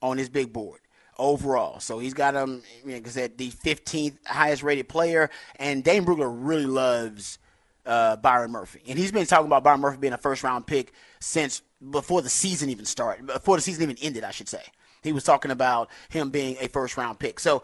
on 0.02 0.18
his 0.18 0.28
big 0.28 0.52
board 0.52 0.80
overall. 1.16 1.78
So 1.78 2.00
he's 2.00 2.12
got 2.12 2.34
him, 2.34 2.62
like 2.84 3.06
I 3.06 3.10
said, 3.10 3.38
the 3.38 3.50
15th 3.50 4.16
highest 4.26 4.64
rated 4.64 4.88
player. 4.88 5.30
And 5.54 5.84
Dane 5.84 6.04
Brugler 6.04 6.28
really 6.28 6.66
loves 6.66 7.38
uh, 7.86 8.16
Byron 8.16 8.50
Murphy. 8.50 8.82
And 8.88 8.98
he's 8.98 9.12
been 9.12 9.26
talking 9.26 9.46
about 9.46 9.62
Byron 9.62 9.80
Murphy 9.80 9.98
being 9.98 10.12
a 10.12 10.18
first 10.18 10.42
round 10.42 10.66
pick 10.66 10.92
since 11.20 11.62
before 11.90 12.20
the 12.20 12.28
season 12.28 12.68
even 12.68 12.84
started, 12.84 13.26
before 13.26 13.56
the 13.56 13.62
season 13.62 13.84
even 13.84 13.96
ended, 14.02 14.24
I 14.24 14.32
should 14.32 14.48
say. 14.48 14.64
He 15.04 15.12
was 15.12 15.22
talking 15.22 15.52
about 15.52 15.88
him 16.08 16.30
being 16.30 16.56
a 16.60 16.66
first 16.66 16.96
round 16.96 17.20
pick. 17.20 17.38
So, 17.38 17.62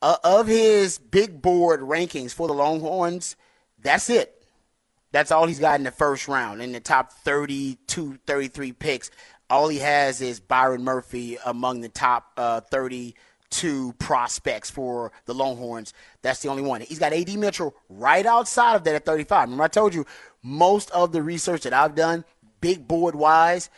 uh, 0.00 0.16
of 0.22 0.46
his 0.46 0.96
big 0.96 1.42
board 1.42 1.80
rankings 1.80 2.32
for 2.32 2.46
the 2.46 2.54
Longhorns, 2.54 3.34
that's 3.82 4.08
it. 4.10 4.37
That's 5.10 5.32
all 5.32 5.46
he's 5.46 5.58
got 5.58 5.78
in 5.78 5.84
the 5.84 5.90
first 5.90 6.28
round. 6.28 6.62
In 6.62 6.72
the 6.72 6.80
top 6.80 7.12
32, 7.12 8.18
33 8.26 8.72
picks, 8.72 9.10
all 9.48 9.68
he 9.68 9.78
has 9.78 10.20
is 10.20 10.40
Byron 10.40 10.84
Murphy 10.84 11.38
among 11.46 11.80
the 11.80 11.88
top 11.88 12.32
uh, 12.36 12.60
32 12.60 13.94
prospects 13.98 14.70
for 14.70 15.10
the 15.24 15.34
Longhorns. 15.34 15.94
That's 16.20 16.40
the 16.40 16.48
only 16.48 16.62
one. 16.62 16.82
He's 16.82 16.98
got 16.98 17.14
AD 17.14 17.34
Mitchell 17.38 17.74
right 17.88 18.26
outside 18.26 18.76
of 18.76 18.84
that 18.84 18.94
at 18.94 19.06
35. 19.06 19.44
Remember, 19.44 19.64
I 19.64 19.68
told 19.68 19.94
you 19.94 20.04
most 20.42 20.90
of 20.90 21.12
the 21.12 21.22
research 21.22 21.62
that 21.62 21.72
I've 21.72 21.94
done, 21.94 22.24
big 22.60 22.86
board 22.86 23.14
wise, 23.14 23.70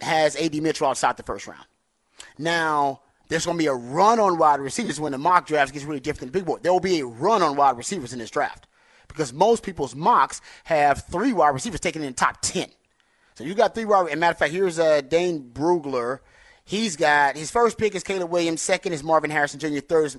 has 0.00 0.36
AD 0.36 0.54
Mitchell 0.62 0.86
outside 0.86 1.16
the 1.16 1.24
first 1.24 1.48
round. 1.48 1.66
Now, 2.38 3.00
there's 3.28 3.44
going 3.44 3.58
to 3.58 3.62
be 3.62 3.66
a 3.66 3.74
run 3.74 4.20
on 4.20 4.38
wide 4.38 4.60
receivers 4.60 5.00
when 5.00 5.12
the 5.12 5.18
mock 5.18 5.48
drafts 5.48 5.72
gets 5.72 5.84
really 5.84 6.00
different 6.00 6.32
than 6.32 6.40
big 6.40 6.46
board. 6.46 6.62
There 6.62 6.72
will 6.72 6.78
be 6.78 7.00
a 7.00 7.06
run 7.06 7.42
on 7.42 7.56
wide 7.56 7.76
receivers 7.76 8.12
in 8.12 8.20
this 8.20 8.30
draft 8.30 8.67
because 9.08 9.32
most 9.32 9.62
people's 9.62 9.94
mocks 9.94 10.40
have 10.64 11.04
three 11.10 11.32
wide 11.32 11.50
receivers 11.50 11.80
taken 11.80 12.02
in 12.02 12.08
the 12.08 12.14
top 12.14 12.38
10. 12.42 12.68
So 13.34 13.44
you 13.44 13.54
got 13.54 13.74
three 13.74 13.84
wide. 13.84 14.10
And 14.10 14.20
matter 14.20 14.32
of 14.32 14.38
fact, 14.38 14.52
here's 14.52 14.78
uh, 14.78 15.00
Dane 15.00 15.50
Brugler. 15.52 16.20
He's 16.64 16.96
got 16.96 17.36
his 17.36 17.50
first 17.50 17.78
pick 17.78 17.94
is 17.94 18.02
Caleb 18.02 18.30
Williams. 18.30 18.60
Second 18.60 18.92
is 18.92 19.02
Marvin 19.02 19.30
Harrison 19.30 19.58
Jr. 19.58 19.78
Third 19.78 20.04
is 20.06 20.18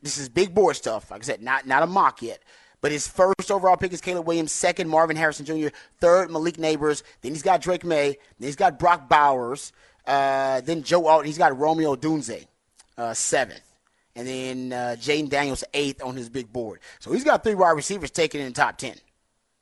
this 0.00 0.16
is 0.16 0.28
big 0.28 0.54
board 0.54 0.76
stuff. 0.76 1.10
Like 1.10 1.22
I 1.22 1.24
said, 1.24 1.42
not 1.42 1.66
not 1.66 1.82
a 1.82 1.86
mock 1.86 2.22
yet. 2.22 2.40
But 2.80 2.92
his 2.92 3.06
first 3.06 3.50
overall 3.50 3.76
pick 3.76 3.92
is 3.92 4.00
Caleb 4.00 4.26
Williams. 4.26 4.52
Second, 4.52 4.88
Marvin 4.88 5.16
Harrison 5.16 5.46
Jr. 5.46 5.68
Third, 6.00 6.30
Malik 6.30 6.56
Nabers. 6.56 7.02
Then 7.20 7.32
he's 7.32 7.42
got 7.42 7.62
Drake 7.62 7.84
Maye. 7.84 8.18
Then 8.38 8.46
he's 8.48 8.56
got 8.56 8.78
Brock 8.78 9.08
Bowers. 9.08 9.72
Uh, 10.06 10.60
then 10.62 10.82
Joe 10.82 11.06
Alt, 11.06 11.24
he's 11.24 11.38
got 11.38 11.56
Romeo 11.56 11.94
Odunze, 11.94 12.46
uh, 12.98 13.14
seventh. 13.14 13.71
And 14.14 14.26
then 14.26 14.72
uh, 14.72 14.96
Jayden 14.98 15.30
Daniels, 15.30 15.64
eighth 15.72 16.02
on 16.02 16.16
his 16.16 16.28
big 16.28 16.52
board. 16.52 16.80
So 17.00 17.12
he's 17.12 17.24
got 17.24 17.42
three 17.42 17.54
wide 17.54 17.70
receivers 17.70 18.10
taken 18.10 18.40
in 18.40 18.48
the 18.48 18.52
top 18.52 18.76
10, 18.76 18.96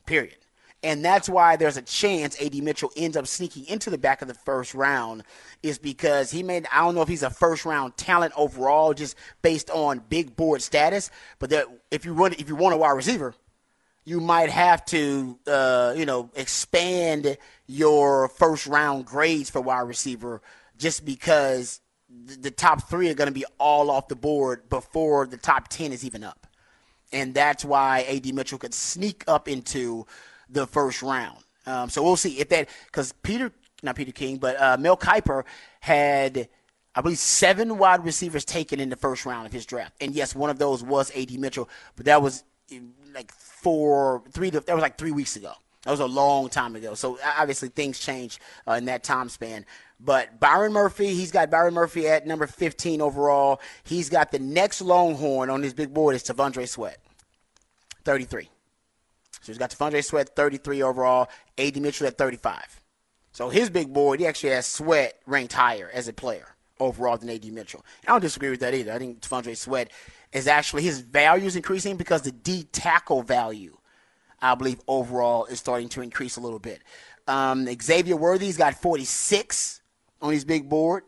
period. 0.06 0.36
And 0.82 1.04
that's 1.04 1.28
why 1.28 1.56
there's 1.56 1.76
a 1.76 1.82
chance 1.82 2.40
AD 2.40 2.54
Mitchell 2.54 2.90
ends 2.96 3.16
up 3.16 3.26
sneaking 3.26 3.66
into 3.66 3.90
the 3.90 3.98
back 3.98 4.22
of 4.22 4.28
the 4.28 4.34
first 4.34 4.74
round, 4.74 5.24
is 5.62 5.78
because 5.78 6.30
he 6.30 6.42
made, 6.42 6.66
I 6.72 6.78
don't 6.78 6.94
know 6.94 7.02
if 7.02 7.08
he's 7.08 7.22
a 7.22 7.30
first 7.30 7.64
round 7.64 7.96
talent 7.96 8.32
overall, 8.36 8.94
just 8.94 9.14
based 9.42 9.68
on 9.70 10.02
big 10.08 10.36
board 10.36 10.62
status, 10.62 11.10
but 11.38 11.50
that 11.50 11.66
if 11.90 12.04
you 12.04 12.14
want, 12.14 12.40
if 12.40 12.48
you 12.48 12.56
want 12.56 12.74
a 12.74 12.78
wide 12.78 12.92
receiver, 12.92 13.34
you 14.04 14.20
might 14.20 14.48
have 14.48 14.84
to, 14.86 15.38
uh, 15.46 15.94
you 15.96 16.06
know, 16.06 16.30
expand 16.34 17.36
your 17.66 18.28
first 18.28 18.66
round 18.66 19.04
grades 19.04 19.50
for 19.50 19.60
wide 19.60 19.80
receiver 19.80 20.40
just 20.78 21.04
because 21.04 21.80
the 22.10 22.50
top 22.50 22.88
three 22.88 23.08
are 23.08 23.14
going 23.14 23.28
to 23.28 23.34
be 23.34 23.44
all 23.58 23.90
off 23.90 24.08
the 24.08 24.16
board 24.16 24.68
before 24.68 25.26
the 25.26 25.36
top 25.36 25.68
10 25.68 25.92
is 25.92 26.04
even 26.04 26.24
up. 26.24 26.46
And 27.12 27.34
that's 27.34 27.64
why 27.64 28.02
AD 28.02 28.34
Mitchell 28.34 28.58
could 28.58 28.74
sneak 28.74 29.24
up 29.26 29.48
into 29.48 30.06
the 30.48 30.66
first 30.66 31.02
round. 31.02 31.38
Um, 31.66 31.88
so 31.88 32.02
we'll 32.02 32.16
see 32.16 32.38
if 32.40 32.48
that, 32.48 32.68
because 32.86 33.12
Peter, 33.22 33.52
not 33.82 33.96
Peter 33.96 34.12
King, 34.12 34.38
but 34.38 34.60
uh, 34.60 34.76
Mel 34.78 34.96
Kiper 34.96 35.44
had, 35.80 36.48
I 36.94 37.00
believe, 37.00 37.18
seven 37.18 37.78
wide 37.78 38.04
receivers 38.04 38.44
taken 38.44 38.80
in 38.80 38.88
the 38.88 38.96
first 38.96 39.26
round 39.26 39.46
of 39.46 39.52
his 39.52 39.66
draft. 39.66 39.94
And 40.00 40.14
yes, 40.14 40.34
one 40.34 40.50
of 40.50 40.58
those 40.58 40.82
was 40.82 41.10
AD 41.16 41.32
Mitchell, 41.38 41.68
but 41.96 42.06
that 42.06 42.22
was 42.22 42.44
like 43.14 43.32
four, 43.32 44.22
three, 44.32 44.50
that 44.50 44.68
was 44.68 44.82
like 44.82 44.98
three 44.98 45.12
weeks 45.12 45.36
ago. 45.36 45.52
That 45.84 45.92
was 45.92 46.00
a 46.00 46.06
long 46.06 46.48
time 46.50 46.76
ago. 46.76 46.94
So 46.94 47.18
obviously 47.38 47.68
things 47.68 47.98
change 47.98 48.38
uh, 48.68 48.72
in 48.72 48.84
that 48.86 49.02
time 49.02 49.28
span. 49.28 49.64
But 49.98 50.38
Byron 50.40 50.72
Murphy, 50.72 51.14
he's 51.14 51.30
got 51.30 51.50
Byron 51.50 51.74
Murphy 51.74 52.08
at 52.08 52.26
number 52.26 52.46
15 52.46 53.00
overall. 53.00 53.60
He's 53.82 54.08
got 54.08 54.30
the 54.30 54.38
next 54.38 54.80
Longhorn 54.80 55.50
on 55.50 55.62
his 55.62 55.74
big 55.74 55.92
board 55.92 56.14
is 56.14 56.22
T'Vondre 56.22 56.68
Sweat, 56.68 56.98
33. 58.04 58.44
So 58.44 58.50
he's 59.46 59.58
got 59.58 59.70
T'Vondre 59.70 60.04
Sweat, 60.04 60.36
33 60.36 60.82
overall. 60.82 61.28
AD 61.58 61.80
Mitchell 61.80 62.06
at 62.06 62.18
35. 62.18 62.82
So 63.32 63.48
his 63.48 63.70
big 63.70 63.92
board, 63.92 64.20
he 64.20 64.26
actually 64.26 64.50
has 64.50 64.66
Sweat 64.66 65.14
ranked 65.26 65.52
higher 65.52 65.90
as 65.92 66.08
a 66.08 66.12
player 66.12 66.56
overall 66.78 67.16
than 67.16 67.30
AD 67.30 67.44
Mitchell. 67.52 67.84
I 68.06 68.12
don't 68.12 68.20
disagree 68.20 68.50
with 68.50 68.60
that 68.60 68.74
either. 68.74 68.92
I 68.92 68.98
think 68.98 69.20
T'Vondre 69.20 69.56
Sweat 69.56 69.90
is 70.32 70.46
actually 70.46 70.82
his 70.82 71.00
value 71.00 71.46
is 71.46 71.56
increasing 71.56 71.96
because 71.96 72.22
the 72.22 72.32
D 72.32 72.64
tackle 72.72 73.22
value, 73.22 73.76
I 74.42 74.54
believe 74.54 74.80
overall 74.88 75.44
is 75.46 75.58
starting 75.58 75.88
to 75.90 76.02
increase 76.02 76.36
a 76.36 76.40
little 76.40 76.58
bit. 76.58 76.82
Um, 77.26 77.66
Xavier 77.80 78.16
Worthy's 78.16 78.56
got 78.56 78.74
46 78.74 79.82
on 80.20 80.32
his 80.32 80.44
big 80.44 80.68
board. 80.68 81.04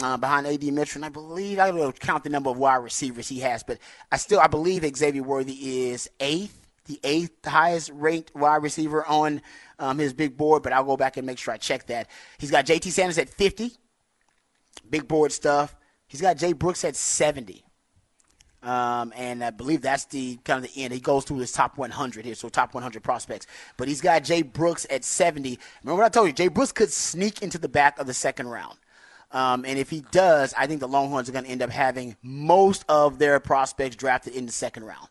Uh, 0.00 0.16
behind 0.16 0.46
AD 0.46 0.62
Mitchell, 0.62 1.00
and 1.00 1.04
I 1.04 1.10
believe 1.10 1.58
I 1.58 1.70
don't 1.70 2.00
count 2.00 2.24
the 2.24 2.30
number 2.30 2.48
of 2.48 2.56
wide 2.56 2.76
receivers 2.76 3.28
he 3.28 3.40
has, 3.40 3.62
but 3.62 3.76
I 4.10 4.16
still 4.16 4.40
I 4.40 4.46
believe 4.46 4.90
Xavier 4.96 5.22
Worthy 5.22 5.90
is 5.90 6.08
eighth, 6.18 6.66
the 6.86 6.98
eighth 7.04 7.44
highest 7.44 7.90
ranked 7.92 8.34
wide 8.34 8.62
receiver 8.62 9.04
on 9.04 9.42
um, 9.78 9.98
his 9.98 10.14
big 10.14 10.38
board. 10.38 10.62
But 10.62 10.72
I'll 10.72 10.84
go 10.84 10.96
back 10.96 11.18
and 11.18 11.26
make 11.26 11.36
sure 11.36 11.52
I 11.52 11.58
check 11.58 11.88
that. 11.88 12.08
He's 12.38 12.50
got 12.50 12.64
J.T. 12.64 12.88
Sanders 12.88 13.18
at 13.18 13.28
50, 13.28 13.72
big 14.88 15.06
board 15.06 15.30
stuff. 15.30 15.76
He's 16.06 16.22
got 16.22 16.38
Jay 16.38 16.54
Brooks 16.54 16.84
at 16.84 16.96
70. 16.96 17.62
Um, 18.62 19.12
and 19.16 19.42
I 19.42 19.50
believe 19.50 19.82
that's 19.82 20.04
the 20.04 20.36
kind 20.44 20.64
of 20.64 20.72
the 20.72 20.82
end. 20.82 20.94
He 20.94 21.00
goes 21.00 21.24
through 21.24 21.38
his 21.38 21.50
top 21.50 21.78
100 21.78 22.24
here, 22.24 22.34
so 22.34 22.48
top 22.48 22.74
100 22.74 23.02
prospects. 23.02 23.46
But 23.76 23.88
he's 23.88 24.00
got 24.00 24.22
Jay 24.22 24.42
Brooks 24.42 24.86
at 24.88 25.04
70. 25.04 25.58
Remember 25.82 26.02
what 26.02 26.06
I 26.06 26.08
told 26.08 26.28
you? 26.28 26.32
Jay 26.32 26.48
Brooks 26.48 26.72
could 26.72 26.92
sneak 26.92 27.42
into 27.42 27.58
the 27.58 27.68
back 27.68 27.98
of 27.98 28.06
the 28.06 28.14
second 28.14 28.48
round. 28.48 28.78
Um, 29.32 29.64
and 29.64 29.78
if 29.78 29.90
he 29.90 30.04
does, 30.12 30.54
I 30.56 30.66
think 30.66 30.80
the 30.80 30.88
Longhorns 30.88 31.28
are 31.28 31.32
going 31.32 31.46
to 31.46 31.50
end 31.50 31.62
up 31.62 31.70
having 31.70 32.16
most 32.22 32.84
of 32.88 33.18
their 33.18 33.40
prospects 33.40 33.96
drafted 33.96 34.34
in 34.34 34.46
the 34.46 34.52
second 34.52 34.84
round. 34.84 35.08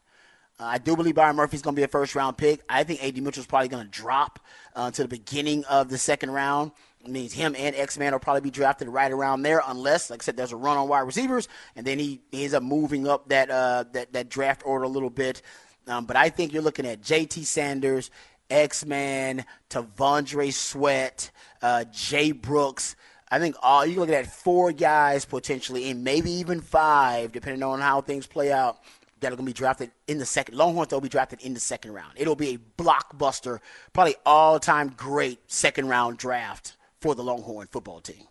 Uh, 0.60 0.66
I 0.66 0.78
do 0.78 0.96
believe 0.96 1.16
Byron 1.16 1.36
Murphy's 1.36 1.64
going 1.64 1.76
to 1.76 1.80
be 1.80 1.84
a 1.84 1.88
first 1.88 2.14
round 2.14 2.38
pick. 2.38 2.62
I 2.70 2.84
think 2.84 3.04
AD 3.04 3.22
Mitchell's 3.22 3.48
probably 3.48 3.68
going 3.68 3.84
to 3.84 3.90
drop 3.90 4.40
uh, 4.76 4.92
to 4.92 5.02
the 5.02 5.08
beginning 5.08 5.66
of 5.66 5.90
the 5.90 5.98
second 5.98 6.30
round. 6.32 6.72
Means 7.08 7.34
him 7.34 7.56
and 7.58 7.76
X 7.76 7.98
Man 7.98 8.12
will 8.12 8.20
probably 8.20 8.42
be 8.42 8.52
drafted 8.52 8.88
right 8.88 9.12
around 9.12 9.42
there, 9.42 9.62
unless, 9.66 10.10
like 10.10 10.22
I 10.22 10.24
said, 10.24 10.38
there's 10.38 10.52
a 10.52 10.56
run 10.56 10.78
on 10.78 10.88
wide 10.88 11.00
receivers, 11.00 11.48
and 11.76 11.86
then 11.86 11.98
he, 11.98 12.22
he 12.32 12.44
ends 12.44 12.54
up 12.54 12.64
moving 12.64 13.08
up 13.08 13.30
that 13.30 13.50
uh, 13.50 13.86
that 13.94 14.14
that 14.14 14.30
draft 14.30 14.62
order 14.66 14.86
a 14.86 14.90
little 14.90 15.10
bit. 15.10 15.42
Um, 15.88 16.06
but 16.06 16.16
I 16.16 16.30
think 16.30 16.54
you're 16.54 16.62
looking 16.62 16.86
at 16.86 17.02
J.T. 17.02 17.44
Sanders, 17.44 18.12
X 18.50 18.86
Man, 18.86 19.46
T'Vondre 19.70 20.54
Sweat, 20.54 21.32
uh, 21.62 21.86
Jay 21.92 22.32
Brooks. 22.32 22.96
I 23.32 23.40
think 23.40 23.56
all 23.62 23.86
you're 23.86 24.02
looking 24.02 24.16
at 24.16 24.28
four 24.28 24.72
guys 24.72 25.26
potentially, 25.26 25.90
and 25.90 26.04
maybe 26.04 26.32
even 26.32 26.62
five, 26.62 27.32
depending 27.32 27.64
on 27.64 27.80
how 27.80 28.02
things 28.02 28.28
play 28.28 28.52
out, 28.52 28.78
that 29.22 29.32
are 29.32 29.36
going 29.36 29.46
to 29.46 29.50
be 29.50 29.54
drafted 29.54 29.92
in 30.08 30.18
the 30.18 30.26
second. 30.26 30.56
Longhorns 30.56 30.90
they'll 30.90 31.02
be 31.02 31.10
drafted 31.10 31.42
in 31.42 31.54
the 31.54 31.60
second 31.60 31.94
round. 31.94 32.14
It'll 32.16 32.36
be 32.36 32.56
a 32.56 32.82
blockbuster, 32.82 33.60
probably 33.94 34.16
all-time 34.26 34.94
great 34.98 35.40
second 35.50 35.88
round 35.88 36.18
draft 36.18 36.76
for 37.02 37.16
the 37.16 37.24
Longhorn 37.24 37.68
football 37.68 38.00
team. 38.00 38.24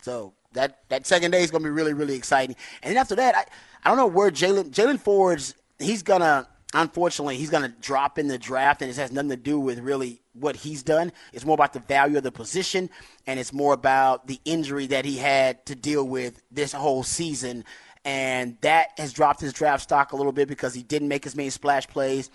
So 0.00 0.34
that 0.52 0.80
that 0.88 1.06
second 1.06 1.32
day 1.32 1.42
is 1.42 1.50
going 1.50 1.62
to 1.62 1.68
be 1.68 1.72
really 1.72 1.92
really 1.92 2.14
exciting. 2.14 2.56
And 2.82 2.90
then 2.90 3.00
after 3.00 3.16
that, 3.16 3.34
I 3.34 3.44
I 3.84 3.88
don't 3.88 3.98
know 3.98 4.06
where 4.06 4.30
Jaylan 4.30 4.70
Jaylan 4.70 5.00
Ford's 5.00 5.54
he's 5.78 6.02
gonna 6.02 6.48
unfortunately 6.74 7.36
he's 7.36 7.50
gonna 7.50 7.74
drop 7.80 8.18
in 8.18 8.28
the 8.28 8.38
draft, 8.38 8.82
and 8.82 8.90
it 8.90 8.96
has 8.96 9.12
nothing 9.12 9.30
to 9.30 9.36
do 9.36 9.58
with 9.60 9.80
really 9.80 10.22
what 10.32 10.56
he's 10.56 10.82
done. 10.82 11.12
It's 11.32 11.44
more 11.44 11.54
about 11.54 11.72
the 11.72 11.80
value 11.80 12.16
of 12.16 12.22
the 12.22 12.32
position, 12.32 12.90
and 13.26 13.38
it's 13.38 13.52
more 13.52 13.74
about 13.74 14.26
the 14.26 14.40
injury 14.44 14.86
that 14.88 15.04
he 15.04 15.18
had 15.18 15.64
to 15.66 15.74
deal 15.74 16.06
with 16.06 16.42
this 16.50 16.72
whole 16.72 17.02
season. 17.02 17.64
And 18.04 18.56
that 18.62 18.98
has 18.98 19.12
dropped 19.12 19.40
his 19.40 19.52
draft 19.52 19.84
stock 19.84 20.12
a 20.12 20.16
little 20.16 20.32
bit 20.32 20.48
because 20.48 20.74
he 20.74 20.82
didn't 20.82 21.06
make 21.06 21.24
as 21.24 21.36
many 21.36 21.50
splash 21.50 21.86
plays 21.86 22.30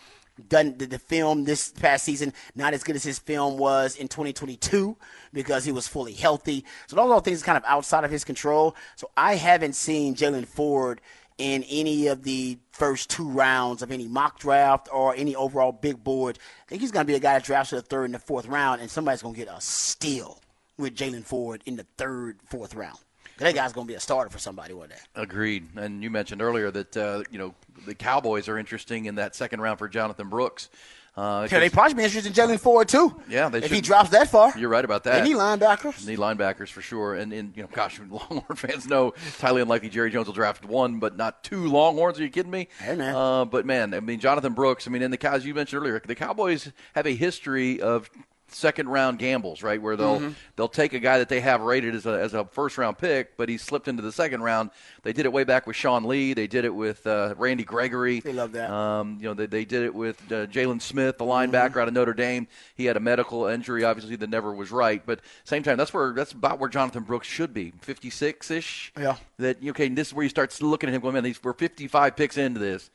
done 0.50 0.78
the, 0.78 0.86
the, 0.86 1.00
film 1.00 1.43
this 1.43 1.69
past 1.69 2.06
season 2.06 2.34
not 2.56 2.73
as 2.73 2.84
good 2.84 2.95
as 2.95 3.04
his 3.04 3.19
film 3.19 3.58
was 3.58 3.95
in 3.95 4.08
2022 4.08 4.95
because 5.34 5.65
he 5.65 5.71
was 5.71 5.88
fully 5.88 6.13
healthy. 6.13 6.65
So 6.88 6.95
those 6.95 7.12
are 7.12 7.21
things 7.21 7.43
kind 7.43 7.58
of 7.58 7.63
outside 7.65 8.04
of 8.04 8.12
his 8.12 8.23
control. 8.23 8.76
So 8.95 9.10
I 9.15 9.36
haven't 9.36 9.73
seen 9.73 10.15
Jaylan 10.15 10.47
Ford 10.47 11.02
in 11.38 11.63
any 11.63 12.08
of 12.08 12.23
the 12.23 12.58
first 12.71 13.10
two 13.10 13.28
rounds 13.28 13.82
of 13.82 13.91
any 13.91 14.08
mock 14.08 14.39
draft 14.39 14.89
or 14.91 15.15
any 15.15 15.36
overall 15.36 15.71
big 15.71 16.04
board. 16.04 16.39
I 16.65 16.69
think 16.69 16.82
he's 16.82 16.91
going 16.91 17.06
to 17.06 17.12
be 17.12 17.15
a 17.15 17.19
guy 17.19 17.34
that 17.34 17.43
drafts 17.43 17.69
to 17.69 17.76
the 17.76 17.82
third 17.82 18.06
and 18.06 18.13
the 18.15 18.19
fourth 18.19 18.47
round, 18.47 18.82
and 18.82 18.89
somebody's 18.89 19.21
going 19.21 19.36
to 19.36 19.39
get 19.39 19.54
a 19.54 19.62
steal 19.62 20.41
with 20.78 20.95
Jaylan 20.95 21.23
Ford 21.23 21.62
in 21.65 21.76
the 21.76 21.86
third, 21.97 22.39
fourth 22.50 22.73
round. 22.73 22.97
That 23.38 23.56
guy's 23.56 23.73
going 23.73 23.88
to 23.88 23.91
be 23.91 23.95
a 23.95 24.00
starter 24.00 24.30
for 24.30 24.39
somebody 24.39 24.73
one 24.73 24.89
day. 24.89 24.95
Agreed. 25.15 25.67
And 25.76 26.04
you 26.04 26.10
mentioned 26.10 26.41
earlier 26.41 26.71
that 26.71 26.97
uh, 26.97 27.23
you 27.32 27.38
know 27.38 27.54
the 27.86 27.95
Cowboys 27.95 28.47
are 28.47 28.58
interesting 28.58 29.06
in 29.06 29.15
that 29.15 29.36
second 29.36 29.62
round 29.62 29.80
for 29.80 29.88
Jonathan 29.88 30.30
Brooks. 30.30 30.69
Uh, 31.17 31.47
yeah, 31.52 31.58
they 31.60 31.69
probably 31.69 31.95
be 31.95 32.04
interested 32.04 32.28
in 32.28 32.34
Jaylan 32.34 32.60
Ford 32.60 32.88
too. 32.88 33.19
Yeah, 33.28 33.50
if 33.52 33.63
should. 33.63 33.71
he 33.71 33.82
drops 33.82 34.12
that 34.12 34.30
far. 34.30 34.56
You're 34.56 34.69
right 34.69 34.86
about 34.86 35.04
that. 35.06 35.23
They 35.23 35.30
need 35.30 35.38
linebackers. 35.38 36.06
They 36.06 36.12
need 36.12 36.19
linebackers 36.19 36.69
for 36.69 36.84
sure. 36.84 37.15
And, 37.15 37.34
and 37.34 37.58
you 37.58 37.63
know, 37.63 37.69
gosh, 37.73 38.00
Longhorn 38.10 38.56
fans 38.56 38.86
know 38.88 39.15
it's 39.26 39.41
highly 39.41 39.63
unlikely 39.63 39.89
Jerry 39.89 40.12
Jones 40.12 40.28
will 40.28 40.36
draft 40.36 40.63
one, 40.63 41.00
but 41.00 41.17
not 41.17 41.43
two 41.43 41.69
Longhorns. 41.69 42.19
Are 42.19 42.23
you 42.23 42.30
kidding 42.30 42.52
me? 42.52 42.67
Hey 42.80 42.95
man. 42.95 43.15
Uh, 43.15 43.45
but 43.45 43.65
man, 43.65 43.95
I 43.95 44.00
mean, 44.00 44.19
Jonathan 44.19 44.54
Brooks. 44.54 44.88
I 44.88 44.91
mean, 44.91 45.02
and 45.02 45.12
the 45.12 45.17
Cows 45.17 45.43
you 45.43 45.56
mentioned 45.56 45.82
earlier, 45.82 46.00
the 46.06 46.13
Cowboys 46.13 46.71
have 46.93 47.08
a 47.08 47.15
history 47.15 47.82
of 47.82 48.12
second 48.50 48.90
round 48.90 49.20
gambles, 49.20 49.62
right? 49.62 49.82
Where 49.82 49.96
they'll 49.96 50.20
mm-hmm. 50.20 50.34
they'll 50.56 50.68
take 50.68 50.94
a 50.94 51.00
guy 51.00 51.20
that 51.20 51.30
they 51.30 51.42
have 51.42 51.62
rated 51.62 51.96
as 51.96 52.06
a, 52.06 52.12
as 52.12 52.34
a 52.34 52.46
first 52.46 52.78
round 52.78 52.98
pick, 52.98 53.38
but 53.38 53.50
he 53.50 53.58
slipped 53.58 53.88
into 53.88 54.02
the 54.02 54.12
second 54.12 54.42
round. 54.42 54.72
They 55.04 55.14
did 55.14 55.26
it 55.26 55.34
way 55.34 55.44
back 55.44 55.68
with 55.68 55.76
Sean 55.76 56.06
Lee. 56.06 56.34
They 56.34 56.48
did 56.48 56.66
it 56.66 56.74
with 56.74 57.06
uh, 57.06 57.36
Randy 57.38 57.64
Gregory. 57.64 58.20
They 58.20 58.34
love 58.34 58.54
that. 58.54 58.70
Um, 58.70 59.18
you 59.20 59.26
know, 59.26 59.34
they, 59.34 59.46
they 59.46 59.66
did 59.66 59.84
it 59.84 59.94
with 59.94 60.20
uh, 60.32 60.48
Jaylon 60.48 60.82
Smith, 60.82 61.18
the 61.18 61.26
linebacker 61.26 61.52
mm-hmm. 61.52 61.80
out 61.80 61.88
of 61.88 61.94
Notre 61.94 62.14
Dame. 62.14 62.48
He 62.76 62.86
had 62.86 62.98
a 62.98 63.02
medical 63.02 63.48
injury, 63.48 63.84
obviously 63.84 64.16
that 64.16 64.30
never 64.30 64.54
was 64.54 64.72
right. 64.72 65.06
But 65.06 65.20
same 65.44 65.64
time, 65.64 65.78
that's 65.78 65.94
where 65.94 66.14
that's 66.14 66.32
about 66.32 66.60
where 66.60 66.70
Jonathan 66.70 67.04
Brooks 67.04 67.28
should 67.28 67.54
be, 67.54 67.74
fifty 67.82 68.10
six 68.10 68.50
ish. 68.52 68.94
Yeah. 68.98 69.18
That 69.38 69.58
okay, 69.64 69.90
this 69.90 70.08
is 70.08 70.14
where 70.14 70.24
you 70.24 70.30
start 70.30 70.60
looking 70.62 70.90
at 70.90 70.96
him 70.96 71.02
going, 71.02 71.14
man, 71.14 71.24
these, 71.24 71.44
we're 71.44 71.54
fifty 71.54 71.88
five 71.88 72.16
picks 72.16 72.38
into 72.38 72.60
this. 72.60 72.90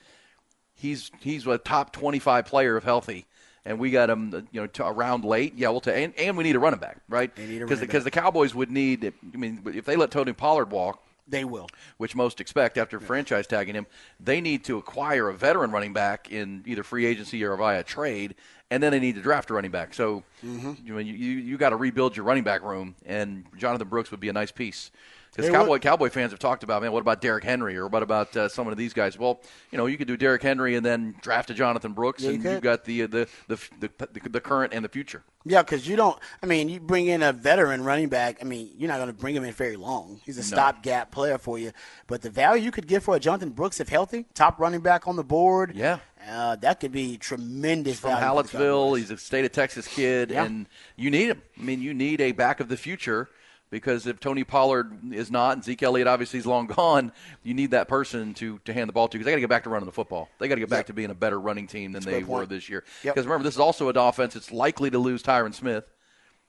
He's 0.74 1.10
he's 1.20 1.46
a 1.46 1.58
top 1.58 1.92
twenty 1.92 2.18
five 2.18 2.46
player 2.46 2.76
if 2.76 2.84
healthy 2.84 3.26
and 3.64 3.78
we 3.78 3.90
got 3.90 4.10
him, 4.10 4.48
you 4.52 4.60
know, 4.60 4.66
to 4.66 4.86
around 4.86 5.24
late. 5.24 5.54
Yeah, 5.56 5.68
we'll 5.68 5.80
take, 5.80 5.96
and, 5.96 6.14
and 6.18 6.36
we 6.36 6.44
need 6.44 6.56
a 6.56 6.58
running 6.58 6.80
back, 6.80 6.98
right? 7.08 7.34
Because 7.34 7.80
because 7.80 8.04
the 8.04 8.10
Cowboys 8.10 8.54
would 8.54 8.70
need. 8.70 9.12
I 9.32 9.36
mean, 9.36 9.62
if 9.66 9.84
they 9.84 9.96
let 9.96 10.10
Tony 10.10 10.32
Pollard 10.32 10.70
walk, 10.70 11.02
they 11.28 11.44
will. 11.44 11.68
Which 11.96 12.14
most 12.14 12.40
expect 12.40 12.78
after 12.78 12.98
franchise 13.00 13.46
tagging 13.46 13.74
him. 13.74 13.86
They 14.20 14.40
need 14.40 14.64
to 14.64 14.78
acquire 14.78 15.28
a 15.28 15.34
veteran 15.34 15.70
running 15.70 15.92
back 15.92 16.30
in 16.30 16.62
either 16.66 16.82
free 16.82 17.06
agency 17.06 17.42
or 17.44 17.56
via 17.56 17.82
trade, 17.82 18.34
and 18.70 18.82
then 18.82 18.92
they 18.92 19.00
need 19.00 19.14
to 19.16 19.22
draft 19.22 19.50
a 19.50 19.54
running 19.54 19.70
back. 19.70 19.94
So 19.94 20.24
mm-hmm. 20.44 20.72
you, 20.84 20.98
you, 20.98 21.12
you 21.12 21.56
got 21.56 21.70
to 21.70 21.76
rebuild 21.76 22.16
your 22.16 22.24
running 22.24 22.44
back 22.44 22.62
room, 22.62 22.96
and 23.06 23.44
Jonathan 23.56 23.88
Brooks 23.88 24.10
would 24.10 24.20
be 24.20 24.28
a 24.28 24.32
nice 24.32 24.50
piece. 24.50 24.90
Because 25.34 25.50
Cowboy 25.50 25.78
Cowboy 25.78 26.10
fans 26.10 26.32
have 26.32 26.38
talked 26.38 26.62
about, 26.62 26.82
man, 26.82 26.92
what 26.92 27.00
about 27.00 27.22
Derrick 27.22 27.42
Henry 27.42 27.76
or 27.76 27.88
what 27.88 28.02
about 28.02 28.36
uh, 28.36 28.48
some 28.48 28.68
of 28.68 28.76
these 28.76 28.92
guys? 28.92 29.18
Well, 29.18 29.40
you 29.70 29.78
know, 29.78 29.86
you 29.86 29.96
could 29.96 30.06
do 30.06 30.16
Derrick 30.16 30.42
Henry 30.42 30.76
and 30.76 30.84
then 30.84 31.14
draft 31.22 31.48
a 31.48 31.54
Jonathan 31.54 31.92
Brooks, 31.92 32.22
yeah, 32.22 32.30
and 32.30 32.44
you 32.44 32.50
have 32.50 32.60
got 32.60 32.84
the, 32.84 33.06
the 33.06 33.28
the, 33.48 33.58
the 33.80 33.90
the 34.12 34.28
the 34.28 34.40
current 34.40 34.74
and 34.74 34.84
the 34.84 34.90
future. 34.90 35.22
Yeah, 35.44 35.62
because 35.62 35.88
you 35.88 35.96
don't. 35.96 36.18
I 36.42 36.46
mean, 36.46 36.68
you 36.68 36.80
bring 36.80 37.06
in 37.06 37.22
a 37.22 37.32
veteran 37.32 37.82
running 37.82 38.08
back. 38.08 38.38
I 38.42 38.44
mean, 38.44 38.72
you're 38.76 38.88
not 38.88 38.98
going 38.98 39.08
to 39.08 39.14
bring 39.14 39.34
him 39.34 39.44
in 39.44 39.52
very 39.52 39.76
long. 39.76 40.20
He's 40.24 40.36
a 40.36 40.42
no. 40.42 40.44
stopgap 40.44 41.10
player 41.10 41.38
for 41.38 41.58
you. 41.58 41.72
But 42.06 42.20
the 42.20 42.30
value 42.30 42.62
you 42.62 42.70
could 42.70 42.86
get 42.86 43.02
for 43.02 43.16
a 43.16 43.20
Jonathan 43.20 43.50
Brooks 43.50 43.80
if 43.80 43.88
healthy, 43.88 44.26
top 44.34 44.60
running 44.60 44.80
back 44.80 45.08
on 45.08 45.16
the 45.16 45.24
board. 45.24 45.74
Yeah. 45.74 45.98
Uh, 46.28 46.56
that 46.56 46.78
could 46.78 46.92
be 46.92 47.16
tremendous 47.16 47.98
from 47.98 48.12
Hallettsville. 48.12 48.96
He's 48.96 49.10
a 49.10 49.16
state 49.16 49.44
of 49.44 49.50
Texas 49.50 49.88
kid, 49.88 50.30
Yeah. 50.30 50.44
and 50.44 50.68
you 50.94 51.10
need 51.10 51.30
him. 51.30 51.42
I 51.58 51.62
mean, 51.62 51.80
you 51.80 51.94
need 51.94 52.20
a 52.20 52.30
back 52.32 52.60
of 52.60 52.68
the 52.68 52.76
future 52.76 53.28
because 53.72 54.06
if 54.06 54.20
Tony 54.20 54.44
Pollard 54.44 54.92
is 55.12 55.30
not, 55.30 55.54
and 55.54 55.64
Zeke 55.64 55.82
Elliott 55.82 56.06
obviously 56.06 56.38
is 56.38 56.46
long 56.46 56.66
gone, 56.66 57.10
you 57.42 57.54
need 57.54 57.70
that 57.72 57.88
person 57.88 58.34
to, 58.34 58.60
to 58.66 58.72
hand 58.72 58.86
the 58.88 58.92
ball 58.92 59.08
to 59.08 59.16
because 59.18 59.24
they 59.24 59.32
got 59.32 59.36
to 59.36 59.40
get 59.40 59.48
back 59.48 59.64
to 59.64 59.70
running 59.70 59.86
the 59.86 59.92
football. 59.92 60.28
They 60.38 60.46
got 60.46 60.56
to 60.56 60.60
get 60.60 60.68
back 60.68 60.80
Yep. 60.80 60.86
to 60.88 60.92
being 60.92 61.10
a 61.10 61.14
better 61.14 61.40
running 61.40 61.66
team 61.66 61.92
than 61.92 62.02
a 62.02 62.06
they 62.06 62.22
were 62.22 62.44
this 62.46 62.68
year. 62.68 62.84
Yep. 63.02 63.14
Because 63.14 63.26
remember, 63.26 63.44
this 63.44 63.54
is 63.54 63.60
also 63.60 63.88
an 63.88 63.96
offense 63.96 64.34
that's 64.34 64.52
likely 64.52 64.90
to 64.90 64.98
lose 64.98 65.22
Tyron 65.22 65.54
Smith, 65.54 65.84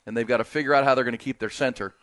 and 0.06 0.14
they've 0.14 0.26
got 0.28 0.36
to 0.36 0.44
figure 0.44 0.74
out 0.74 0.84
how 0.84 0.94
they're 0.94 1.02
going 1.04 1.16
to 1.16 1.24
keep 1.24 1.38
their 1.38 1.48
center, 1.50 1.94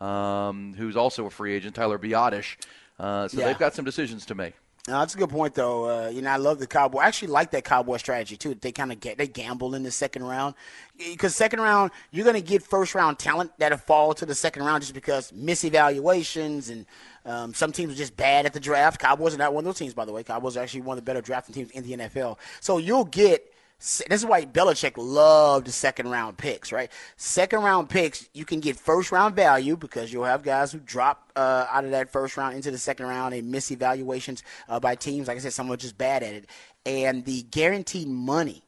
um, 0.00 0.74
who's 0.76 0.94
also 0.96 1.24
a 1.26 1.30
free 1.30 1.54
agent, 1.54 1.74
Tyler 1.74 1.98
Biadasz. 1.98 2.56
Uh, 2.98 3.28
so 3.28 3.38
Yeah. 3.38 3.46
they've 3.46 3.58
got 3.58 3.74
some 3.74 3.84
decisions 3.86 4.26
to 4.26 4.34
make. 4.34 4.54
No, 4.88 5.00
that's 5.00 5.16
a 5.16 5.18
good 5.18 5.30
point, 5.30 5.54
though. 5.54 5.88
Uh, 5.88 6.08
you 6.10 6.22
know, 6.22 6.30
I 6.30 6.36
love 6.36 6.60
the 6.60 6.66
Cowboy. 6.66 7.00
I 7.00 7.08
actually 7.08 7.28
like 7.28 7.50
that 7.50 7.64
Cowboy 7.64 7.96
strategy 7.96 8.36
too. 8.36 8.54
They 8.54 8.70
kind 8.70 8.92
of 8.92 9.00
get 9.00 9.18
they 9.18 9.26
gamble 9.26 9.74
in 9.74 9.82
the 9.82 9.90
second 9.90 10.22
round 10.22 10.54
because 10.96 11.34
second 11.34 11.60
round 11.60 11.90
you're 12.12 12.24
going 12.24 12.40
to 12.40 12.46
get 12.46 12.62
first 12.62 12.94
round 12.94 13.18
talent 13.18 13.50
that'll 13.58 13.78
fall 13.78 14.14
to 14.14 14.24
the 14.24 14.34
second 14.34 14.62
round 14.62 14.82
just 14.82 14.94
because 14.94 15.32
misevaluations 15.32 16.70
and 16.70 16.86
um, 17.24 17.52
some 17.52 17.72
teams 17.72 17.94
are 17.94 17.96
just 17.96 18.16
bad 18.16 18.46
at 18.46 18.52
the 18.52 18.60
draft. 18.60 19.00
Cowboys 19.00 19.34
are 19.34 19.38
not 19.38 19.52
one 19.52 19.62
of 19.62 19.64
those 19.64 19.78
teams, 19.78 19.92
by 19.92 20.04
the 20.04 20.12
way. 20.12 20.22
Cowboys 20.22 20.56
are 20.56 20.62
actually 20.62 20.82
one 20.82 20.96
of 20.96 21.04
the 21.04 21.08
better 21.08 21.20
drafting 21.20 21.54
teams 21.54 21.72
in 21.72 21.82
the 21.82 22.04
NFL. 22.04 22.38
So 22.60 22.78
you'll 22.78 23.04
get. 23.04 23.52
This 23.78 24.00
is 24.08 24.26
why 24.26 24.46
Belichick 24.46 24.94
loved 24.96 25.66
the 25.66 25.72
second 25.72 26.08
round 26.08 26.38
picks, 26.38 26.72
right? 26.72 26.90
Second 27.16 27.62
round 27.62 27.90
picks, 27.90 28.26
you 28.32 28.46
can 28.46 28.60
get 28.60 28.76
first 28.76 29.12
round 29.12 29.36
value 29.36 29.76
because 29.76 30.10
you'll 30.10 30.24
have 30.24 30.42
guys 30.42 30.72
who 30.72 30.78
drop 30.78 31.30
uh, 31.36 31.66
out 31.70 31.84
of 31.84 31.90
that 31.90 32.10
first 32.10 32.38
round 32.38 32.56
into 32.56 32.70
the 32.70 32.78
second 32.78 33.06
round 33.06 33.34
and 33.34 33.50
miss 33.50 33.70
evaluations 33.70 34.42
uh, 34.68 34.80
by 34.80 34.94
teams. 34.94 35.28
Like 35.28 35.36
I 35.36 35.40
said, 35.40 35.52
some 35.52 35.70
are 35.70 35.76
just 35.76 35.98
bad 35.98 36.22
at 36.22 36.32
it. 36.32 36.46
And 36.86 37.24
the 37.26 37.42
guaranteed 37.42 38.08
money 38.08 38.62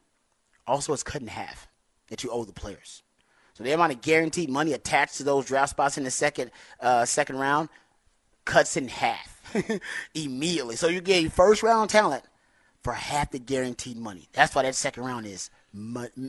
also 0.67 0.93
is 0.93 1.01
cut 1.01 1.21
in 1.21 1.27
half 1.27 1.67
that 2.09 2.23
you 2.23 2.29
owe 2.29 2.43
the 2.45 2.53
players. 2.53 3.01
So 3.55 3.63
the 3.63 3.73
amount 3.73 3.93
of 3.93 4.01
guaranteed 4.01 4.49
money 4.49 4.73
attached 4.73 5.17
to 5.17 5.23
those 5.23 5.47
draft 5.47 5.71
spots 5.71 5.97
in 5.97 6.03
the 6.03 6.11
second 6.11 6.51
uh, 6.79 7.05
second 7.05 7.37
round 7.37 7.69
cuts 8.45 8.77
in 8.77 8.87
half 8.87 9.41
immediately. 10.13 10.75
So 10.75 10.87
you 10.87 11.01
get 11.01 11.31
first 11.31 11.63
round 11.63 11.89
talent 11.89 12.23
for 12.83 12.93
half 12.93 13.31
the 13.31 13.39
guaranteed 13.39 13.97
money. 13.97 14.27
That's 14.33 14.55
why 14.55 14.63
that 14.63 14.75
second 14.75 15.03
round 15.03 15.25
is 15.25 15.49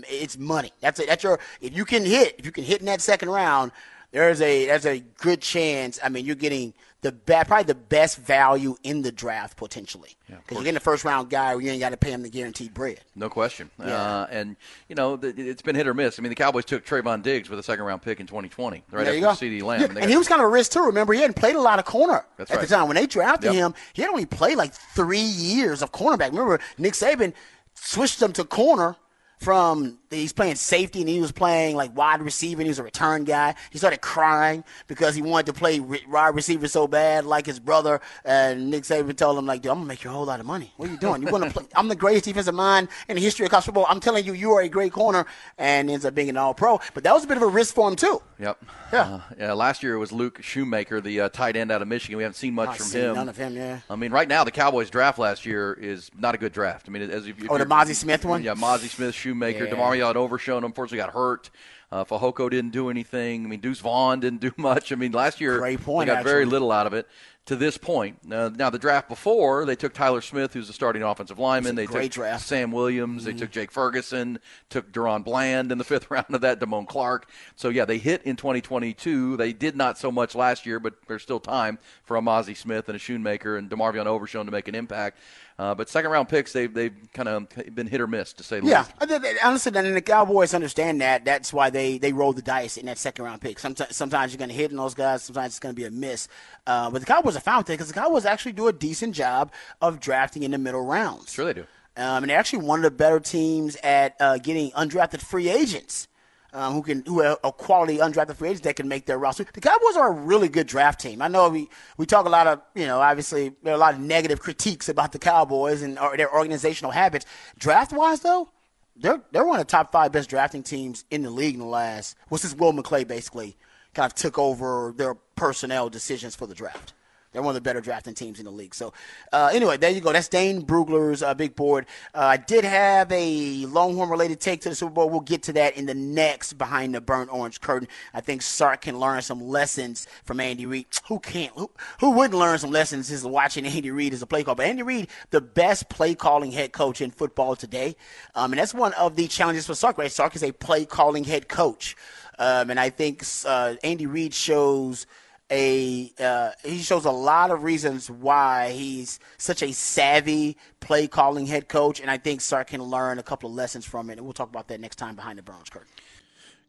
it's 0.08 0.38
money. 0.38 0.72
That's 0.80 1.00
it. 1.00 1.08
That's 1.08 1.22
your 1.24 1.38
if 1.60 1.74
you 1.76 1.84
can 1.84 2.04
hit 2.04 2.36
if 2.38 2.44
you 2.44 2.52
can 2.52 2.64
hit 2.64 2.80
in 2.80 2.86
that 2.86 3.00
second 3.00 3.30
round, 3.30 3.72
there's 4.12 4.40
a 4.40 4.66
there's 4.66 4.86
a 4.86 5.00
good 5.18 5.40
chance. 5.40 5.98
I 6.02 6.08
mean, 6.08 6.24
you're 6.24 6.34
getting 6.34 6.74
the 7.02 7.12
probably 7.12 7.62
the 7.64 7.74
best 7.74 8.18
value 8.18 8.76
in 8.82 9.00
the 9.02 9.10
draft 9.10 9.56
potentially 9.56 10.16
because 10.26 10.42
you're 10.56 10.62
getting 10.64 10.76
a 10.76 10.80
first 10.80 11.04
round 11.04 11.30
guy 11.30 11.54
where 11.54 11.64
you 11.64 11.70
ain't 11.70 11.80
got 11.80 11.88
to 11.90 11.96
pay 11.96 12.10
him 12.10 12.22
the 12.22 12.28
guaranteed 12.28 12.74
bread. 12.74 13.00
No 13.16 13.28
question. 13.30 13.70
Yeah. 13.78 13.86
Uh, 13.94 14.26
and, 14.30 14.56
you 14.88 14.94
know, 14.94 15.16
th- 15.16 15.34
it's 15.38 15.62
been 15.62 15.74
hit 15.76 15.86
or 15.88 15.94
miss. 15.94 16.18
I 16.18 16.22
mean, 16.22 16.28
the 16.30 16.34
Cowboys 16.36 16.64
took 16.66 16.84
Trevon 16.84 17.22
Diggs 17.22 17.48
with 17.48 17.58
a 17.58 17.62
second 17.62 17.84
round 17.86 18.02
pick 18.02 18.20
in 18.20 18.26
2020, 18.26 18.82
right 18.92 19.04
there 19.04 19.26
after. 19.28 19.46
CeeDee 19.46 19.62
Lamb. 19.62 19.80
Yeah, 19.80 19.86
And 19.88 19.98
and 19.98 20.10
he 20.10 20.16
was 20.18 20.28
kind 20.28 20.40
of 20.42 20.46
a 20.46 20.50
risk 20.50 20.72
too. 20.72 20.84
Remember, 20.84 21.12
he 21.14 21.20
hadn't 21.20 21.36
played 21.36 21.56
a 21.56 21.60
lot 21.60 21.78
of 21.78 21.84
corner 21.86 22.24
That's 22.36 22.50
at 22.50 22.58
right. 22.58 22.68
the 22.68 22.74
time 22.74 22.86
when 22.86 22.96
they 22.96 23.06
drafted 23.06 23.54
Yep. 23.54 23.54
him. 23.54 23.74
He 23.94 24.02
had 24.02 24.10
only 24.10 24.26
played 24.26 24.56
like 24.58 24.72
three 24.74 25.18
years 25.20 25.80
of 25.82 25.92
cornerback. 25.92 26.30
Remember, 26.32 26.60
Nick 26.78 26.92
Saban 26.92 27.32
switched 27.74 28.20
him 28.20 28.32
to 28.34 28.44
corner 28.44 28.96
from 29.40 29.98
he's 30.10 30.32
playing 30.32 30.54
safety 30.56 31.00
and 31.00 31.08
he 31.08 31.20
was 31.20 31.32
playing 31.32 31.74
like 31.74 31.96
wide 31.96 32.20
receiver 32.20 32.60
and 32.60 32.66
he 32.66 32.70
was 32.70 32.78
a 32.78 32.82
return 32.82 33.24
guy. 33.24 33.54
He 33.70 33.78
started 33.78 34.00
crying 34.02 34.64
because 34.86 35.14
he 35.14 35.22
wanted 35.22 35.46
to 35.46 35.52
play 35.54 35.80
wide 35.80 36.34
receiver 36.34 36.68
so 36.68 36.86
bad 36.86 37.24
like 37.24 37.46
his 37.46 37.58
brother. 37.58 38.00
And 38.24 38.70
Nick 38.70 38.82
Saban 38.84 39.16
told 39.16 39.38
him 39.38 39.46
like, 39.46 39.62
"Dude, 39.62 39.70
I'm 39.70 39.78
gonna 39.78 39.86
make 39.86 40.04
you 40.04 40.10
a 40.10 40.12
whole 40.12 40.26
lot 40.26 40.40
of 40.40 40.46
money. 40.46 40.72
What 40.76 40.88
are 40.88 40.92
you 40.92 40.98
doing? 40.98 41.22
You're 41.22 41.30
gonna 41.30 41.50
play. 41.50 41.64
I'm 41.74 41.88
the 41.88 41.96
greatest 41.96 42.26
defensive 42.26 42.54
mind 42.54 42.88
in 43.08 43.14
the 43.16 43.22
history 43.22 43.46
of 43.46 43.50
college 43.50 43.64
football. 43.64 43.86
I'm 43.88 44.00
telling 44.00 44.24
you, 44.26 44.34
you 44.34 44.52
are 44.52 44.60
a 44.62 44.68
great 44.68 44.92
corner." 44.92 45.24
And 45.56 45.90
ends 45.90 46.04
up 46.04 46.14
being 46.14 46.28
an 46.28 46.36
All 46.36 46.52
Pro. 46.54 46.80
But 46.92 47.04
that 47.04 47.14
was 47.14 47.24
a 47.24 47.26
bit 47.26 47.36
of 47.38 47.42
a 47.42 47.46
risk 47.48 47.74
for 47.74 47.88
him 47.88 47.96
too. 47.96 48.20
Yep. 48.38 48.62
Yeah. 48.92 49.00
Uh, 49.00 49.20
yeah. 49.38 49.52
Last 49.52 49.82
year 49.82 49.94
it 49.94 49.98
was 49.98 50.12
Luke 50.12 50.40
Schoonmaker, 50.42 51.02
the 51.02 51.20
uh, 51.22 51.28
tight 51.30 51.56
end 51.56 51.70
out 51.72 51.80
of 51.82 51.88
Michigan. 51.88 52.16
We 52.18 52.22
haven't 52.24 52.36
seen 52.36 52.54
much 52.54 52.68
Not 52.68 52.76
from 52.78 52.86
seen 52.86 53.00
him. 53.02 53.14
none 53.14 53.28
of 53.28 53.36
him, 53.36 53.54
yeah. 53.56 53.80
I 53.88 53.96
mean, 53.96 54.12
right 54.12 54.28
now 54.28 54.44
the 54.44 54.50
Cowboys 54.50 54.90
draft 54.90 55.18
last 55.18 55.46
year 55.46 55.72
is 55.74 56.10
not 56.18 56.34
a 56.34 56.38
good 56.38 56.52
draft. 56.52 56.88
I 56.88 56.90
mean, 56.92 57.02
as 57.10 57.26
if, 57.26 57.42
if 57.42 57.50
Oh, 57.50 57.58
the 57.58 57.66
Mazi 57.66 57.94
Smith 57.94 58.24
one? 58.24 58.42
Yeah, 58.42 58.54
Mazi 58.54 58.88
Smith, 58.88 59.14
Schoonmaker, 59.14 59.29
Yeah. 59.66 59.66
Demarvion 59.66 60.14
Overshown. 60.16 60.64
Unfortunately, 60.64 60.98
got 60.98 61.12
hurt. 61.14 61.50
Uh, 61.92 62.04
Fehoko 62.04 62.48
didn't 62.48 62.70
do 62.70 62.88
anything. 62.88 63.44
I 63.44 63.48
mean, 63.48 63.60
Deuce 63.60 63.80
Vaughn 63.80 64.20
didn't 64.20 64.40
do 64.40 64.52
much. 64.56 64.92
I 64.92 64.94
mean, 64.94 65.12
last 65.12 65.40
year 65.40 65.58
Great 65.58 65.82
point, 65.82 66.08
they 66.08 66.14
got 66.14 66.24
very 66.24 66.44
little 66.44 66.70
out 66.70 66.86
of 66.86 66.94
it. 66.94 67.08
To 67.46 67.56
this 67.56 67.76
point, 67.78 68.18
uh, 68.30 68.50
now 68.54 68.70
the 68.70 68.78
draft 68.78 69.08
before 69.08 69.64
they 69.64 69.74
took 69.74 69.92
Tyler 69.92 70.20
Smith, 70.20 70.52
who's 70.54 70.68
a 70.68 70.72
starting 70.72 71.02
offensive 71.02 71.40
lineman. 71.40 71.74
They 71.74 71.86
took 71.86 72.10
draft. 72.12 72.46
Sam 72.46 72.70
Williams. 72.70 73.24
They 73.24 73.32
took 73.32 73.50
Jake 73.50 73.72
Ferguson. 73.72 74.38
Took 74.68 74.92
DaRon 74.92 75.24
Bland 75.24 75.72
in 75.72 75.78
the 75.78 75.84
fifth 75.92 76.12
round 76.12 76.32
of 76.32 76.42
that. 76.42 76.60
Damone 76.60 76.86
Clark. 76.86 77.28
So 77.56 77.68
yeah, 77.70 77.86
they 77.86 77.98
hit 77.98 78.22
in 78.22 78.36
2022. 78.36 79.36
They 79.36 79.52
did 79.52 79.74
not 79.74 79.98
so 79.98 80.12
much 80.12 80.36
last 80.36 80.64
year, 80.64 80.78
but 80.78 80.94
there's 81.08 81.22
still 81.22 81.40
time 81.40 81.78
for 82.04 82.16
a 82.16 82.20
Mazi 82.20 82.56
Smith 82.56 82.88
and 82.88 82.94
a 82.94 83.00
Schoonmaker 83.00 83.58
and 83.58 83.68
Demarvion 83.68 84.06
Overshown 84.06 84.46
to 84.46 84.52
make 84.52 84.68
an 84.68 84.76
impact. 84.76 85.18
Uh, 85.60 85.74
but 85.74 85.90
second 85.90 86.10
round 86.10 86.26
picks, 86.26 86.54
they've 86.54 86.72
they've 86.72 86.94
kind 87.12 87.28
of 87.28 87.46
been 87.74 87.86
hit 87.86 88.00
or 88.00 88.06
miss 88.06 88.32
to 88.32 88.42
say 88.42 88.60
the 88.60 88.66
Yeah, 88.66 88.78
least. 88.78 88.92
I 88.98 89.04
think 89.04 89.22
that- 89.22 89.36
honestly, 89.44 89.72
and 89.76 89.94
the 89.94 90.00
Cowboys 90.00 90.54
understand 90.54 91.02
that. 91.02 91.26
That's 91.26 91.52
why 91.52 91.68
they 91.68 91.98
they 91.98 92.14
roll 92.14 92.32
the 92.32 92.40
dice 92.40 92.78
in 92.78 92.86
that 92.86 92.96
second 92.96 93.26
round 93.26 93.42
pick. 93.42 93.58
Sometimes, 93.58 93.94
sometimes 93.94 94.32
you're 94.32 94.38
going 94.38 94.48
to 94.48 94.54
hit 94.54 94.70
in 94.70 94.78
those 94.78 94.94
guys. 94.94 95.22
Sometimes 95.22 95.48
it's 95.48 95.58
going 95.58 95.74
to 95.74 95.78
be 95.78 95.84
a 95.86 95.90
miss. 95.90 96.28
Uh, 96.66 96.88
but 96.88 97.00
the 97.00 97.06
Cowboys 97.06 97.36
are 97.36 97.40
fine 97.40 97.58
with 97.58 97.68
it 97.68 97.74
because 97.74 97.88
the 97.88 97.94
Cowboys 97.94 98.24
actually 98.24 98.52
do 98.52 98.68
a 98.68 98.72
decent 98.72 99.14
job 99.14 99.52
of 99.82 100.00
drafting 100.00 100.44
in 100.44 100.52
the 100.52 100.58
middle 100.58 100.86
rounds. 100.86 101.30
Sure 101.30 101.44
they 101.44 101.52
do. 101.52 101.66
Um, 101.96 102.22
and 102.24 102.30
they're 102.30 102.38
actually 102.38 102.64
one 102.64 102.78
of 102.78 102.84
the 102.84 102.90
better 102.92 103.20
teams 103.20 103.76
at 103.82 104.16
uh, 104.18 104.38
getting 104.38 104.70
undrafted 104.70 105.20
free 105.20 105.50
agents. 105.50 106.08
Um, 106.52 106.72
who 106.72 106.82
can 106.82 107.04
who 107.06 107.22
are 107.22 107.38
a 107.44 107.52
quality 107.52 107.98
undrafted 107.98 108.34
free 108.34 108.48
agents 108.48 108.64
that 108.64 108.74
can 108.74 108.88
make 108.88 109.06
their 109.06 109.18
roster. 109.18 109.46
The 109.52 109.60
Cowboys 109.60 109.96
are 109.96 110.08
a 110.08 110.12
really 110.12 110.48
good 110.48 110.66
draft 110.66 111.00
team. 111.00 111.22
I 111.22 111.28
know 111.28 111.48
we, 111.48 111.68
we 111.96 112.06
talk 112.06 112.26
a 112.26 112.28
lot 112.28 112.48
of 112.48 112.60
you 112.74 112.86
know 112.86 113.00
obviously 113.00 113.52
there 113.62 113.72
are 113.72 113.76
a 113.76 113.78
lot 113.78 113.94
of 113.94 114.00
negative 114.00 114.40
critiques 114.40 114.88
about 114.88 115.12
the 115.12 115.20
Cowboys 115.20 115.82
and 115.82 115.96
their 116.16 116.32
organizational 116.34 116.90
habits. 116.90 117.24
Draft 117.56 117.92
wise 117.92 118.20
though, 118.20 118.48
they're 118.96 119.22
they're 119.30 119.44
one 119.44 119.60
of 119.60 119.66
the 119.66 119.70
top 119.70 119.92
five 119.92 120.10
best 120.10 120.28
drafting 120.28 120.64
teams 120.64 121.04
in 121.10 121.22
the 121.22 121.30
league 121.30 121.54
in 121.54 121.60
the 121.60 121.66
last. 121.66 122.16
Well, 122.28 122.38
since 122.38 122.54
Will 122.54 122.72
McClay 122.72 123.06
basically 123.06 123.56
kind 123.94 124.10
of 124.10 124.14
took 124.14 124.38
over 124.38 124.92
their 124.96 125.14
personnel 125.36 125.88
decisions 125.88 126.34
for 126.34 126.46
the 126.46 126.54
draft. 126.54 126.94
They're 127.32 127.42
one 127.42 127.50
of 127.50 127.54
the 127.54 127.60
better 127.60 127.80
drafting 127.80 128.14
teams 128.14 128.40
in 128.40 128.44
the 128.44 128.50
league. 128.50 128.74
So, 128.74 128.92
uh, 129.32 129.50
anyway, 129.52 129.76
there 129.76 129.90
you 129.90 130.00
go. 130.00 130.12
That's 130.12 130.26
Dane 130.26 130.62
Brugler's 130.62 131.22
uh, 131.22 131.32
big 131.34 131.54
board. 131.54 131.86
Uh, 132.12 132.22
I 132.24 132.36
did 132.36 132.64
have 132.64 133.10
a 133.12 133.66
Longhorn 133.66 134.08
related 134.08 134.40
take 134.40 134.62
to 134.62 134.68
the 134.68 134.74
Super 134.74 134.90
Bowl. 134.92 135.08
We'll 135.08 135.20
get 135.20 135.44
to 135.44 135.52
that 135.52 135.76
in 135.76 135.86
the 135.86 135.94
next 135.94 136.54
behind 136.54 136.92
the 136.92 137.00
burnt 137.00 137.32
orange 137.32 137.60
curtain. 137.60 137.86
I 138.12 138.20
think 138.20 138.42
Sark 138.42 138.80
can 138.82 138.98
learn 138.98 139.22
some 139.22 139.40
lessons 139.40 140.08
from 140.24 140.40
Andy 140.40 140.66
Reid. 140.66 140.86
Who 141.06 141.20
can't? 141.20 141.52
Who, 141.54 141.70
who 142.00 142.10
wouldn't 142.10 142.38
learn 142.38 142.58
some 142.58 142.72
lessons 142.72 143.10
is 143.12 143.24
watching 143.24 143.64
Andy 143.66 143.92
Reid 143.92 144.12
as 144.12 144.22
a 144.22 144.26
play 144.26 144.42
caller? 144.42 144.56
But 144.56 144.66
Andy 144.66 144.82
Reid, 144.82 145.08
the 145.30 145.40
best 145.40 145.88
play 145.88 146.16
calling 146.16 146.50
head 146.50 146.72
coach 146.72 147.00
in 147.00 147.12
football 147.12 147.54
today, 147.54 147.94
um, 148.34 148.52
and 148.52 148.58
that's 148.58 148.74
one 148.74 148.92
of 148.94 149.14
the 149.14 149.28
challenges 149.28 149.66
for 149.66 149.74
Sark. 149.74 149.98
Right? 149.98 150.10
Sark 150.10 150.34
is 150.34 150.42
a 150.42 150.50
play 150.50 150.84
calling 150.84 151.22
head 151.22 151.48
coach, 151.48 151.96
um, 152.40 152.70
and 152.70 152.80
I 152.80 152.90
think 152.90 153.22
uh, 153.46 153.76
Andy 153.84 154.06
Reid 154.06 154.34
shows 154.34 155.06
a 155.50 156.12
uh, 156.18 156.50
he 156.64 156.78
shows 156.78 157.04
a 157.04 157.10
lot 157.10 157.50
of 157.50 157.62
reasons 157.62 158.10
why 158.10 158.70
he's 158.72 159.18
such 159.38 159.62
a 159.62 159.72
savvy 159.72 160.56
play 160.80 161.06
calling 161.06 161.46
head 161.46 161.68
coach, 161.68 162.00
and 162.00 162.10
I 162.10 162.18
think 162.18 162.40
Sark 162.40 162.68
can 162.68 162.82
learn 162.82 163.18
a 163.18 163.22
couple 163.22 163.50
of 163.50 163.56
lessons 163.56 163.84
from 163.84 164.10
it. 164.10 164.14
And 164.14 164.22
we'll 164.22 164.32
talk 164.32 164.48
about 164.48 164.68
that 164.68 164.80
next 164.80 164.96
time 164.96 165.16
behind 165.16 165.38
the 165.38 165.42
Browns 165.42 165.70
curtain. 165.70 165.88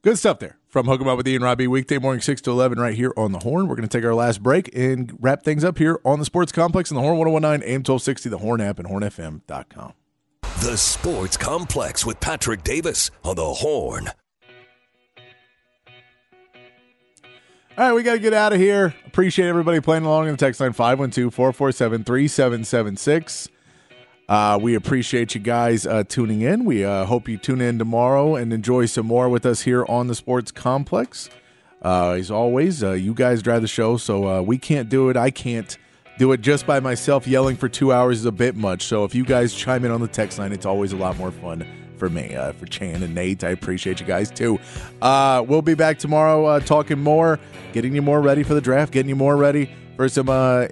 Good 0.03 0.17
stuff 0.17 0.39
there 0.39 0.57
from 0.67 0.87
Hook 0.87 0.99
'em 0.99 1.07
Up 1.07 1.17
with 1.17 1.27
Ian 1.27 1.43
Robbie 1.43 1.67
weekday 1.67 1.99
morning 1.99 2.21
six 2.21 2.41
to 2.41 2.51
eleven 2.51 2.79
right 2.79 2.95
here 2.95 3.13
on 3.15 3.31
the 3.33 3.39
Horn. 3.39 3.67
We're 3.67 3.75
going 3.75 3.87
to 3.87 3.97
take 3.97 4.05
our 4.05 4.15
last 4.15 4.41
break 4.41 4.75
and 4.75 5.15
wrap 5.19 5.43
things 5.43 5.63
up 5.63 5.77
here 5.77 5.99
on 6.03 6.17
the 6.17 6.25
Sports 6.25 6.51
Complex 6.51 6.89
in 6.89 6.95
the 6.95 7.01
Horn 7.01 7.17
1019 7.19 7.61
AM 7.67 7.81
1260, 7.83 8.29
the 8.29 8.39
Horn 8.39 8.61
app, 8.61 8.79
and 8.79 8.87
hornfm.com. 8.87 9.93
The 10.61 10.77
Sports 10.77 11.37
Complex 11.37 12.05
with 12.05 12.19
Patrick 12.19 12.63
Davis 12.63 13.11
on 13.23 13.35
the 13.35 13.53
Horn. 13.53 14.09
All 17.81 17.87
right, 17.87 17.95
we 17.95 18.03
got 18.03 18.13
to 18.13 18.19
get 18.19 18.31
out 18.31 18.53
of 18.53 18.59
here. 18.59 18.93
Appreciate 19.07 19.47
everybody 19.47 19.79
playing 19.79 20.05
along 20.05 20.27
in 20.27 20.33
the 20.33 20.37
text 20.37 20.61
line 20.61 20.71
512 20.71 21.33
447 21.33 22.03
3776. 22.03 23.49
Uh, 24.29 24.59
we 24.61 24.75
appreciate 24.75 25.33
you 25.33 25.41
guys 25.41 25.87
uh, 25.87 26.03
tuning 26.07 26.41
in. 26.41 26.63
We 26.63 26.85
uh, 26.85 27.05
hope 27.05 27.27
you 27.27 27.37
tune 27.37 27.59
in 27.59 27.79
tomorrow 27.79 28.35
and 28.35 28.53
enjoy 28.53 28.85
some 28.85 29.07
more 29.07 29.29
with 29.29 29.47
us 29.47 29.61
here 29.61 29.83
on 29.89 30.05
the 30.05 30.13
Sports 30.13 30.51
Complex. 30.51 31.31
Uh, 31.83 32.11
as 32.11 32.29
always, 32.29 32.83
uh, 32.83 32.91
you 32.91 33.15
guys 33.15 33.41
drive 33.41 33.63
the 33.63 33.67
show, 33.67 33.97
so 33.97 34.27
uh, 34.27 34.41
we 34.43 34.59
can't 34.59 34.87
do 34.87 35.09
it. 35.09 35.17
I 35.17 35.31
can't 35.31 35.75
do 36.19 36.33
it 36.33 36.41
just 36.41 36.67
by 36.67 36.79
myself. 36.81 37.25
Yelling 37.25 37.55
for 37.55 37.67
two 37.67 37.91
hours 37.91 38.19
is 38.19 38.25
a 38.25 38.31
bit 38.31 38.55
much. 38.55 38.83
So 38.83 39.05
if 39.05 39.15
you 39.15 39.25
guys 39.25 39.55
chime 39.55 39.85
in 39.85 39.89
on 39.89 40.01
the 40.01 40.07
text 40.07 40.37
line, 40.37 40.51
it's 40.51 40.67
always 40.67 40.93
a 40.93 40.97
lot 40.97 41.17
more 41.17 41.31
fun 41.31 41.65
for 42.01 42.09
me. 42.09 42.33
Uh, 42.33 42.51
for 42.53 42.65
Chan 42.65 43.03
and 43.03 43.13
Nate, 43.13 43.43
I 43.43 43.49
appreciate 43.49 43.99
you 43.99 44.07
guys 44.07 44.31
too. 44.31 44.59
Uh, 45.03 45.45
we'll 45.47 45.61
be 45.61 45.75
back 45.75 45.99
tomorrow 45.99 46.47
uh, 46.47 46.59
talking 46.59 46.97
more, 46.97 47.39
getting 47.73 47.93
you 47.93 48.01
more 48.01 48.19
ready 48.21 48.41
for 48.41 48.55
the 48.55 48.61
draft, 48.61 48.91
getting 48.91 49.09
you 49.09 49.15
more 49.15 49.37
ready 49.37 49.69
for 49.97 50.09
some 50.09 50.27
uh, 50.27 50.65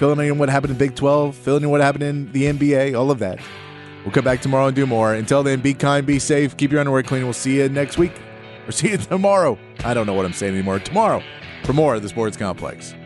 filling 0.00 0.26
in 0.26 0.36
what 0.36 0.48
happened 0.48 0.72
in 0.72 0.76
Big 0.76 0.96
12, 0.96 1.36
filling 1.36 1.62
in 1.62 1.70
what 1.70 1.80
happened 1.80 2.02
in 2.02 2.32
the 2.32 2.46
NBA, 2.46 2.98
all 2.98 3.12
of 3.12 3.20
that. 3.20 3.38
We'll 4.02 4.10
come 4.10 4.24
back 4.24 4.40
tomorrow 4.40 4.66
and 4.66 4.74
do 4.74 4.84
more. 4.84 5.14
Until 5.14 5.44
then, 5.44 5.60
be 5.60 5.74
kind, 5.74 6.04
be 6.04 6.18
safe, 6.18 6.56
keep 6.56 6.72
your 6.72 6.80
underwear 6.80 7.04
clean. 7.04 7.22
We'll 7.22 7.34
see 7.34 7.58
you 7.58 7.68
next 7.68 7.96
week 7.96 8.20
or 8.66 8.72
see 8.72 8.90
you 8.90 8.96
tomorrow. 8.96 9.56
I 9.84 9.94
don't 9.94 10.08
know 10.08 10.14
what 10.14 10.26
I'm 10.26 10.32
saying 10.32 10.54
anymore. 10.54 10.80
Tomorrow 10.80 11.22
for 11.62 11.72
more 11.72 11.94
of 11.94 12.02
the 12.02 12.08
Sports 12.08 12.36
Complex. 12.36 12.96